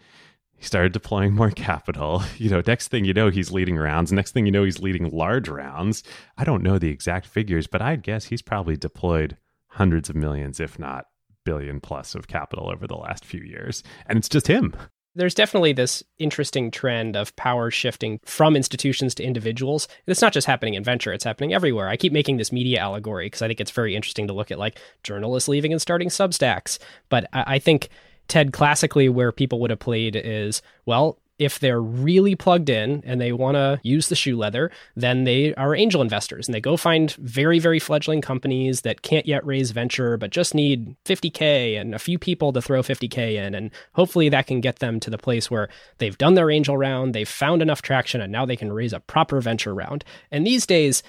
He 0.57 0.65
started 0.65 0.91
deploying 0.91 1.33
more 1.33 1.51
capital. 1.51 2.23
You 2.37 2.49
know, 2.49 2.61
next 2.65 2.89
thing 2.89 3.05
you 3.05 3.13
know, 3.13 3.29
he's 3.29 3.51
leading 3.51 3.77
rounds. 3.77 4.11
Next 4.11 4.31
thing 4.31 4.45
you 4.45 4.51
know, 4.51 4.63
he's 4.63 4.79
leading 4.79 5.09
large 5.09 5.47
rounds. 5.49 6.03
I 6.37 6.43
don't 6.43 6.63
know 6.63 6.77
the 6.77 6.89
exact 6.89 7.25
figures, 7.25 7.67
but 7.67 7.81
I'd 7.81 8.03
guess 8.03 8.25
he's 8.25 8.41
probably 8.41 8.77
deployed 8.77 9.37
hundreds 9.67 10.09
of 10.09 10.15
millions, 10.15 10.59
if 10.59 10.77
not 10.79 11.05
billion 11.45 11.79
plus 11.79 12.15
of 12.15 12.27
capital 12.27 12.69
over 12.69 12.85
the 12.85 12.95
last 12.95 13.25
few 13.25 13.41
years. 13.41 13.83
And 14.05 14.17
it's 14.17 14.29
just 14.29 14.47
him 14.47 14.75
there's 15.19 15.35
definitely 15.35 15.73
this 15.73 16.01
interesting 16.17 16.71
trend 16.71 17.17
of 17.17 17.35
power 17.35 17.69
shifting 17.69 18.21
from 18.23 18.55
institutions 18.55 19.13
to 19.15 19.23
individuals. 19.23 19.85
And 19.85 20.11
it's 20.11 20.21
not 20.21 20.31
just 20.31 20.47
happening 20.47 20.75
in 20.75 20.83
venture, 20.83 21.11
it's 21.11 21.25
happening 21.25 21.53
everywhere. 21.53 21.89
I 21.89 21.97
keep 21.97 22.13
making 22.13 22.37
this 22.37 22.53
media 22.53 22.79
allegory 22.79 23.25
because 23.25 23.41
I 23.41 23.47
think 23.47 23.59
it's 23.59 23.69
very 23.69 23.97
interesting 23.97 24.27
to 24.27 24.33
look 24.33 24.49
at 24.49 24.57
like 24.57 24.79
journalists 25.03 25.49
leaving 25.49 25.73
and 25.73 25.81
starting 25.81 26.07
Substacks. 26.07 26.79
But 27.09 27.27
I 27.33 27.59
think 27.59 27.89
Ted 28.29 28.53
classically 28.53 29.09
where 29.09 29.33
people 29.33 29.59
would 29.59 29.71
have 29.71 29.79
played 29.79 30.15
is 30.15 30.61
well, 30.85 31.19
if 31.39 31.57
they're 31.59 31.81
really 31.81 32.35
plugged 32.35 32.69
in 32.69 33.01
and 33.05 33.19
they 33.19 33.31
want 33.31 33.55
to 33.55 33.79
use 33.81 34.09
the 34.09 34.15
shoe 34.15 34.37
leather, 34.37 34.69
then 34.95 35.23
they 35.23 35.55
are 35.55 35.73
angel 35.73 36.01
investors 36.01 36.47
and 36.47 36.53
they 36.53 36.61
go 36.61 36.75
find 36.77 37.13
very, 37.13 37.59
very 37.59 37.79
fledgling 37.79 38.21
companies 38.21 38.81
that 38.81 39.01
can't 39.01 39.25
yet 39.25 39.45
raise 39.45 39.71
venture, 39.71 40.17
but 40.17 40.31
just 40.31 40.53
need 40.53 40.95
50K 41.05 41.79
and 41.79 41.95
a 41.95 41.99
few 41.99 42.19
people 42.19 42.51
to 42.51 42.61
throw 42.61 42.83
50K 42.83 43.35
in. 43.35 43.55
And 43.55 43.71
hopefully 43.93 44.27
that 44.29 44.47
can 44.47 44.59
get 44.59 44.79
them 44.79 44.99
to 44.99 45.09
the 45.09 45.17
place 45.17 45.49
where 45.49 45.69
they've 45.97 46.17
done 46.17 46.35
their 46.35 46.51
angel 46.51 46.77
round, 46.77 47.15
they've 47.15 47.27
found 47.27 47.61
enough 47.61 47.81
traction, 47.81 48.19
and 48.19 48.31
now 48.31 48.45
they 48.45 48.57
can 48.57 48.73
raise 48.73 48.93
a 48.93 48.99
proper 48.99 49.39
venture 49.39 49.73
round. 49.73 50.03
And 50.31 50.45
these 50.45 50.67
days, 50.67 51.01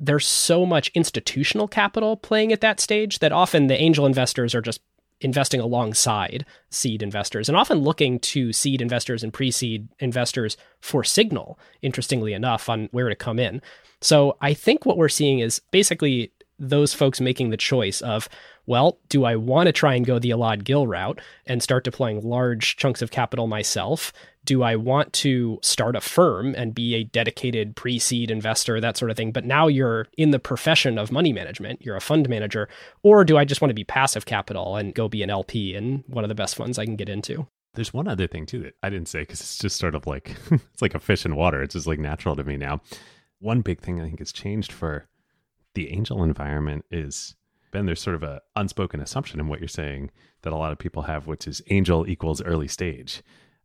there's 0.00 0.26
so 0.26 0.66
much 0.66 0.90
institutional 0.94 1.68
capital 1.68 2.16
playing 2.16 2.52
at 2.52 2.62
that 2.62 2.80
stage 2.80 3.18
that 3.20 3.32
often 3.32 3.66
the 3.66 3.80
angel 3.80 4.06
investors 4.06 4.54
are 4.54 4.62
just 4.62 4.80
investing 5.20 5.60
alongside 5.60 6.44
seed 6.70 7.02
investors 7.02 7.48
and 7.48 7.56
often 7.56 7.78
looking 7.78 8.18
to 8.20 8.52
seed 8.52 8.80
investors 8.80 9.22
and 9.22 9.32
pre 9.32 9.50
seed 9.50 9.88
investors 9.98 10.56
for 10.80 11.04
signal, 11.04 11.58
interestingly 11.82 12.32
enough, 12.32 12.68
on 12.68 12.88
where 12.92 13.08
to 13.08 13.16
come 13.16 13.38
in. 13.38 13.60
So 14.00 14.36
I 14.40 14.54
think 14.54 14.86
what 14.86 14.96
we're 14.96 15.08
seeing 15.08 15.40
is 15.40 15.60
basically 15.70 16.32
those 16.58 16.92
folks 16.92 17.20
making 17.20 17.50
the 17.50 17.56
choice 17.56 18.02
of, 18.02 18.28
well, 18.66 18.98
do 19.08 19.24
I 19.24 19.36
want 19.36 19.66
to 19.66 19.72
try 19.72 19.94
and 19.94 20.06
go 20.06 20.18
the 20.18 20.30
Elad 20.30 20.64
Gil 20.64 20.86
route 20.86 21.20
and 21.46 21.62
start 21.62 21.84
deploying 21.84 22.20
large 22.20 22.76
chunks 22.76 23.02
of 23.02 23.10
capital 23.10 23.46
myself 23.46 24.12
do 24.44 24.62
I 24.62 24.76
want 24.76 25.12
to 25.14 25.58
start 25.62 25.96
a 25.96 26.00
firm 26.00 26.54
and 26.54 26.74
be 26.74 26.94
a 26.94 27.04
dedicated 27.04 27.76
pre 27.76 27.98
seed 27.98 28.30
investor, 28.30 28.80
that 28.80 28.96
sort 28.96 29.10
of 29.10 29.16
thing? 29.16 29.32
But 29.32 29.44
now 29.44 29.66
you're 29.66 30.06
in 30.16 30.30
the 30.30 30.38
profession 30.38 30.98
of 30.98 31.12
money 31.12 31.32
management, 31.32 31.82
you're 31.82 31.96
a 31.96 32.00
fund 32.00 32.28
manager. 32.28 32.68
Or 33.02 33.24
do 33.24 33.36
I 33.36 33.44
just 33.44 33.60
want 33.60 33.70
to 33.70 33.74
be 33.74 33.84
passive 33.84 34.26
capital 34.26 34.76
and 34.76 34.94
go 34.94 35.08
be 35.08 35.22
an 35.22 35.30
LP 35.30 35.74
in 35.74 36.04
one 36.06 36.24
of 36.24 36.28
the 36.28 36.34
best 36.34 36.56
funds 36.56 36.78
I 36.78 36.84
can 36.84 36.96
get 36.96 37.08
into? 37.08 37.46
There's 37.74 37.94
one 37.94 38.08
other 38.08 38.26
thing 38.26 38.46
too 38.46 38.60
that 38.62 38.74
I 38.82 38.90
didn't 38.90 39.08
say 39.08 39.20
because 39.20 39.40
it's 39.40 39.58
just 39.58 39.78
sort 39.78 39.94
of 39.94 40.06
like 40.06 40.34
it's 40.50 40.82
like 40.82 40.94
a 40.94 41.00
fish 41.00 41.24
in 41.24 41.36
water. 41.36 41.62
It's 41.62 41.74
just 41.74 41.86
like 41.86 41.98
natural 41.98 42.36
to 42.36 42.44
me 42.44 42.56
now. 42.56 42.80
One 43.38 43.60
big 43.60 43.80
thing 43.80 44.00
I 44.00 44.04
think 44.04 44.18
has 44.18 44.32
changed 44.32 44.72
for 44.72 45.06
the 45.74 45.92
angel 45.92 46.22
environment 46.22 46.84
is 46.90 47.36
Ben, 47.72 47.86
there's 47.86 48.02
sort 48.02 48.16
of 48.16 48.22
a 48.22 48.40
unspoken 48.56 49.00
assumption 49.00 49.38
in 49.38 49.48
what 49.48 49.60
you're 49.60 49.68
saying 49.68 50.10
that 50.42 50.52
a 50.52 50.56
lot 50.56 50.72
of 50.72 50.78
people 50.78 51.02
have, 51.02 51.26
which 51.26 51.46
is 51.46 51.62
angel 51.70 52.08
equals 52.08 52.42
early 52.42 52.68
stage. 52.68 53.22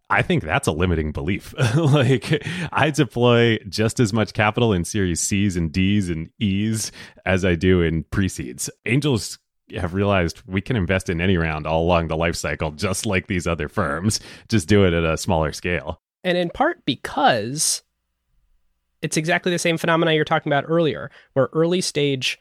I 0.09 0.21
think 0.21 0.43
that's 0.43 0.67
a 0.67 0.71
limiting 0.71 1.11
belief. 1.11 1.53
like 1.75 2.45
I 2.71 2.91
deploy 2.91 3.57
just 3.69 3.99
as 3.99 4.13
much 4.13 4.33
capital 4.33 4.73
in 4.73 4.85
series 4.85 5.21
C's 5.21 5.55
and 5.55 5.71
D's 5.71 6.09
and 6.09 6.29
E's 6.39 6.91
as 7.25 7.43
I 7.43 7.55
do 7.55 7.81
in 7.81 8.03
pre-seeds. 8.03 8.69
Angels 8.85 9.39
have 9.75 9.93
realized 9.93 10.43
we 10.45 10.61
can 10.61 10.75
invest 10.75 11.09
in 11.09 11.19
any 11.19 11.37
round 11.37 11.65
all 11.65 11.83
along 11.83 12.07
the 12.07 12.17
life 12.17 12.35
cycle, 12.35 12.71
just 12.71 13.05
like 13.05 13.27
these 13.27 13.47
other 13.47 13.67
firms, 13.67 14.19
just 14.47 14.67
do 14.67 14.85
it 14.85 14.93
at 14.93 15.03
a 15.03 15.17
smaller 15.17 15.51
scale. 15.51 15.99
And 16.23 16.37
in 16.37 16.49
part 16.49 16.85
because 16.85 17.81
it's 19.01 19.17
exactly 19.17 19.51
the 19.51 19.59
same 19.59 19.77
phenomena 19.77 20.13
you're 20.13 20.23
talking 20.23 20.51
about 20.51 20.65
earlier, 20.67 21.09
where 21.33 21.49
early 21.53 21.81
stage 21.81 22.39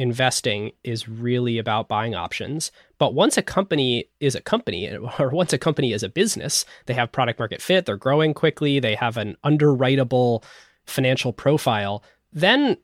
investing 0.00 0.72
is 0.82 1.08
really 1.08 1.58
about 1.58 1.88
buying 1.88 2.14
options. 2.14 2.72
But 2.98 3.14
once 3.14 3.36
a 3.36 3.42
company 3.42 4.06
is 4.18 4.34
a 4.34 4.40
company, 4.40 4.90
or 5.18 5.28
once 5.28 5.52
a 5.52 5.58
company 5.58 5.92
is 5.92 6.02
a 6.02 6.08
business, 6.08 6.64
they 6.86 6.94
have 6.94 7.12
product 7.12 7.38
market 7.38 7.60
fit, 7.60 7.86
they're 7.86 7.96
growing 7.96 8.34
quickly, 8.34 8.80
they 8.80 8.94
have 8.94 9.16
an 9.16 9.36
underwritable 9.44 10.42
financial 10.86 11.32
profile, 11.32 12.02
then 12.32 12.76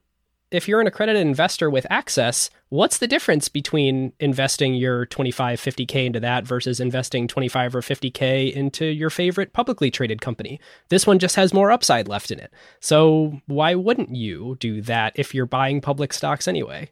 if 0.50 0.68
you're 0.68 0.80
an 0.80 0.86
accredited 0.86 1.26
investor 1.26 1.68
with 1.68 1.86
access, 1.90 2.50
what's 2.68 2.98
the 2.98 3.08
difference 3.08 3.48
between 3.48 4.12
investing 4.20 4.74
your 4.74 5.06
25, 5.06 5.60
50K 5.60 6.06
into 6.06 6.20
that 6.20 6.46
versus 6.46 6.78
investing 6.78 7.26
25 7.26 7.74
or 7.74 7.80
50K 7.80 8.52
into 8.52 8.86
your 8.86 9.10
favorite 9.10 9.52
publicly 9.52 9.90
traded 9.90 10.20
company? 10.20 10.60
This 10.88 11.06
one 11.06 11.18
just 11.18 11.34
has 11.36 11.52
more 11.52 11.72
upside 11.72 12.06
left 12.06 12.30
in 12.30 12.38
it. 12.38 12.52
So 12.80 13.40
why 13.46 13.74
wouldn't 13.74 14.14
you 14.14 14.56
do 14.60 14.80
that 14.82 15.14
if 15.16 15.34
you're 15.34 15.46
buying 15.46 15.80
public 15.80 16.12
stocks 16.12 16.46
anyway? 16.46 16.90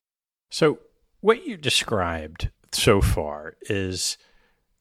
So, 0.50 0.78
what 1.20 1.46
you 1.46 1.56
described 1.56 2.50
so 2.72 3.00
far 3.00 3.56
is 3.62 4.18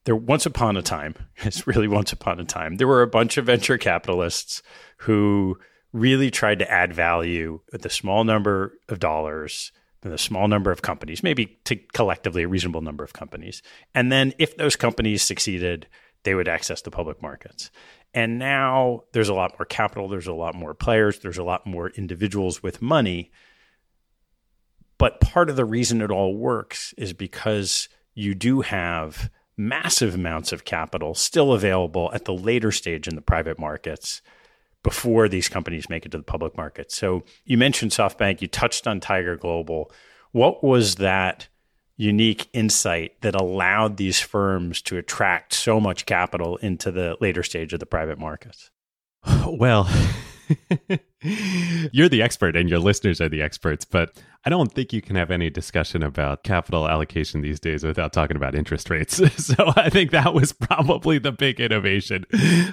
there 0.04 0.16
once 0.16 0.46
upon 0.46 0.76
a 0.76 0.82
time, 0.82 1.14
it's 1.38 1.66
really 1.66 1.88
once 1.88 2.12
upon 2.12 2.40
a 2.40 2.44
time, 2.44 2.76
there 2.76 2.88
were 2.88 3.02
a 3.02 3.08
bunch 3.08 3.36
of 3.36 3.46
venture 3.46 3.78
capitalists 3.78 4.62
who 4.98 5.58
really 5.92 6.30
tried 6.30 6.58
to 6.58 6.70
add 6.70 6.92
value 6.92 7.60
with 7.72 7.86
a 7.86 7.90
small 7.90 8.24
number 8.24 8.78
of 8.88 8.98
dollars 8.98 9.72
and 10.02 10.12
a 10.12 10.18
small 10.18 10.48
number 10.48 10.70
of 10.70 10.82
companies, 10.82 11.22
maybe 11.22 11.58
to 11.64 11.76
collectively 11.76 12.42
a 12.42 12.48
reasonable 12.48 12.82
number 12.82 13.04
of 13.04 13.12
companies. 13.12 13.62
And 13.94 14.12
then 14.12 14.34
if 14.38 14.56
those 14.56 14.76
companies 14.76 15.22
succeeded, 15.22 15.86
they 16.24 16.34
would 16.34 16.48
access 16.48 16.82
the 16.82 16.90
public 16.90 17.22
markets. 17.22 17.70
And 18.12 18.38
now 18.38 19.04
there's 19.12 19.28
a 19.28 19.34
lot 19.34 19.58
more 19.58 19.66
capital, 19.66 20.08
there's 20.08 20.26
a 20.26 20.34
lot 20.34 20.54
more 20.54 20.74
players, 20.74 21.20
there's 21.20 21.38
a 21.38 21.44
lot 21.44 21.66
more 21.66 21.90
individuals 21.90 22.62
with 22.62 22.82
money 22.82 23.30
but 24.98 25.20
part 25.20 25.50
of 25.50 25.56
the 25.56 25.64
reason 25.64 26.00
it 26.00 26.10
all 26.10 26.36
works 26.36 26.94
is 26.96 27.12
because 27.12 27.88
you 28.14 28.34
do 28.34 28.60
have 28.60 29.30
massive 29.56 30.14
amounts 30.14 30.52
of 30.52 30.64
capital 30.64 31.14
still 31.14 31.52
available 31.52 32.10
at 32.12 32.24
the 32.24 32.34
later 32.34 32.72
stage 32.72 33.06
in 33.06 33.14
the 33.14 33.22
private 33.22 33.58
markets 33.58 34.22
before 34.82 35.28
these 35.28 35.48
companies 35.48 35.88
make 35.88 36.04
it 36.04 36.12
to 36.12 36.18
the 36.18 36.24
public 36.24 36.56
market. 36.56 36.92
So 36.92 37.24
you 37.44 37.56
mentioned 37.56 37.92
SoftBank, 37.92 38.40
you 38.40 38.48
touched 38.48 38.86
on 38.86 39.00
Tiger 39.00 39.36
Global. 39.36 39.90
What 40.32 40.62
was 40.62 40.96
that 40.96 41.48
unique 41.96 42.48
insight 42.52 43.20
that 43.22 43.34
allowed 43.34 43.96
these 43.96 44.20
firms 44.20 44.82
to 44.82 44.98
attract 44.98 45.54
so 45.54 45.80
much 45.80 46.06
capital 46.06 46.56
into 46.58 46.90
the 46.90 47.16
later 47.20 47.42
stage 47.42 47.72
of 47.72 47.80
the 47.80 47.86
private 47.86 48.18
markets? 48.18 48.70
Well, 49.46 49.88
You're 51.92 52.08
the 52.08 52.22
expert 52.22 52.56
and 52.56 52.68
your 52.68 52.78
listeners 52.78 53.20
are 53.20 53.28
the 53.28 53.42
experts, 53.42 53.84
but 53.84 54.20
I 54.44 54.50
don't 54.50 54.70
think 54.72 54.92
you 54.92 55.00
can 55.00 55.16
have 55.16 55.30
any 55.30 55.48
discussion 55.48 56.02
about 56.02 56.44
capital 56.44 56.86
allocation 56.86 57.40
these 57.40 57.58
days 57.58 57.82
without 57.82 58.12
talking 58.12 58.36
about 58.36 58.54
interest 58.54 58.90
rates. 58.90 59.16
so 59.44 59.72
I 59.76 59.88
think 59.88 60.10
that 60.10 60.34
was 60.34 60.52
probably 60.52 61.18
the 61.18 61.32
big 61.32 61.60
innovation 61.60 62.26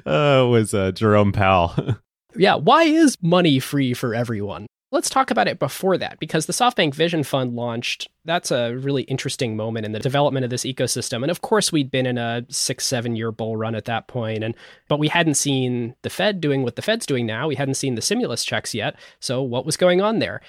uh, 0.05 0.45
was 0.49 0.73
uh, 0.73 0.91
Jerome 0.91 1.31
Powell. 1.31 1.97
yeah, 2.35 2.55
why 2.55 2.83
is 2.83 3.17
money 3.21 3.59
free 3.59 3.93
for 3.93 4.13
everyone? 4.13 4.67
Let's 4.93 5.09
talk 5.09 5.31
about 5.31 5.47
it 5.47 5.57
before 5.57 5.97
that 5.97 6.19
because 6.19 6.47
the 6.47 6.53
SoftBank 6.53 6.93
Vision 6.93 7.23
Fund 7.23 7.55
launched. 7.55 8.09
That's 8.25 8.51
a 8.51 8.73
really 8.75 9.03
interesting 9.03 9.55
moment 9.55 9.85
in 9.85 9.93
the 9.93 9.99
development 9.99 10.43
of 10.43 10.49
this 10.49 10.65
ecosystem. 10.65 11.21
And 11.21 11.31
of 11.31 11.39
course, 11.39 11.71
we'd 11.71 11.89
been 11.89 12.05
in 12.05 12.17
a 12.17 12.45
six, 12.49 12.85
seven 12.85 13.15
year 13.15 13.31
bull 13.31 13.55
run 13.55 13.73
at 13.73 13.85
that 13.85 14.09
point, 14.09 14.43
and 14.43 14.53
but 14.89 14.99
we 14.99 15.07
hadn't 15.07 15.35
seen 15.35 15.95
the 16.01 16.09
Fed 16.09 16.41
doing 16.41 16.63
what 16.63 16.75
the 16.75 16.81
Fed's 16.81 17.05
doing 17.05 17.25
now. 17.25 17.47
We 17.47 17.55
hadn't 17.55 17.75
seen 17.75 17.95
the 17.95 18.01
stimulus 18.01 18.43
checks 18.43 18.73
yet. 18.73 18.97
So 19.21 19.41
what 19.41 19.65
was 19.65 19.77
going 19.77 20.01
on 20.01 20.19
there? 20.19 20.41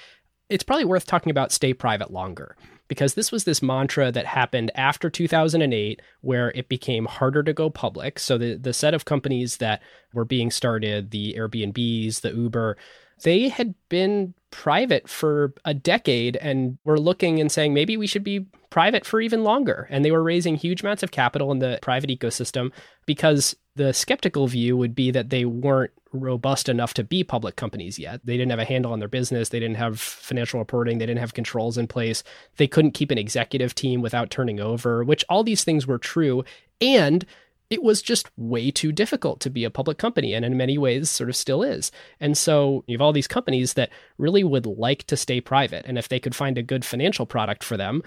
It's 0.49 0.63
probably 0.63 0.85
worth 0.85 1.05
talking 1.05 1.31
about 1.31 1.53
stay 1.53 1.73
private 1.73 2.11
longer 2.11 2.57
because 2.89 3.13
this 3.13 3.31
was 3.31 3.45
this 3.45 3.61
mantra 3.61 4.11
that 4.11 4.25
happened 4.25 4.71
after 4.75 5.09
2008 5.09 6.01
where 6.19 6.51
it 6.51 6.67
became 6.67 7.05
harder 7.05 7.43
to 7.43 7.53
go 7.53 7.69
public. 7.69 8.19
So 8.19 8.37
the, 8.37 8.55
the 8.55 8.73
set 8.73 8.93
of 8.93 9.05
companies 9.05 9.57
that 9.57 9.81
were 10.13 10.25
being 10.25 10.51
started, 10.51 11.11
the 11.11 11.33
Airbnbs, 11.37 12.21
the 12.21 12.33
Uber, 12.33 12.77
they 13.21 13.49
had 13.49 13.75
been 13.89 14.33
private 14.51 15.09
for 15.09 15.53
a 15.65 15.73
decade 15.73 16.35
and 16.37 16.77
were 16.83 16.99
looking 16.99 17.39
and 17.39 17.51
saying 17.51 17.73
maybe 17.73 17.97
we 17.97 18.07
should 18.07 18.23
be 18.23 18.45
private 18.69 19.05
for 19.05 19.19
even 19.21 19.43
longer. 19.43 19.87
And 19.89 20.03
they 20.03 20.11
were 20.11 20.23
raising 20.23 20.55
huge 20.55 20.81
amounts 20.81 21.03
of 21.03 21.11
capital 21.11 21.51
in 21.51 21.59
the 21.59 21.79
private 21.81 22.09
ecosystem 22.09 22.71
because 23.05 23.55
the 23.75 23.93
skeptical 23.93 24.47
view 24.47 24.77
would 24.77 24.93
be 24.93 25.11
that 25.11 25.29
they 25.29 25.45
weren't 25.45 25.91
robust 26.11 26.69
enough 26.69 26.93
to 26.93 27.03
be 27.03 27.23
public 27.23 27.55
companies 27.55 27.97
yet. 27.97 28.21
They 28.23 28.37
didn't 28.37 28.51
have 28.51 28.59
a 28.59 28.65
handle 28.65 28.93
on 28.93 28.99
their 28.99 29.07
business. 29.07 29.49
They 29.49 29.59
didn't 29.59 29.77
have 29.77 29.99
financial 29.99 30.59
reporting. 30.59 30.99
They 30.99 31.07
didn't 31.07 31.19
have 31.19 31.33
controls 31.33 31.77
in 31.77 31.87
place. 31.87 32.23
They 32.57 32.67
couldn't 32.67 32.91
keep 32.91 33.09
an 33.09 33.17
executive 33.17 33.73
team 33.73 34.01
without 34.01 34.29
turning 34.29 34.59
over, 34.59 35.03
which 35.03 35.25
all 35.29 35.43
these 35.43 35.63
things 35.63 35.87
were 35.87 35.97
true. 35.97 36.43
And 36.79 37.25
it 37.73 37.81
was 37.81 38.03
just 38.03 38.29
way 38.37 38.69
too 38.69 38.91
difficult 38.91 39.39
to 39.39 39.49
be 39.49 39.63
a 39.63 39.71
public 39.71 39.97
company 39.97 40.35
and 40.35 40.45
in 40.45 40.55
many 40.55 40.77
ways 40.77 41.09
sort 41.09 41.29
of 41.29 41.35
still 41.35 41.63
is. 41.63 41.91
And 42.19 42.37
so 42.37 42.83
you 42.85 42.93
have 42.93 43.01
all 43.01 43.11
these 43.11 43.27
companies 43.27 43.73
that 43.73 43.89
really 44.19 44.43
would 44.43 44.67
like 44.67 45.05
to 45.05 45.17
stay 45.17 45.41
private. 45.41 45.83
And 45.87 45.97
if 45.97 46.07
they 46.07 46.19
could 46.19 46.35
find 46.35 46.55
a 46.57 46.63
good 46.63 46.85
financial 46.85 47.25
product 47.25 47.63
for 47.63 47.75
them, 47.75 48.03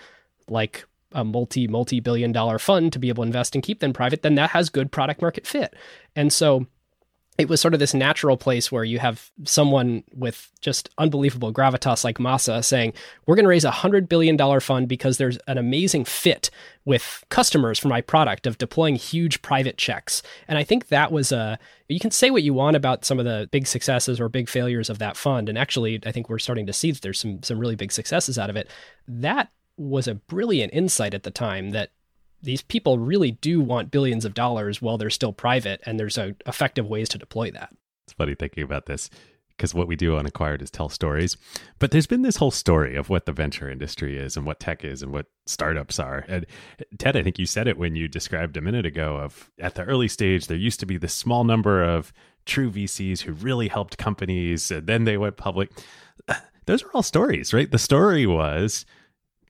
like 0.48 0.84
a 1.10 1.24
multi 1.24 1.66
multi 1.66 1.98
billion 1.98 2.30
dollar 2.30 2.60
fund 2.60 2.92
to 2.92 3.00
be 3.00 3.08
able 3.08 3.24
to 3.24 3.26
invest 3.26 3.56
and 3.56 3.64
keep 3.64 3.80
them 3.80 3.92
private, 3.92 4.22
then 4.22 4.36
that 4.36 4.50
has 4.50 4.70
good 4.70 4.92
product 4.92 5.20
market 5.20 5.46
fit. 5.48 5.74
And 6.14 6.32
so 6.32 6.66
it 7.38 7.48
was 7.48 7.60
sort 7.60 7.74
of 7.74 7.80
this 7.80 7.92
natural 7.92 8.36
place 8.36 8.72
where 8.72 8.84
you 8.84 8.98
have 8.98 9.30
someone 9.44 10.04
with 10.14 10.50
just 10.60 10.88
unbelievable 10.96 11.52
gravitas 11.52 12.02
like 12.02 12.18
Masa 12.18 12.64
saying, 12.64 12.94
We're 13.26 13.34
going 13.34 13.44
to 13.44 13.50
raise 13.50 13.64
a 13.64 13.70
$100 13.70 14.08
billion 14.08 14.60
fund 14.60 14.88
because 14.88 15.18
there's 15.18 15.36
an 15.46 15.58
amazing 15.58 16.06
fit 16.06 16.50
with 16.84 17.24
customers 17.28 17.78
for 17.78 17.88
my 17.88 18.00
product 18.00 18.46
of 18.46 18.58
deploying 18.58 18.96
huge 18.96 19.42
private 19.42 19.76
checks. 19.76 20.22
And 20.48 20.56
I 20.56 20.64
think 20.64 20.88
that 20.88 21.12
was 21.12 21.30
a, 21.30 21.58
you 21.88 22.00
can 22.00 22.10
say 22.10 22.30
what 22.30 22.42
you 22.42 22.54
want 22.54 22.76
about 22.76 23.04
some 23.04 23.18
of 23.18 23.26
the 23.26 23.48
big 23.50 23.66
successes 23.66 24.18
or 24.18 24.28
big 24.28 24.48
failures 24.48 24.88
of 24.88 24.98
that 24.98 25.16
fund. 25.16 25.48
And 25.48 25.58
actually, 25.58 26.00
I 26.06 26.12
think 26.12 26.30
we're 26.30 26.38
starting 26.38 26.66
to 26.66 26.72
see 26.72 26.90
that 26.90 27.02
there's 27.02 27.20
some, 27.20 27.42
some 27.42 27.58
really 27.58 27.76
big 27.76 27.92
successes 27.92 28.38
out 28.38 28.50
of 28.50 28.56
it. 28.56 28.70
That 29.06 29.50
was 29.76 30.08
a 30.08 30.14
brilliant 30.14 30.72
insight 30.72 31.12
at 31.12 31.22
the 31.22 31.30
time 31.30 31.70
that 31.70 31.90
these 32.42 32.62
people 32.62 32.98
really 32.98 33.32
do 33.32 33.60
want 33.60 33.90
billions 33.90 34.24
of 34.24 34.34
dollars 34.34 34.80
while 34.80 34.98
they're 34.98 35.10
still 35.10 35.32
private, 35.32 35.80
and 35.84 35.98
there's 35.98 36.18
a, 36.18 36.34
effective 36.46 36.86
ways 36.86 37.08
to 37.10 37.18
deploy 37.18 37.50
that. 37.50 37.74
It's 38.06 38.12
funny 38.12 38.34
thinking 38.34 38.62
about 38.62 38.86
this 38.86 39.10
because 39.56 39.74
what 39.74 39.88
we 39.88 39.96
do 39.96 40.16
on 40.16 40.26
Acquired 40.26 40.60
is 40.60 40.70
tell 40.70 40.88
stories. 40.88 41.36
But 41.78 41.90
there's 41.90 42.06
been 42.06 42.22
this 42.22 42.36
whole 42.36 42.50
story 42.50 42.94
of 42.94 43.08
what 43.08 43.26
the 43.26 43.32
venture 43.32 43.70
industry 43.70 44.18
is 44.18 44.36
and 44.36 44.44
what 44.44 44.60
tech 44.60 44.84
is 44.84 45.02
and 45.02 45.12
what 45.12 45.26
startups 45.46 45.98
are. 45.98 46.24
And 46.28 46.46
Ted, 46.98 47.16
I 47.16 47.22
think 47.22 47.38
you 47.38 47.46
said 47.46 47.66
it 47.66 47.78
when 47.78 47.96
you 47.96 48.06
described 48.06 48.56
a 48.56 48.60
minute 48.60 48.84
ago 48.84 49.16
of 49.16 49.50
at 49.58 49.74
the 49.74 49.84
early 49.84 50.08
stage, 50.08 50.46
there 50.46 50.56
used 50.56 50.80
to 50.80 50.86
be 50.86 50.98
this 50.98 51.14
small 51.14 51.44
number 51.44 51.82
of 51.82 52.12
true 52.44 52.70
VCs 52.70 53.22
who 53.22 53.32
really 53.32 53.68
helped 53.68 53.98
companies 53.98 54.70
and 54.70 54.86
then 54.86 55.04
they 55.04 55.16
went 55.16 55.36
public. 55.36 55.70
Those 56.66 56.82
are 56.82 56.90
all 56.92 57.02
stories, 57.02 57.54
right? 57.54 57.70
The 57.70 57.78
story 57.78 58.26
was 58.26 58.84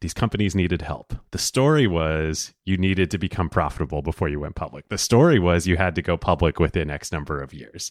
these 0.01 0.15
companies 0.15 0.55
needed 0.55 0.83
help. 0.83 1.15
The 1.31 1.39
story 1.39 1.87
was 1.87 2.53
you 2.65 2.77
needed 2.77 3.11
to 3.13 3.19
become 3.19 3.49
profitable 3.49 4.03
before 4.03 4.29
you 4.29 4.41
went 4.41 4.55
public. 4.55 4.89
The 4.89 4.99
story 4.99 5.39
was 5.39 5.67
you 5.67 5.77
had 5.77 5.95
to 5.95 6.03
go 6.03 6.17
public 6.17 6.61
within 6.61 6.91
X 6.91 7.13
number 7.13 7.43
of 7.43 7.55
years. 7.55 7.91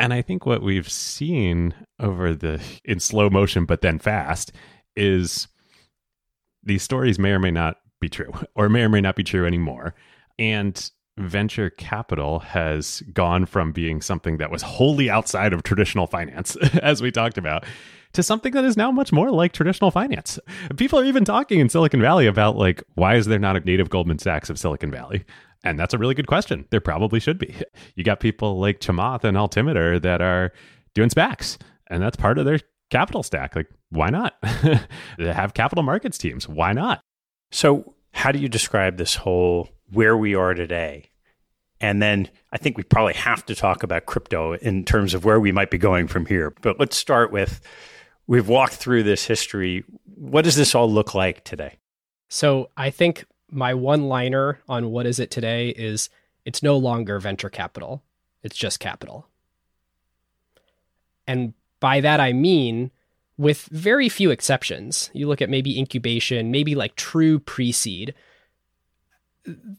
And 0.00 0.14
I 0.14 0.22
think 0.22 0.46
what 0.46 0.62
we've 0.62 0.88
seen 0.88 1.74
over 1.98 2.34
the 2.34 2.62
in 2.84 3.00
slow 3.00 3.28
motion 3.30 3.64
but 3.64 3.80
then 3.80 3.98
fast 3.98 4.52
is 4.94 5.48
these 6.62 6.82
stories 6.82 7.18
may 7.18 7.30
or 7.30 7.38
may 7.38 7.50
not 7.50 7.78
be 8.00 8.08
true 8.08 8.32
or 8.54 8.68
may 8.68 8.82
or 8.82 8.88
may 8.88 9.00
not 9.00 9.16
be 9.16 9.24
true 9.24 9.46
anymore. 9.46 9.94
And 10.38 10.90
venture 11.16 11.68
capital 11.68 12.38
has 12.38 13.02
gone 13.12 13.44
from 13.44 13.72
being 13.72 14.00
something 14.00 14.38
that 14.38 14.52
was 14.52 14.62
wholly 14.62 15.10
outside 15.10 15.52
of 15.52 15.64
traditional 15.64 16.06
finance, 16.06 16.56
as 16.82 17.02
we 17.02 17.10
talked 17.10 17.38
about, 17.38 17.64
to 18.18 18.22
something 18.24 18.52
that 18.52 18.64
is 18.64 18.76
now 18.76 18.90
much 18.90 19.12
more 19.12 19.30
like 19.30 19.52
traditional 19.52 19.92
finance. 19.92 20.40
People 20.76 20.98
are 20.98 21.04
even 21.04 21.24
talking 21.24 21.60
in 21.60 21.68
Silicon 21.68 22.00
Valley 22.00 22.26
about 22.26 22.56
like 22.56 22.82
why 22.94 23.14
is 23.14 23.26
there 23.26 23.38
not 23.38 23.56
a 23.56 23.60
native 23.60 23.90
Goldman 23.90 24.18
Sachs 24.18 24.50
of 24.50 24.58
Silicon 24.58 24.90
Valley? 24.90 25.24
And 25.62 25.78
that's 25.78 25.94
a 25.94 25.98
really 25.98 26.14
good 26.16 26.26
question. 26.26 26.66
There 26.70 26.80
probably 26.80 27.20
should 27.20 27.38
be. 27.38 27.54
You 27.94 28.04
got 28.04 28.18
people 28.20 28.58
like 28.58 28.80
Chamath 28.80 29.24
and 29.24 29.36
Altimeter 29.36 30.00
that 30.00 30.20
are 30.20 30.52
doing 30.94 31.10
SPACs, 31.10 31.58
and 31.88 32.02
that's 32.02 32.16
part 32.16 32.38
of 32.38 32.44
their 32.44 32.60
capital 32.90 33.22
stack. 33.22 33.56
Like, 33.56 33.68
why 33.90 34.10
not? 34.10 34.36
they 35.18 35.32
have 35.32 35.54
capital 35.54 35.82
markets 35.82 36.18
teams. 36.18 36.48
Why 36.48 36.72
not? 36.72 37.00
So, 37.50 37.94
how 38.12 38.30
do 38.30 38.38
you 38.38 38.48
describe 38.48 38.96
this 38.96 39.16
whole 39.16 39.68
where 39.90 40.16
we 40.16 40.34
are 40.34 40.54
today? 40.54 41.10
And 41.80 42.00
then 42.00 42.28
I 42.52 42.58
think 42.58 42.76
we 42.76 42.84
probably 42.84 43.14
have 43.14 43.44
to 43.46 43.54
talk 43.54 43.82
about 43.82 44.06
crypto 44.06 44.54
in 44.54 44.84
terms 44.84 45.14
of 45.14 45.24
where 45.24 45.40
we 45.40 45.50
might 45.50 45.70
be 45.70 45.78
going 45.78 46.06
from 46.06 46.26
here. 46.26 46.52
But 46.62 46.78
let's 46.78 46.96
start 46.96 47.32
with 47.32 47.60
We've 48.28 48.46
walked 48.46 48.74
through 48.74 49.04
this 49.04 49.24
history. 49.24 49.84
What 50.14 50.44
does 50.44 50.54
this 50.54 50.74
all 50.74 50.88
look 50.88 51.14
like 51.14 51.44
today? 51.44 51.78
So 52.28 52.68
I 52.76 52.90
think 52.90 53.24
my 53.50 53.72
one 53.72 54.04
liner 54.04 54.60
on 54.68 54.90
what 54.90 55.06
is 55.06 55.18
it 55.18 55.30
today 55.30 55.70
is 55.70 56.10
it's 56.44 56.62
no 56.62 56.76
longer 56.76 57.18
venture 57.18 57.48
capital, 57.48 58.02
it's 58.42 58.56
just 58.56 58.80
capital. 58.80 59.26
And 61.26 61.54
by 61.80 62.02
that 62.02 62.20
I 62.20 62.34
mean, 62.34 62.90
with 63.38 63.62
very 63.72 64.10
few 64.10 64.30
exceptions, 64.30 65.10
you 65.14 65.26
look 65.26 65.40
at 65.40 65.48
maybe 65.48 65.78
incubation, 65.78 66.50
maybe 66.50 66.74
like 66.74 66.96
true 66.96 67.38
pre 67.38 67.72
seed. 67.72 68.12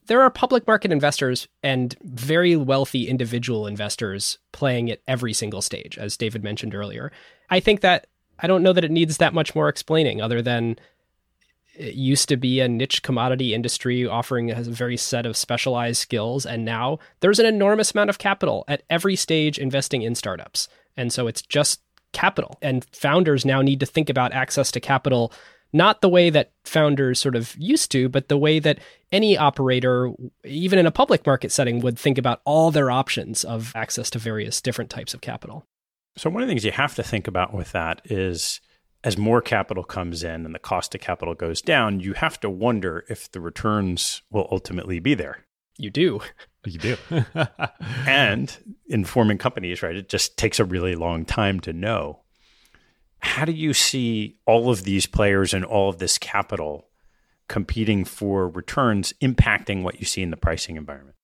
There 0.07 0.23
are 0.23 0.31
public 0.31 0.65
market 0.65 0.91
investors 0.91 1.47
and 1.61 1.95
very 2.01 2.55
wealthy 2.55 3.07
individual 3.07 3.67
investors 3.67 4.39
playing 4.51 4.89
at 4.89 5.01
every 5.07 5.33
single 5.33 5.61
stage, 5.61 5.99
as 5.99 6.17
David 6.17 6.43
mentioned 6.43 6.73
earlier. 6.73 7.11
I 7.51 7.59
think 7.59 7.81
that 7.81 8.07
I 8.41 8.47
don't 8.47 8.63
know 8.63 8.73
that 8.73 8.85
it 8.85 8.91
needs 8.91 9.17
that 9.17 9.33
much 9.33 9.53
more 9.53 9.69
explaining 9.69 10.21
other 10.21 10.41
than 10.41 10.77
it 11.75 11.95
used 11.95 12.27
to 12.29 12.37
be 12.37 12.59
a 12.59 12.67
niche 12.67 13.03
commodity 13.03 13.53
industry 13.53 14.05
offering 14.05 14.51
a 14.51 14.61
very 14.63 14.97
set 14.97 15.25
of 15.25 15.37
specialized 15.37 16.01
skills 16.01 16.45
and 16.45 16.65
now 16.65 16.99
there's 17.21 17.39
an 17.39 17.45
enormous 17.45 17.91
amount 17.91 18.09
of 18.09 18.17
capital 18.17 18.65
at 18.67 18.83
every 18.89 19.15
stage 19.15 19.57
investing 19.57 20.01
in 20.01 20.15
startups. 20.15 20.67
And 20.97 21.13
so 21.13 21.27
it's 21.27 21.41
just 21.41 21.81
capital. 22.11 22.57
And 22.61 22.85
founders 22.91 23.45
now 23.45 23.61
need 23.61 23.79
to 23.79 23.85
think 23.85 24.09
about 24.09 24.33
access 24.33 24.71
to 24.71 24.79
capital 24.79 25.31
not 25.71 26.01
the 26.01 26.09
way 26.09 26.29
that 26.31 26.51
founders 26.63 27.19
sort 27.19 27.35
of 27.35 27.55
used 27.57 27.91
to 27.91 28.09
but 28.09 28.27
the 28.27 28.37
way 28.37 28.59
that 28.59 28.79
any 29.11 29.37
operator 29.37 30.11
even 30.43 30.79
in 30.79 30.85
a 30.85 30.91
public 30.91 31.25
market 31.25 31.51
setting 31.51 31.79
would 31.79 31.97
think 31.97 32.17
about 32.17 32.41
all 32.43 32.71
their 32.71 32.89
options 32.89 33.43
of 33.43 33.71
access 33.75 34.09
to 34.09 34.19
various 34.19 34.61
different 34.61 34.89
types 34.89 35.13
of 35.13 35.21
capital 35.21 35.65
so, 36.17 36.29
one 36.29 36.43
of 36.43 36.47
the 36.47 36.51
things 36.51 36.65
you 36.65 36.71
have 36.71 36.95
to 36.95 37.03
think 37.03 37.27
about 37.27 37.53
with 37.53 37.71
that 37.71 38.01
is 38.05 38.61
as 39.03 39.17
more 39.17 39.41
capital 39.41 39.83
comes 39.83 40.23
in 40.23 40.45
and 40.45 40.53
the 40.53 40.59
cost 40.59 40.93
of 40.93 41.01
capital 41.01 41.33
goes 41.33 41.61
down, 41.61 41.99
you 41.99 42.13
have 42.13 42.39
to 42.41 42.49
wonder 42.49 43.05
if 43.09 43.31
the 43.31 43.39
returns 43.39 44.21
will 44.29 44.47
ultimately 44.51 44.99
be 44.99 45.13
there. 45.13 45.45
You 45.77 45.89
do. 45.89 46.19
You 46.65 46.77
do. 46.79 46.97
and 48.05 48.57
in 48.87 49.05
forming 49.05 49.37
companies, 49.37 49.81
right, 49.81 49.95
it 49.95 50.09
just 50.09 50.37
takes 50.37 50.59
a 50.59 50.65
really 50.65 50.95
long 50.95 51.23
time 51.23 51.59
to 51.61 51.73
know. 51.73 52.21
How 53.19 53.45
do 53.45 53.51
you 53.51 53.73
see 53.73 54.37
all 54.45 54.69
of 54.69 54.83
these 54.83 55.05
players 55.05 55.53
and 55.53 55.63
all 55.63 55.89
of 55.89 55.99
this 55.99 56.17
capital 56.17 56.89
competing 57.47 58.05
for 58.05 58.49
returns 58.49 59.13
impacting 59.21 59.83
what 59.83 59.99
you 59.99 60.05
see 60.05 60.21
in 60.21 60.31
the 60.31 60.37
pricing 60.37 60.75
environment? 60.75 61.15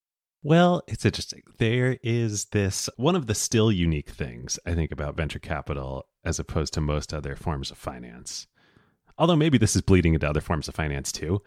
Well, 0.45 0.83
it's 0.87 1.05
interesting. 1.05 1.41
There 1.57 1.97
is 2.03 2.45
this 2.45 2.87
one 2.97 3.15
of 3.15 3.25
the 3.25 3.33
still 3.33 3.71
unique 3.71 4.11
things 4.11 4.59
I 4.63 4.75
think 4.75 4.91
about 4.91 5.17
venture 5.17 5.39
capital 5.39 6.05
as 6.23 6.37
opposed 6.37 6.71
to 6.75 6.81
most 6.81 7.15
other 7.15 7.35
forms 7.35 7.71
of 7.71 7.79
finance. 7.79 8.45
Although 9.17 9.37
maybe 9.37 9.57
this 9.57 9.75
is 9.75 9.81
bleeding 9.81 10.13
into 10.13 10.29
other 10.29 10.41
forms 10.41 10.67
of 10.67 10.75
finance 10.75 11.11
too, 11.11 11.41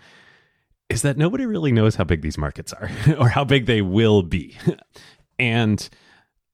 is 0.89 1.03
that 1.03 1.17
nobody 1.17 1.47
really 1.47 1.71
knows 1.71 1.95
how 1.95 2.03
big 2.03 2.23
these 2.23 2.37
markets 2.37 2.73
are 2.73 2.91
or 3.21 3.29
how 3.29 3.45
big 3.45 3.67
they 3.67 3.83
will 3.83 4.25
be. 4.25 4.59
and 5.39 5.89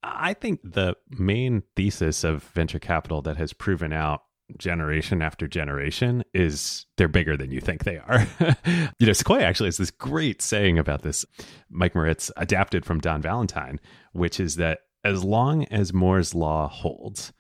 I 0.03 0.35
think 0.35 0.61
the 0.63 0.99
main 1.09 1.63
thesis 1.77 2.25
of 2.25 2.43
venture 2.43 2.79
capital 2.79 3.23
that 3.23 3.39
has 3.39 3.55
proven 3.55 3.91
out 3.91 4.21
generation 4.59 5.23
after 5.23 5.47
generation 5.47 6.25
is 6.33 6.87
they're 6.97 7.09
bigger 7.09 7.37
than 7.37 7.51
you 7.51 7.61
think 7.61 7.85
they 7.85 7.99
are. 7.99 8.27
you 8.99 9.07
know, 9.07 9.13
Sequoia 9.13 9.43
actually 9.43 9.69
has 9.69 9.77
this 9.77 9.91
great 9.91 10.43
saying 10.43 10.79
about 10.79 11.03
this. 11.03 11.25
Mike 11.71 11.95
Moritz 11.95 12.31
adapted 12.37 12.85
from 12.85 13.01
Don 13.01 13.21
Valentine, 13.23 13.81
which 14.13 14.41
is 14.41 14.57
that 14.57 14.81
as 15.05 15.23
long 15.23 15.65
as 15.67 15.93
Moore's 15.93 16.35
law 16.35 16.69
holds, 16.69 17.33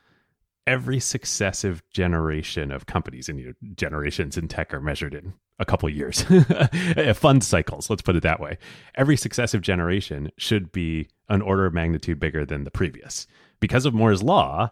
every 0.67 1.01
successive 1.01 1.83
generation 1.91 2.71
of 2.71 2.87
companies 2.87 3.29
and 3.29 3.39
you 3.39 3.47
know, 3.47 3.53
generations 3.75 4.37
in 4.37 4.49
tech 4.49 4.73
are 4.73 4.81
measured 4.81 5.15
in 5.15 5.35
a 5.59 5.65
couple 5.65 5.89
years 5.89 6.25
uh, 6.31 7.15
fund 7.15 7.45
cycles 7.45 7.89
let's 7.89 8.03
put 8.03 8.17
it 8.17 8.23
that 8.23 8.41
way 8.41 8.59
every 8.97 9.17
successive 9.17 9.61
generation 9.61 10.31
should 10.37 10.73
be 10.73 11.09
an 11.29 11.43
order 11.43 11.65
of 11.67 11.73
magnitude 11.73 12.19
bigger 12.19 12.45
than 12.45 12.65
the 12.65 12.71
previous 12.71 13.27
because 13.61 13.87
of 13.87 13.95
moore's 13.95 14.23
law 14.23 14.69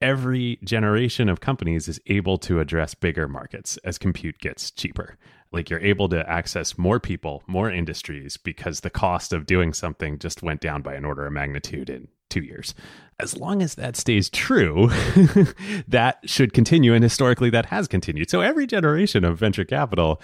every 0.00 0.58
generation 0.64 1.28
of 1.28 1.40
companies 1.40 1.88
is 1.88 2.00
able 2.06 2.38
to 2.38 2.60
address 2.60 2.94
bigger 2.94 3.28
markets 3.28 3.76
as 3.78 3.98
compute 3.98 4.38
gets 4.38 4.70
cheaper. 4.70 5.16
Like 5.52 5.68
you're 5.68 5.80
able 5.80 6.08
to 6.10 6.28
access 6.28 6.78
more 6.78 7.00
people, 7.00 7.42
more 7.46 7.70
industries 7.70 8.36
because 8.36 8.80
the 8.80 8.90
cost 8.90 9.32
of 9.32 9.46
doing 9.46 9.72
something 9.72 10.18
just 10.18 10.42
went 10.42 10.60
down 10.60 10.82
by 10.82 10.94
an 10.94 11.04
order 11.04 11.26
of 11.26 11.32
magnitude 11.32 11.90
in 11.90 12.08
two 12.28 12.42
years. 12.42 12.74
As 13.18 13.36
long 13.36 13.60
as 13.60 13.74
that 13.74 13.96
stays 13.96 14.30
true, 14.30 14.88
that 15.88 16.20
should 16.24 16.52
continue. 16.52 16.94
And 16.94 17.02
historically, 17.02 17.50
that 17.50 17.66
has 17.66 17.88
continued. 17.88 18.30
So 18.30 18.40
every 18.40 18.66
generation 18.66 19.24
of 19.24 19.38
venture 19.38 19.64
capital 19.64 20.22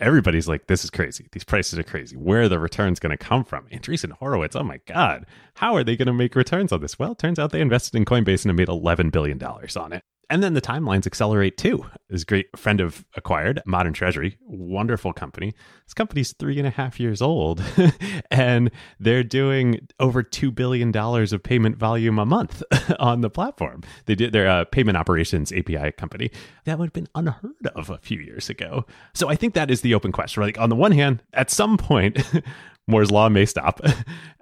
everybody's 0.00 0.48
like, 0.48 0.66
this 0.66 0.84
is 0.84 0.90
crazy. 0.90 1.26
These 1.32 1.44
prices 1.44 1.78
are 1.78 1.82
crazy. 1.82 2.16
Where 2.16 2.42
are 2.42 2.48
the 2.48 2.58
returns 2.58 3.00
going 3.00 3.16
to 3.16 3.16
come 3.16 3.44
from? 3.44 3.66
Andreessen 3.68 4.12
Horowitz, 4.12 4.56
oh 4.56 4.62
my 4.62 4.80
God, 4.86 5.26
how 5.54 5.74
are 5.74 5.84
they 5.84 5.96
going 5.96 6.06
to 6.06 6.12
make 6.12 6.34
returns 6.34 6.72
on 6.72 6.80
this? 6.80 6.98
Well, 6.98 7.14
turns 7.14 7.38
out 7.38 7.52
they 7.52 7.60
invested 7.60 7.96
in 7.96 8.04
Coinbase 8.04 8.44
and 8.44 8.56
made 8.56 8.68
$11 8.68 9.10
billion 9.10 9.42
on 9.42 9.92
it. 9.92 10.02
And 10.28 10.42
then 10.42 10.54
the 10.54 10.60
timelines 10.60 11.06
accelerate 11.06 11.56
too. 11.56 11.86
This 12.10 12.24
great 12.24 12.46
friend 12.58 12.80
of 12.80 13.04
acquired 13.14 13.62
Modern 13.64 13.92
Treasury, 13.92 14.36
wonderful 14.42 15.12
company. 15.12 15.54
This 15.86 15.94
company's 15.94 16.32
three 16.32 16.58
and 16.58 16.66
a 16.66 16.70
half 16.70 16.98
years 16.98 17.22
old, 17.22 17.62
and 18.30 18.72
they're 18.98 19.22
doing 19.22 19.86
over 20.00 20.24
two 20.24 20.50
billion 20.50 20.90
dollars 20.90 21.32
of 21.32 21.44
payment 21.44 21.76
volume 21.76 22.18
a 22.18 22.26
month 22.26 22.60
on 22.98 23.20
the 23.20 23.30
platform. 23.30 23.82
They 24.06 24.16
did 24.16 24.32
their 24.32 24.48
uh, 24.48 24.64
payment 24.64 24.96
operations 24.96 25.52
API 25.52 25.92
company. 25.92 26.32
That 26.64 26.80
would 26.80 26.86
have 26.86 26.92
been 26.92 27.08
unheard 27.14 27.66
of 27.76 27.88
a 27.90 27.98
few 27.98 28.18
years 28.18 28.50
ago. 28.50 28.84
So 29.14 29.28
I 29.28 29.36
think 29.36 29.54
that 29.54 29.70
is 29.70 29.82
the 29.82 29.94
open 29.94 30.10
question. 30.10 30.42
Like 30.42 30.58
on 30.58 30.70
the 30.70 30.76
one 30.76 30.92
hand, 30.92 31.22
at 31.34 31.50
some 31.50 31.76
point, 31.76 32.18
Moore's 32.88 33.12
law 33.12 33.28
may 33.28 33.46
stop. 33.46 33.80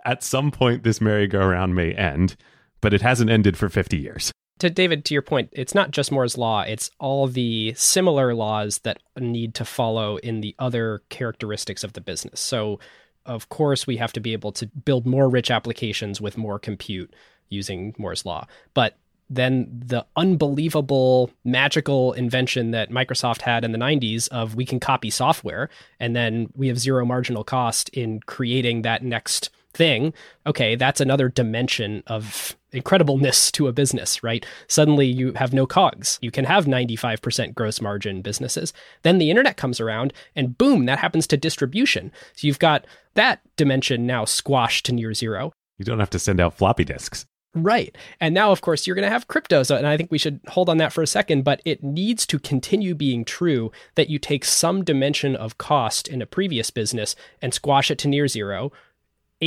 at 0.07 0.23
some 0.23 0.51
point, 0.51 0.83
this 0.83 1.03
merry-go-round 1.03 1.75
may 1.75 1.93
end, 1.93 2.37
but 2.81 2.95
it 2.95 3.03
hasn't 3.03 3.31
ended 3.31 3.59
for 3.59 3.69
50 3.69 3.99
years 3.99 4.33
to 4.59 4.71
David, 4.71 5.05
to 5.07 5.15
your 5.15 5.23
point, 5.23 5.51
it's 5.53 5.75
not 5.75 5.91
just 5.91 6.13
Moore's 6.13 6.39
law; 6.39 6.63
it's 6.63 6.91
all 6.99 7.27
the 7.27 7.75
similar 7.77 8.35
laws 8.35 8.79
that 8.79 9.01
need 9.19 9.55
to 9.55 9.65
follow 9.65 10.17
in 10.19 10.41
the 10.41 10.55
other 10.59 11.03
characteristics 11.09 11.85
of 11.85 11.95
the 11.95 12.01
business. 12.01 12.41
So, 12.41 12.79
of 13.27 13.49
course, 13.49 13.87
we 13.87 13.97
have 13.97 14.13
to 14.13 14.21
be 14.21 14.33
able 14.33 14.53
to 14.53 14.67
build 14.67 15.07
more 15.07 15.29
rich 15.29 15.51
applications 15.51 16.21
with 16.21 16.39
more 16.39 16.59
compute 16.59 17.15
using 17.49 17.95
Moore's 17.99 18.25
law, 18.25 18.47
but 18.75 18.97
then 19.31 19.67
the 19.71 20.05
unbelievable 20.17 21.31
magical 21.45 22.13
invention 22.13 22.73
that 22.73 22.91
Microsoft 22.91 23.41
had 23.41 23.65
in 23.65 23.73
the 23.73 23.79
90s 23.79 24.29
of 24.29 24.55
we 24.55 24.67
can 24.67 24.79
copy 24.79 25.11
software 25.11 25.71
and 25.99 26.15
then 26.15 26.53
we 26.55 26.69
have 26.69 26.79
zero 26.79 27.05
marginal 27.07 27.43
cost 27.43 27.89
in 27.91 28.21
creating 28.21 28.83
that 28.83 29.03
next 29.03 29.51
thing. 29.73 30.13
Okay, 30.47 30.77
that's 30.77 31.01
another 31.01 31.29
dimension 31.29 32.03
of 32.07 32.57
incredibleness 32.75 33.51
to 33.53 33.69
a 33.69 33.73
business, 33.73 34.23
right? 34.23 34.45
Suddenly 34.69 35.07
you 35.07 35.33
have 35.35 35.53
no 35.53 35.67
COGS. 35.67 36.19
You 36.21 36.31
can 36.31 36.45
have 36.45 36.67
95% 36.67 37.55
gross 37.55 37.81
margin 37.81 38.23
businesses. 38.23 38.73
Then 39.03 39.19
the 39.19 39.31
internet 39.31 39.57
comes 39.57 39.81
around 39.81 40.13
and 40.37 40.59
boom, 40.59 40.87
that 40.87 40.99
happens 40.99 41.27
to 41.29 41.37
distribution. 41.37 42.13
So 42.35 42.47
you've 42.47 42.59
got 42.59 42.87
that 43.15 43.41
dimension 43.57 44.07
now 44.07 44.25
squashed 44.25 44.87
to 44.87 44.93
near 44.93 45.15
zero. 45.15 45.53
You 45.79 45.85
don't 45.85 46.01
have 46.01 46.11
to 46.11 46.19
send 46.19 46.41
out 46.41 46.55
floppy 46.55 46.85
disks. 46.85 47.27
Right. 47.55 47.97
And 48.21 48.35
now, 48.35 48.51
of 48.51 48.63
course, 48.63 48.85
you're 48.85 48.97
going 48.97 49.05
to 49.05 49.11
have 49.11 49.29
crypto. 49.29 49.63
So, 49.63 49.77
and 49.77 49.87
I 49.87 49.97
think 49.97 50.11
we 50.11 50.19
should 50.19 50.41
hold 50.49 50.69
on 50.69 50.79
that 50.79 50.93
for 50.93 51.03
a 51.03 51.07
second, 51.07 51.45
but 51.45 51.63
it 51.65 51.85
needs 51.85 52.27
to 52.27 52.41
continue 52.41 52.97
being 52.97 53.25
true 53.25 53.71
that 53.95 54.11
you 54.11 54.19
take 54.19 54.45
some 54.45 54.83
dimension 54.83 55.37
of 55.37 55.57
cost 55.57 56.09
in 56.09 56.21
a 56.21 56.27
previous 56.27 56.71
business 56.71 57.15
and 57.41 57.55
squash 57.55 57.93
it 57.93 57.99
to 57.99 58.09
near 58.09 58.27
zero, 58.27 58.73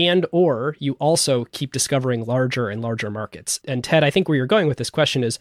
and 0.06 0.26
or 0.32 0.76
you 0.80 0.94
also 0.94 1.46
keep 1.46 1.74
discovering 1.74 2.26
larger 2.26 2.70
and 2.70 2.82
larger 2.82 3.10
markets. 3.10 3.60
And 3.66 3.84
Ted, 3.84 4.04
I 4.04 4.12
think 4.12 4.30
where 4.30 4.36
you're 4.38 4.46
going 4.46 4.68
with 4.68 4.78
this 4.78 4.90
question 4.90 5.24
is 5.24 5.40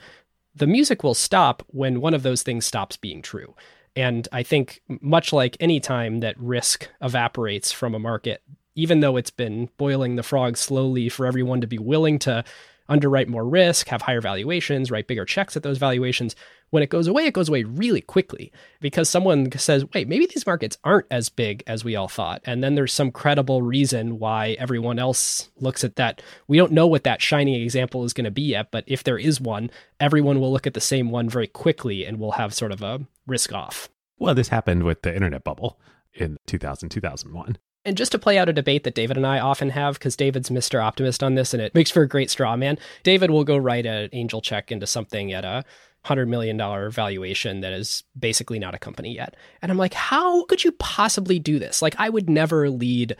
the 0.54 0.66
music 0.66 1.02
will 1.02 1.14
stop 1.14 1.62
when 1.68 2.00
one 2.00 2.14
of 2.14 2.22
those 2.22 2.42
things 2.42 2.64
stops 2.64 2.96
being 2.96 3.20
true. 3.20 3.54
And 3.94 4.26
I 4.32 4.42
think 4.42 4.80
much 4.88 5.32
like 5.32 5.56
any 5.60 5.80
time 5.80 6.20
that 6.20 6.38
risk 6.38 6.88
evaporates 7.02 7.72
from 7.72 7.94
a 7.94 7.98
market, 7.98 8.42
even 8.74 9.00
though 9.00 9.16
it's 9.16 9.30
been 9.30 9.68
boiling 9.76 10.16
the 10.16 10.22
frog 10.22 10.56
slowly 10.56 11.08
for 11.08 11.26
everyone 11.26 11.60
to 11.60 11.66
be 11.66 11.78
willing 11.78 12.18
to 12.20 12.44
underwrite 12.88 13.28
more 13.28 13.46
risk, 13.46 13.88
have 13.88 14.02
higher 14.02 14.20
valuations, 14.20 14.90
write 14.90 15.06
bigger 15.06 15.24
checks 15.24 15.56
at 15.56 15.62
those 15.62 15.78
valuations. 15.78 16.36
When 16.70 16.82
it 16.82 16.90
goes 16.90 17.06
away, 17.06 17.26
it 17.26 17.34
goes 17.34 17.48
away 17.48 17.62
really 17.62 18.00
quickly 18.00 18.52
because 18.80 19.08
someone 19.08 19.50
says, 19.52 19.84
wait, 19.94 20.08
maybe 20.08 20.26
these 20.26 20.46
markets 20.46 20.78
aren't 20.82 21.06
as 21.10 21.28
big 21.28 21.62
as 21.66 21.84
we 21.84 21.94
all 21.94 22.08
thought. 22.08 22.42
And 22.44 22.62
then 22.62 22.74
there's 22.74 22.92
some 22.92 23.12
credible 23.12 23.62
reason 23.62 24.18
why 24.18 24.56
everyone 24.58 24.98
else 24.98 25.50
looks 25.60 25.84
at 25.84 25.96
that. 25.96 26.22
We 26.48 26.56
don't 26.56 26.72
know 26.72 26.86
what 26.86 27.04
that 27.04 27.22
shining 27.22 27.54
example 27.54 28.04
is 28.04 28.12
going 28.12 28.24
to 28.24 28.30
be 28.30 28.42
yet, 28.42 28.70
but 28.70 28.84
if 28.86 29.04
there 29.04 29.18
is 29.18 29.40
one, 29.40 29.70
everyone 30.00 30.40
will 30.40 30.52
look 30.52 30.66
at 30.66 30.74
the 30.74 30.80
same 30.80 31.10
one 31.10 31.28
very 31.28 31.46
quickly 31.46 32.04
and 32.04 32.18
we'll 32.18 32.32
have 32.32 32.52
sort 32.52 32.72
of 32.72 32.82
a 32.82 33.06
risk 33.26 33.52
off. 33.52 33.88
Well, 34.18 34.34
this 34.34 34.48
happened 34.48 34.82
with 34.82 35.02
the 35.02 35.14
internet 35.14 35.44
bubble 35.44 35.78
in 36.14 36.38
2000, 36.46 36.88
2001. 36.88 37.58
And 37.84 37.96
just 37.96 38.10
to 38.12 38.18
play 38.18 38.36
out 38.36 38.48
a 38.48 38.52
debate 38.52 38.82
that 38.82 38.96
David 38.96 39.16
and 39.16 39.24
I 39.24 39.38
often 39.38 39.70
have, 39.70 39.94
because 39.94 40.16
David's 40.16 40.50
Mr. 40.50 40.82
Optimist 40.82 41.22
on 41.22 41.36
this 41.36 41.54
and 41.54 41.62
it 41.62 41.72
makes 41.72 41.92
for 41.92 42.02
a 42.02 42.08
great 42.08 42.30
straw 42.30 42.56
man, 42.56 42.78
David 43.04 43.30
will 43.30 43.44
go 43.44 43.56
write 43.56 43.86
an 43.86 44.08
angel 44.12 44.40
check 44.40 44.72
into 44.72 44.88
something 44.88 45.32
at 45.32 45.44
a 45.44 45.64
$100 46.06 46.28
million 46.28 46.56
valuation 46.90 47.60
that 47.60 47.72
is 47.72 48.04
basically 48.18 48.58
not 48.58 48.74
a 48.74 48.78
company 48.78 49.14
yet. 49.14 49.36
And 49.60 49.70
I'm 49.72 49.78
like, 49.78 49.94
how 49.94 50.44
could 50.44 50.64
you 50.64 50.72
possibly 50.72 51.38
do 51.38 51.58
this? 51.58 51.82
Like, 51.82 51.96
I 51.98 52.08
would 52.08 52.30
never 52.30 52.70
lead 52.70 53.16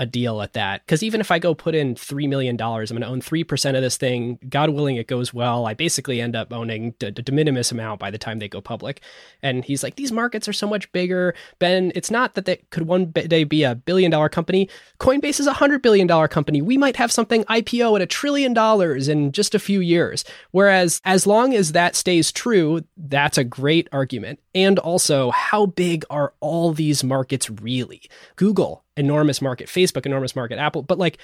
a 0.00 0.06
deal 0.06 0.40
at 0.40 0.54
that. 0.54 0.84
Because 0.86 1.02
even 1.02 1.20
if 1.20 1.30
I 1.30 1.38
go 1.38 1.54
put 1.54 1.74
in 1.74 1.94
$3 1.94 2.26
million, 2.26 2.58
I'm 2.58 2.86
going 2.86 3.02
to 3.02 3.06
own 3.06 3.20
3% 3.20 3.76
of 3.76 3.82
this 3.82 3.98
thing. 3.98 4.38
God 4.48 4.70
willing, 4.70 4.96
it 4.96 5.06
goes 5.06 5.34
well. 5.34 5.66
I 5.66 5.74
basically 5.74 6.22
end 6.22 6.34
up 6.34 6.54
owning 6.54 6.94
a 7.02 7.10
de 7.10 7.32
minimis 7.32 7.70
amount 7.70 8.00
by 8.00 8.10
the 8.10 8.16
time 8.16 8.38
they 8.38 8.48
go 8.48 8.62
public. 8.62 9.02
And 9.42 9.62
he's 9.62 9.82
like, 9.82 9.96
these 9.96 10.10
markets 10.10 10.48
are 10.48 10.54
so 10.54 10.66
much 10.66 10.90
bigger. 10.92 11.34
Ben, 11.58 11.92
it's 11.94 12.10
not 12.10 12.34
that 12.34 12.46
they 12.46 12.56
could 12.70 12.86
one 12.86 13.10
day 13.10 13.44
be 13.44 13.62
a 13.62 13.74
billion 13.74 14.10
dollar 14.10 14.30
company. 14.30 14.70
Coinbase 14.98 15.38
is 15.38 15.46
a 15.46 15.52
$100 15.52 15.82
billion 15.82 16.08
company. 16.28 16.62
We 16.62 16.78
might 16.78 16.96
have 16.96 17.12
something 17.12 17.44
IPO 17.44 17.96
at 17.96 18.02
a 18.02 18.06
trillion 18.06 18.54
dollars 18.54 19.06
in 19.06 19.32
just 19.32 19.54
a 19.54 19.58
few 19.58 19.80
years. 19.80 20.24
Whereas, 20.50 21.02
as 21.04 21.26
long 21.26 21.52
as 21.52 21.72
that 21.72 21.94
stays 21.94 22.32
true, 22.32 22.84
that's 22.96 23.36
a 23.36 23.44
great 23.44 23.86
argument. 23.92 24.40
And 24.54 24.78
also, 24.78 25.30
how 25.30 25.66
big 25.66 26.04
are 26.10 26.34
all 26.40 26.72
these 26.72 27.04
markets 27.04 27.48
really? 27.48 28.02
Google, 28.36 28.84
enormous 28.96 29.40
market, 29.40 29.68
Facebook, 29.68 30.06
enormous 30.06 30.34
market, 30.34 30.58
Apple, 30.58 30.82
but 30.82 30.98
like, 30.98 31.18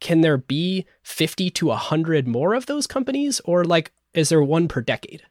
can 0.00 0.20
there 0.20 0.38
be 0.38 0.84
50 1.04 1.50
to 1.50 1.66
100 1.66 2.26
more 2.26 2.54
of 2.54 2.66
those 2.66 2.88
companies? 2.88 3.40
Or 3.44 3.64
like, 3.64 3.92
is 4.14 4.30
there 4.30 4.42
one 4.42 4.66
per 4.66 4.80
decade? 4.80 5.22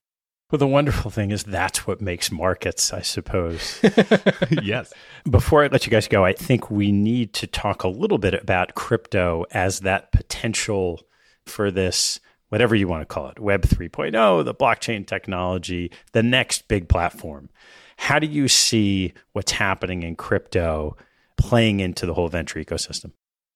Well, 0.52 0.60
the 0.60 0.68
wonderful 0.68 1.12
thing 1.12 1.32
is 1.32 1.43
that's 1.43 1.88
what 1.88 2.02
makes 2.02 2.30
markets, 2.30 2.91
I 2.91 3.02
suppose. 3.02 3.80
yes. 4.62 4.93
Before 5.30 5.64
I 5.64 5.68
let 5.68 5.86
you 5.86 5.91
guys 5.91 6.10
go, 6.10 6.26
I 6.26 6.34
think 6.34 6.70
we 6.70 6.91
need 6.91 7.34
to 7.36 7.47
talk 7.47 7.84
a 7.84 7.88
little 7.88 8.18
bit 8.18 8.34
about 8.34 8.76
crypto 8.76 9.45
as 9.52 9.80
that 9.82 10.12
potential 10.12 11.02
for 11.45 11.72
this, 11.72 12.20
whatever 12.52 12.76
you 12.76 12.86
want 12.86 13.02
to 13.02 13.06
call 13.06 13.30
it, 13.30 13.39
Web 13.39 13.62
3.0, 13.62 14.43
the 14.43 14.54
blockchain 14.54 15.08
technology, 15.08 15.89
the 16.12 16.22
next 16.22 16.68
big 16.68 16.89
platform. 16.89 17.49
How 17.95 18.20
do 18.20 18.28
you 18.28 18.49
see 18.49 19.14
what's 19.32 19.54
happening 19.54 20.04
in 20.04 20.18
crypto 20.18 20.97
playing 21.38 21.80
into 21.80 22.06
the 22.06 22.14
whole 22.14 22.28
venture 22.28 22.60
ecosystem? 22.60 23.14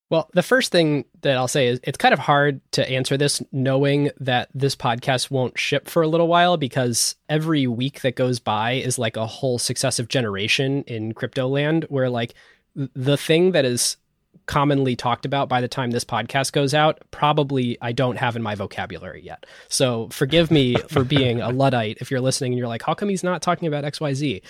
Well, 0.09 0.29
the 0.33 0.43
first 0.43 0.71
thing 0.71 1.03
that 1.23 1.35
I'll 1.35 1.49
say 1.49 1.67
is 1.67 1.81
it's 1.83 1.97
kind 1.97 2.13
of 2.13 2.19
hard 2.19 2.61
to 2.71 2.89
answer 2.89 3.17
this 3.17 3.43
knowing 3.51 4.11
that 4.19 4.47
this 4.53 4.77
podcast 4.77 5.29
won't 5.29 5.59
ship 5.59 5.89
for 5.89 6.01
a 6.01 6.07
little 6.07 6.29
while 6.29 6.55
because 6.55 7.15
every 7.27 7.67
week 7.67 8.01
that 8.01 8.15
goes 8.15 8.39
by 8.39 8.73
is 8.73 8.97
like 8.97 9.17
a 9.17 9.27
whole 9.27 9.59
successive 9.59 10.07
generation 10.07 10.83
in 10.83 11.13
crypto 11.13 11.47
land 11.47 11.85
where 11.89 12.09
like 12.09 12.33
the 12.75 13.17
thing 13.17 13.51
that 13.51 13.65
is 13.65 13.97
commonly 14.45 14.95
talked 14.95 15.25
about 15.25 15.49
by 15.49 15.61
the 15.61 15.67
time 15.67 15.91
this 15.91 16.05
podcast 16.05 16.51
goes 16.51 16.73
out 16.73 16.99
probably 17.11 17.77
I 17.81 17.91
don't 17.91 18.17
have 18.17 18.35
in 18.35 18.41
my 18.41 18.55
vocabulary 18.55 19.21
yet. 19.23 19.45
So 19.67 20.09
forgive 20.09 20.51
me 20.51 20.75
for 20.89 21.03
being 21.03 21.41
a 21.41 21.49
luddite 21.49 21.97
if 22.01 22.11
you're 22.11 22.21
listening 22.21 22.53
and 22.53 22.59
you're 22.59 22.67
like 22.67 22.83
how 22.83 22.93
come 22.93 23.09
he's 23.09 23.23
not 23.23 23.41
talking 23.41 23.67
about 23.67 23.83
XYZ? 23.83 24.41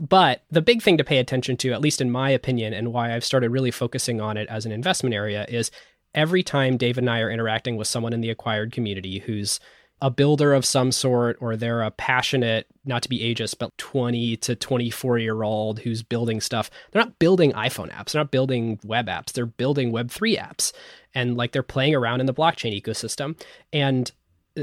But 0.00 0.42
the 0.50 0.62
big 0.62 0.82
thing 0.82 0.98
to 0.98 1.04
pay 1.04 1.18
attention 1.18 1.56
to, 1.58 1.72
at 1.72 1.80
least 1.80 2.00
in 2.00 2.10
my 2.10 2.30
opinion, 2.30 2.72
and 2.72 2.92
why 2.92 3.14
I've 3.14 3.24
started 3.24 3.50
really 3.50 3.72
focusing 3.72 4.20
on 4.20 4.36
it 4.36 4.48
as 4.48 4.64
an 4.64 4.70
investment 4.70 5.12
area, 5.12 5.44
is 5.48 5.72
every 6.14 6.42
time 6.42 6.76
Dave 6.76 6.98
and 6.98 7.10
I 7.10 7.20
are 7.20 7.30
interacting 7.30 7.76
with 7.76 7.88
someone 7.88 8.12
in 8.12 8.20
the 8.20 8.30
acquired 8.30 8.72
community 8.72 9.18
who's 9.18 9.58
a 10.00 10.10
builder 10.10 10.54
of 10.54 10.64
some 10.64 10.92
sort, 10.92 11.36
or 11.40 11.56
they're 11.56 11.82
a 11.82 11.90
passionate, 11.90 12.66
not 12.84 13.02
to 13.02 13.08
be 13.08 13.20
ageist, 13.20 13.58
but 13.58 13.76
20 13.78 14.36
to 14.38 14.54
24 14.54 15.18
year 15.18 15.42
old 15.42 15.80
who's 15.80 16.02
building 16.02 16.40
stuff. 16.40 16.70
They're 16.90 17.02
not 17.02 17.18
building 17.18 17.52
iPhone 17.52 17.90
apps, 17.92 18.12
they're 18.12 18.20
not 18.20 18.30
building 18.30 18.78
web 18.84 19.06
apps, 19.06 19.32
they're 19.32 19.46
building 19.46 19.92
Web3 19.92 20.38
apps. 20.38 20.72
And 21.14 21.36
like 21.36 21.52
they're 21.52 21.62
playing 21.62 21.94
around 21.94 22.20
in 22.20 22.26
the 22.26 22.34
blockchain 22.34 22.80
ecosystem. 22.80 23.40
And 23.72 24.12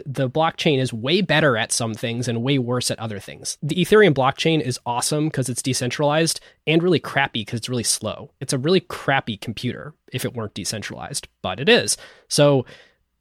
the 0.05 0.29
blockchain 0.29 0.79
is 0.79 0.91
way 0.91 1.21
better 1.21 1.55
at 1.57 1.71
some 1.71 1.93
things 1.93 2.27
and 2.27 2.43
way 2.43 2.57
worse 2.57 2.91
at 2.91 2.99
other 2.99 3.19
things. 3.19 3.57
The 3.61 3.75
Ethereum 3.75 4.13
blockchain 4.13 4.61
is 4.61 4.79
awesome 4.85 5.27
because 5.27 5.47
it's 5.47 5.61
decentralized 5.61 6.39
and 6.67 6.83
really 6.83 6.99
crappy 6.99 7.41
because 7.41 7.59
it's 7.59 7.69
really 7.69 7.83
slow. 7.83 8.31
It's 8.41 8.53
a 8.53 8.57
really 8.57 8.81
crappy 8.81 9.37
computer 9.37 9.93
if 10.11 10.25
it 10.25 10.33
weren't 10.33 10.53
decentralized, 10.53 11.27
but 11.41 11.59
it 11.59 11.69
is. 11.69 11.97
So 12.27 12.65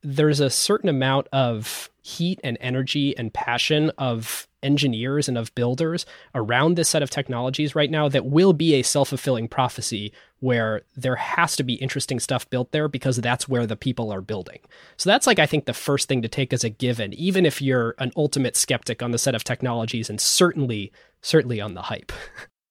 there's 0.04 0.38
a 0.38 0.50
certain 0.50 0.88
amount 0.88 1.26
of 1.32 1.90
heat 2.02 2.38
and 2.44 2.58
energy 2.60 3.16
and 3.16 3.32
passion 3.32 3.90
of 3.96 4.46
engineers 4.62 5.28
and 5.28 5.38
of 5.38 5.54
builders 5.54 6.04
around 6.34 6.76
this 6.76 6.90
set 6.90 7.02
of 7.02 7.08
technologies 7.08 7.74
right 7.74 7.90
now 7.90 8.08
that 8.08 8.26
will 8.26 8.52
be 8.52 8.74
a 8.74 8.82
self-fulfilling 8.82 9.48
prophecy 9.48 10.12
where 10.40 10.82
there 10.94 11.16
has 11.16 11.56
to 11.56 11.62
be 11.62 11.74
interesting 11.74 12.20
stuff 12.20 12.48
built 12.50 12.72
there 12.72 12.88
because 12.88 13.16
that's 13.16 13.48
where 13.48 13.66
the 13.66 13.76
people 13.76 14.12
are 14.12 14.20
building. 14.20 14.58
So 14.98 15.08
that's 15.08 15.26
like 15.26 15.38
I 15.38 15.46
think 15.46 15.64
the 15.64 15.72
first 15.72 16.06
thing 16.06 16.20
to 16.22 16.28
take 16.28 16.52
as 16.52 16.64
a 16.64 16.70
given 16.70 17.14
even 17.14 17.46
if 17.46 17.62
you're 17.62 17.94
an 17.98 18.12
ultimate 18.16 18.56
skeptic 18.56 19.02
on 19.02 19.10
the 19.10 19.18
set 19.18 19.34
of 19.34 19.44
technologies 19.44 20.10
and 20.10 20.20
certainly 20.20 20.92
certainly 21.22 21.60
on 21.60 21.72
the 21.72 21.82
hype. 21.82 22.12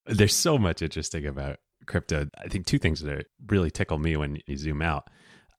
There's 0.05 0.35
so 0.35 0.59
much 0.59 0.83
interesting 0.83 1.25
about 1.25 1.57
crypto. 1.87 2.27
I 2.37 2.47
think 2.47 2.67
two 2.67 2.77
things 2.77 3.01
that 3.01 3.27
really 3.47 3.71
tickle 3.71 3.97
me 3.97 4.15
when 4.17 4.37
you 4.45 4.57
zoom 4.57 4.81
out 4.83 5.09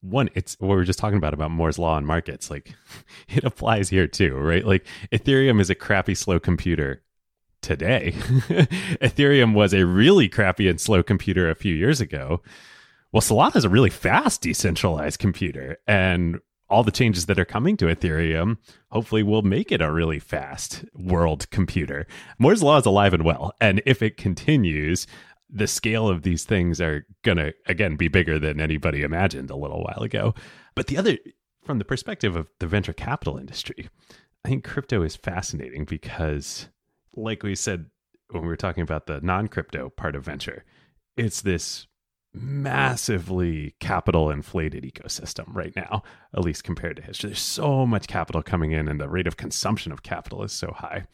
one, 0.04 0.28
it's 0.34 0.56
what 0.60 0.68
we 0.68 0.76
were 0.76 0.84
just 0.84 0.98
talking 0.98 1.16
about 1.16 1.34
about 1.34 1.50
Moore's 1.50 1.78
law 1.78 1.96
and 1.96 2.06
markets. 2.06 2.50
Like 2.50 2.74
it 3.28 3.44
applies 3.44 3.88
here 3.88 4.06
too, 4.06 4.34
right? 4.34 4.64
Like 4.64 4.86
Ethereum 5.12 5.60
is 5.60 5.70
a 5.70 5.74
crappy, 5.74 6.14
slow 6.14 6.38
computer 6.38 7.02
today. 7.62 8.12
Ethereum 9.00 9.54
was 9.54 9.72
a 9.72 9.86
really 9.86 10.28
crappy 10.28 10.68
and 10.68 10.80
slow 10.80 11.02
computer 11.02 11.50
a 11.50 11.54
few 11.54 11.74
years 11.74 12.00
ago. 12.00 12.42
Well, 13.10 13.22
Solana 13.22 13.56
is 13.56 13.64
a 13.64 13.68
really 13.68 13.90
fast 13.90 14.42
decentralized 14.42 15.20
computer, 15.20 15.78
and 15.86 16.40
all 16.68 16.82
the 16.82 16.90
changes 16.90 17.26
that 17.26 17.38
are 17.38 17.44
coming 17.44 17.76
to 17.76 17.86
Ethereum 17.86 18.56
hopefully 18.90 19.22
will 19.22 19.42
make 19.42 19.70
it 19.70 19.80
a 19.80 19.92
really 19.92 20.18
fast 20.18 20.84
world 20.94 21.48
computer. 21.50 22.06
Moore's 22.38 22.62
law 22.62 22.78
is 22.78 22.86
alive 22.86 23.14
and 23.14 23.24
well, 23.24 23.52
and 23.60 23.80
if 23.86 24.02
it 24.02 24.16
continues, 24.16 25.06
the 25.50 25.66
scale 25.66 26.08
of 26.08 26.22
these 26.22 26.44
things 26.44 26.80
are 26.80 27.06
going 27.22 27.36
to 27.36 27.52
again 27.66 27.96
be 27.96 28.08
bigger 28.08 28.38
than 28.38 28.60
anybody 28.60 29.02
imagined 29.02 29.50
a 29.50 29.56
little 29.56 29.82
while 29.82 30.02
ago. 30.02 30.34
But 30.74 30.88
the 30.88 30.96
other 30.96 31.18
from 31.64 31.78
the 31.78 31.84
perspective 31.84 32.36
of 32.36 32.48
the 32.60 32.66
venture 32.66 32.92
capital 32.92 33.38
industry 33.38 33.88
i 34.44 34.48
think 34.48 34.64
crypto 34.64 35.02
is 35.02 35.16
fascinating 35.16 35.84
because 35.84 36.68
like 37.14 37.42
we 37.42 37.54
said 37.54 37.86
when 38.30 38.42
we 38.42 38.48
were 38.48 38.56
talking 38.56 38.82
about 38.82 39.06
the 39.06 39.20
non-crypto 39.22 39.88
part 39.90 40.14
of 40.14 40.24
venture 40.24 40.64
it's 41.16 41.40
this 41.40 41.86
massively 42.34 43.74
capital 43.78 44.30
inflated 44.30 44.82
ecosystem 44.82 45.44
right 45.54 45.74
now 45.76 46.02
at 46.34 46.42
least 46.42 46.64
compared 46.64 46.96
to 46.96 47.02
history. 47.02 47.30
There's 47.30 47.40
so 47.40 47.86
much 47.86 48.08
capital 48.08 48.42
coming 48.42 48.72
in 48.72 48.88
and 48.88 49.00
the 49.00 49.08
rate 49.08 49.28
of 49.28 49.36
consumption 49.36 49.92
of 49.92 50.02
capital 50.02 50.42
is 50.42 50.50
so 50.50 50.72
high. 50.72 51.06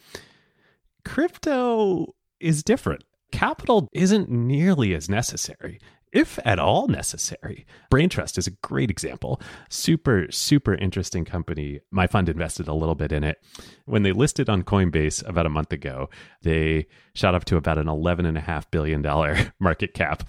Crypto 1.04 2.14
is 2.40 2.62
different 2.62 3.04
capital 3.30 3.88
isn't 3.92 4.30
nearly 4.30 4.94
as 4.94 5.08
necessary 5.08 5.80
if 6.12 6.38
at 6.44 6.58
all 6.58 6.88
necessary. 6.88 7.66
Braintrust 7.90 8.38
is 8.38 8.46
a 8.46 8.52
great 8.62 8.90
example. 8.90 9.40
Super, 9.68 10.30
super 10.30 10.74
interesting 10.74 11.24
company. 11.24 11.80
My 11.90 12.06
fund 12.06 12.28
invested 12.28 12.68
a 12.68 12.74
little 12.74 12.94
bit 12.94 13.12
in 13.12 13.24
it. 13.24 13.42
When 13.84 14.02
they 14.02 14.12
listed 14.12 14.48
on 14.48 14.62
Coinbase 14.62 15.26
about 15.28 15.46
a 15.46 15.50
month 15.50 15.72
ago, 15.72 16.10
they 16.42 16.86
shot 17.14 17.34
up 17.34 17.44
to 17.46 17.56
about 17.56 17.78
an 17.78 17.86
$11.5 17.86 18.64
billion 18.70 19.52
market 19.60 19.94
cap. 19.94 20.28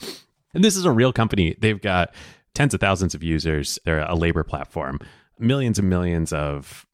And 0.53 0.63
this 0.63 0.75
is 0.75 0.85
a 0.85 0.91
real 0.91 1.13
company. 1.13 1.55
They've 1.59 1.81
got 1.81 2.13
tens 2.53 2.73
of 2.73 2.79
thousands 2.79 3.15
of 3.15 3.23
users. 3.23 3.79
They're 3.85 4.01
a 4.01 4.15
labor 4.15 4.43
platform, 4.43 4.99
millions 5.39 5.79
and 5.79 5.89
millions 5.89 6.33
of 6.33 6.85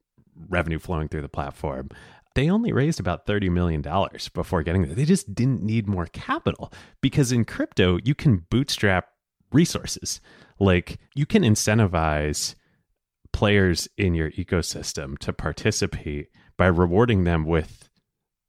revenue 0.50 0.78
flowing 0.78 1.08
through 1.08 1.24
the 1.24 1.30
platform 1.30 1.90
they 2.38 2.52
only 2.52 2.72
raised 2.72 3.00
about 3.00 3.26
$30 3.26 3.50
million 3.50 3.82
before 4.36 4.62
getting 4.62 4.84
there. 4.84 4.94
They 4.94 5.06
just 5.06 5.34
didn't 5.34 5.64
need 5.64 5.88
more 5.88 6.06
capital 6.06 6.72
because 7.02 7.32
in 7.32 7.46
crypto, 7.46 7.98
you 8.04 8.14
can 8.14 8.46
bootstrap 8.52 9.08
resources. 9.52 10.22
Like 10.60 11.00
you 11.16 11.26
can 11.26 11.42
incentivize 11.42 12.54
players 13.34 13.88
in 13.98 14.14
your 14.14 14.30
ecosystem 14.32 15.18
to 15.18 15.34
participate 15.34 16.28
by 16.60 16.68
rewarding 16.68 17.24
them 17.24 17.44
with 17.44 17.90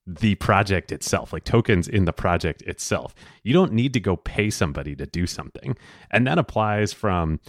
the 0.07 0.35
project 0.35 0.93
itself, 0.93 1.33
like 1.33 1.45
tokens 1.45 1.89
in 1.89 2.05
the 2.05 2.13
project 2.13 2.61
itself. 2.63 3.15
You 3.43 3.55
don't 3.55 3.73
need 3.73 3.95
to 3.95 4.01
go 4.01 4.17
pay 4.17 4.51
somebody 4.51 4.95
to 4.97 5.07
do 5.07 5.27
something. 5.27 5.79
And 6.11 6.27
that 6.27 6.39
applies 6.39 6.93
from 6.93 7.41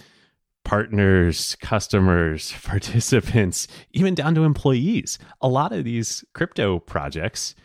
partners, 0.69 1.57
customers, 1.61 2.53
participants, 2.63 3.67
even 3.91 4.13
down 4.13 4.35
to 4.35 4.43
employees. 4.43 5.17
A 5.41 5.47
lot 5.47 5.71
of 5.71 5.83
these 5.83 6.23
crypto 6.35 6.77
projects 6.77 7.55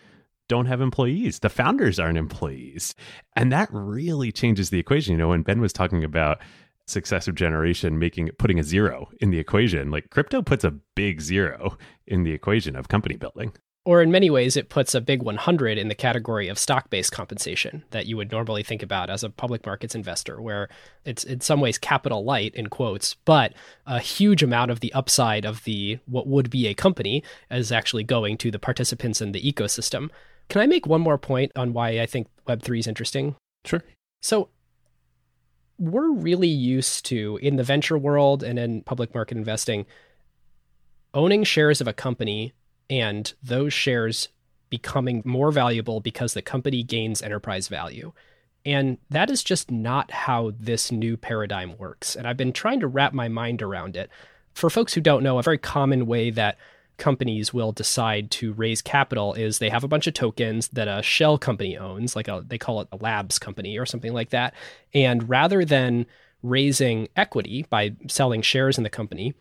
don't 0.48 0.64
have 0.64 0.80
employees. 0.80 1.40
The 1.40 1.50
founders 1.50 2.00
aren't 2.00 2.16
employees. 2.16 2.94
And 3.36 3.52
that 3.52 3.68
really 3.72 4.32
changes 4.32 4.70
the 4.70 4.78
equation. 4.78 5.12
You 5.12 5.18
know, 5.18 5.28
when 5.28 5.42
Ben 5.42 5.61
was 5.61 5.74
talking 5.74 6.02
about 6.02 6.38
successive 6.86 7.34
generation 7.34 7.98
making 7.98 8.30
putting 8.38 8.59
a 8.59 8.62
zero 8.62 9.11
in 9.20 9.30
the 9.30 9.38
equation, 9.38 9.90
like 9.90 10.09
crypto 10.09 10.40
puts 10.40 10.64
a 10.64 10.70
big 10.94 11.20
zero 11.20 11.76
in 12.07 12.24
the 12.24 12.32
equation 12.32 12.74
of 12.74 12.88
company 12.88 13.16
building. 13.16 13.52
Or 13.87 14.01
in 14.01 14.11
many 14.11 14.30
ways, 14.30 14.57
it 14.57 14.70
puts 14.70 14.95
a 14.95 15.01
big 15.01 15.22
100 15.22 15.76
in 15.76 15.89
the 15.89 15.95
category 15.95 16.49
of 16.49 16.59
stock 16.59 16.89
based 16.89 17.12
compensation 17.12 17.85
that 17.91 18.07
you 18.07 18.16
would 18.16 18.32
normally 18.32 18.62
think 18.62 18.82
about 18.82 19.11
as 19.11 19.22
a 19.22 19.28
public 19.28 19.66
markets 19.66 19.95
investor, 19.95 20.41
where 20.41 20.70
it's 21.05 21.22
in 21.22 21.43
some 21.43 21.61
ways 21.61 21.76
capital 21.76 22.24
light, 22.24 22.55
in 22.55 22.68
quotes, 22.68 23.12
but 23.26 23.53
a 23.87 24.01
huge 24.01 24.43
amount 24.43 24.70
of 24.70 24.80
the 24.80 24.93
upside 24.95 25.45
of 25.45 25.64
the 25.64 25.99
what 26.07 26.26
would 26.26 26.49
be 26.49 26.66
a 26.66 26.74
company 26.74 27.22
is 27.51 27.70
actually 27.70 28.05
going 28.05 28.39
to 28.39 28.51
the 28.51 28.59
participants 28.59 29.20
in 29.20 29.32
the 29.32 29.53
ecosystem. 29.53 30.09
Can 30.49 30.62
I 30.62 30.66
make 30.66 30.87
one 30.87 31.03
more 31.03 31.18
point 31.18 31.53
on 31.55 31.74
why 31.74 32.01
I 32.01 32.07
think 32.07 32.28
Web3 32.49 32.78
is 32.78 32.87
interesting? 32.87 33.37
Sure. 33.66 33.82
So, 34.22 34.49
we're 35.78 36.11
really 36.11 36.49
used 36.49 37.05
to, 37.07 37.39
in 37.43 37.57
the 37.57 37.64
venture 37.64 37.99
world 37.99 38.43
and 38.43 38.59
in 38.59 38.82
public 38.82 39.14
market 39.14 39.37
investing, 39.37 39.85
owning 41.12 41.45
shares 41.45 41.80
of 41.80 41.89
a 41.89 41.93
company 41.93 42.55
and 42.89 43.32
those 43.43 43.72
shares 43.72 44.28
becoming 44.70 45.22
more 45.24 45.53
valuable 45.53 46.01
because 46.01 46.35
the 46.35 46.43
company 46.43 46.82
gains 46.82 47.22
enterprise 47.22 47.68
value. 47.68 48.12
And 48.66 48.99
that 49.11 49.30
is 49.30 49.45
just 49.45 49.70
not 49.70 50.11
how 50.11 50.53
this 50.59 50.91
new 50.91 51.16
paradigm 51.16 51.76
works. 51.76 52.16
And 52.16 52.26
I've 52.26 52.37
been 52.37 52.53
trying 52.53 52.80
to 52.80 52.87
wrap 52.87 53.12
my 53.12 53.28
mind 53.28 53.62
around 53.62 53.97
it. 53.97 54.11
For 54.55 54.70
folks 54.70 54.95
who 54.95 55.01
don't 55.01 55.22
know, 55.22 55.39
a 55.39 55.43
very 55.43 55.59
common 55.59 56.07
way 56.07 56.30
that 56.30 56.57
companies 56.97 57.53
will 57.53 57.72
decide 57.72 58.30
to 58.30 58.53
raise 58.53 58.80
capital 58.80 59.35
is 59.35 59.59
they 59.59 59.68
have 59.68 59.85
a 59.85 59.89
bunch 59.89 60.07
of 60.07 60.14
tokens 60.14 60.68
that 60.68 60.89
a 60.89 61.03
shell 61.03 61.37
company 61.37 61.76
owns, 61.76 62.14
like 62.14 62.28
a, 62.28 62.45
they 62.47 62.59
call 62.59 62.80
it 62.80 62.89
a 62.93 62.97
labs 62.97 63.39
company 63.39 63.78
or 63.78 63.85
something 63.85 64.12
like 64.12 64.30
that. 64.30 64.55
And 64.95 65.28
rather 65.28 65.64
than 65.64 66.07
raising 66.43 67.09
equity 67.16 67.66
by 67.68 67.95
selling 68.09 68.43
shares 68.43 68.78
in 68.78 68.85
the 68.85 68.91
company, 68.91 69.35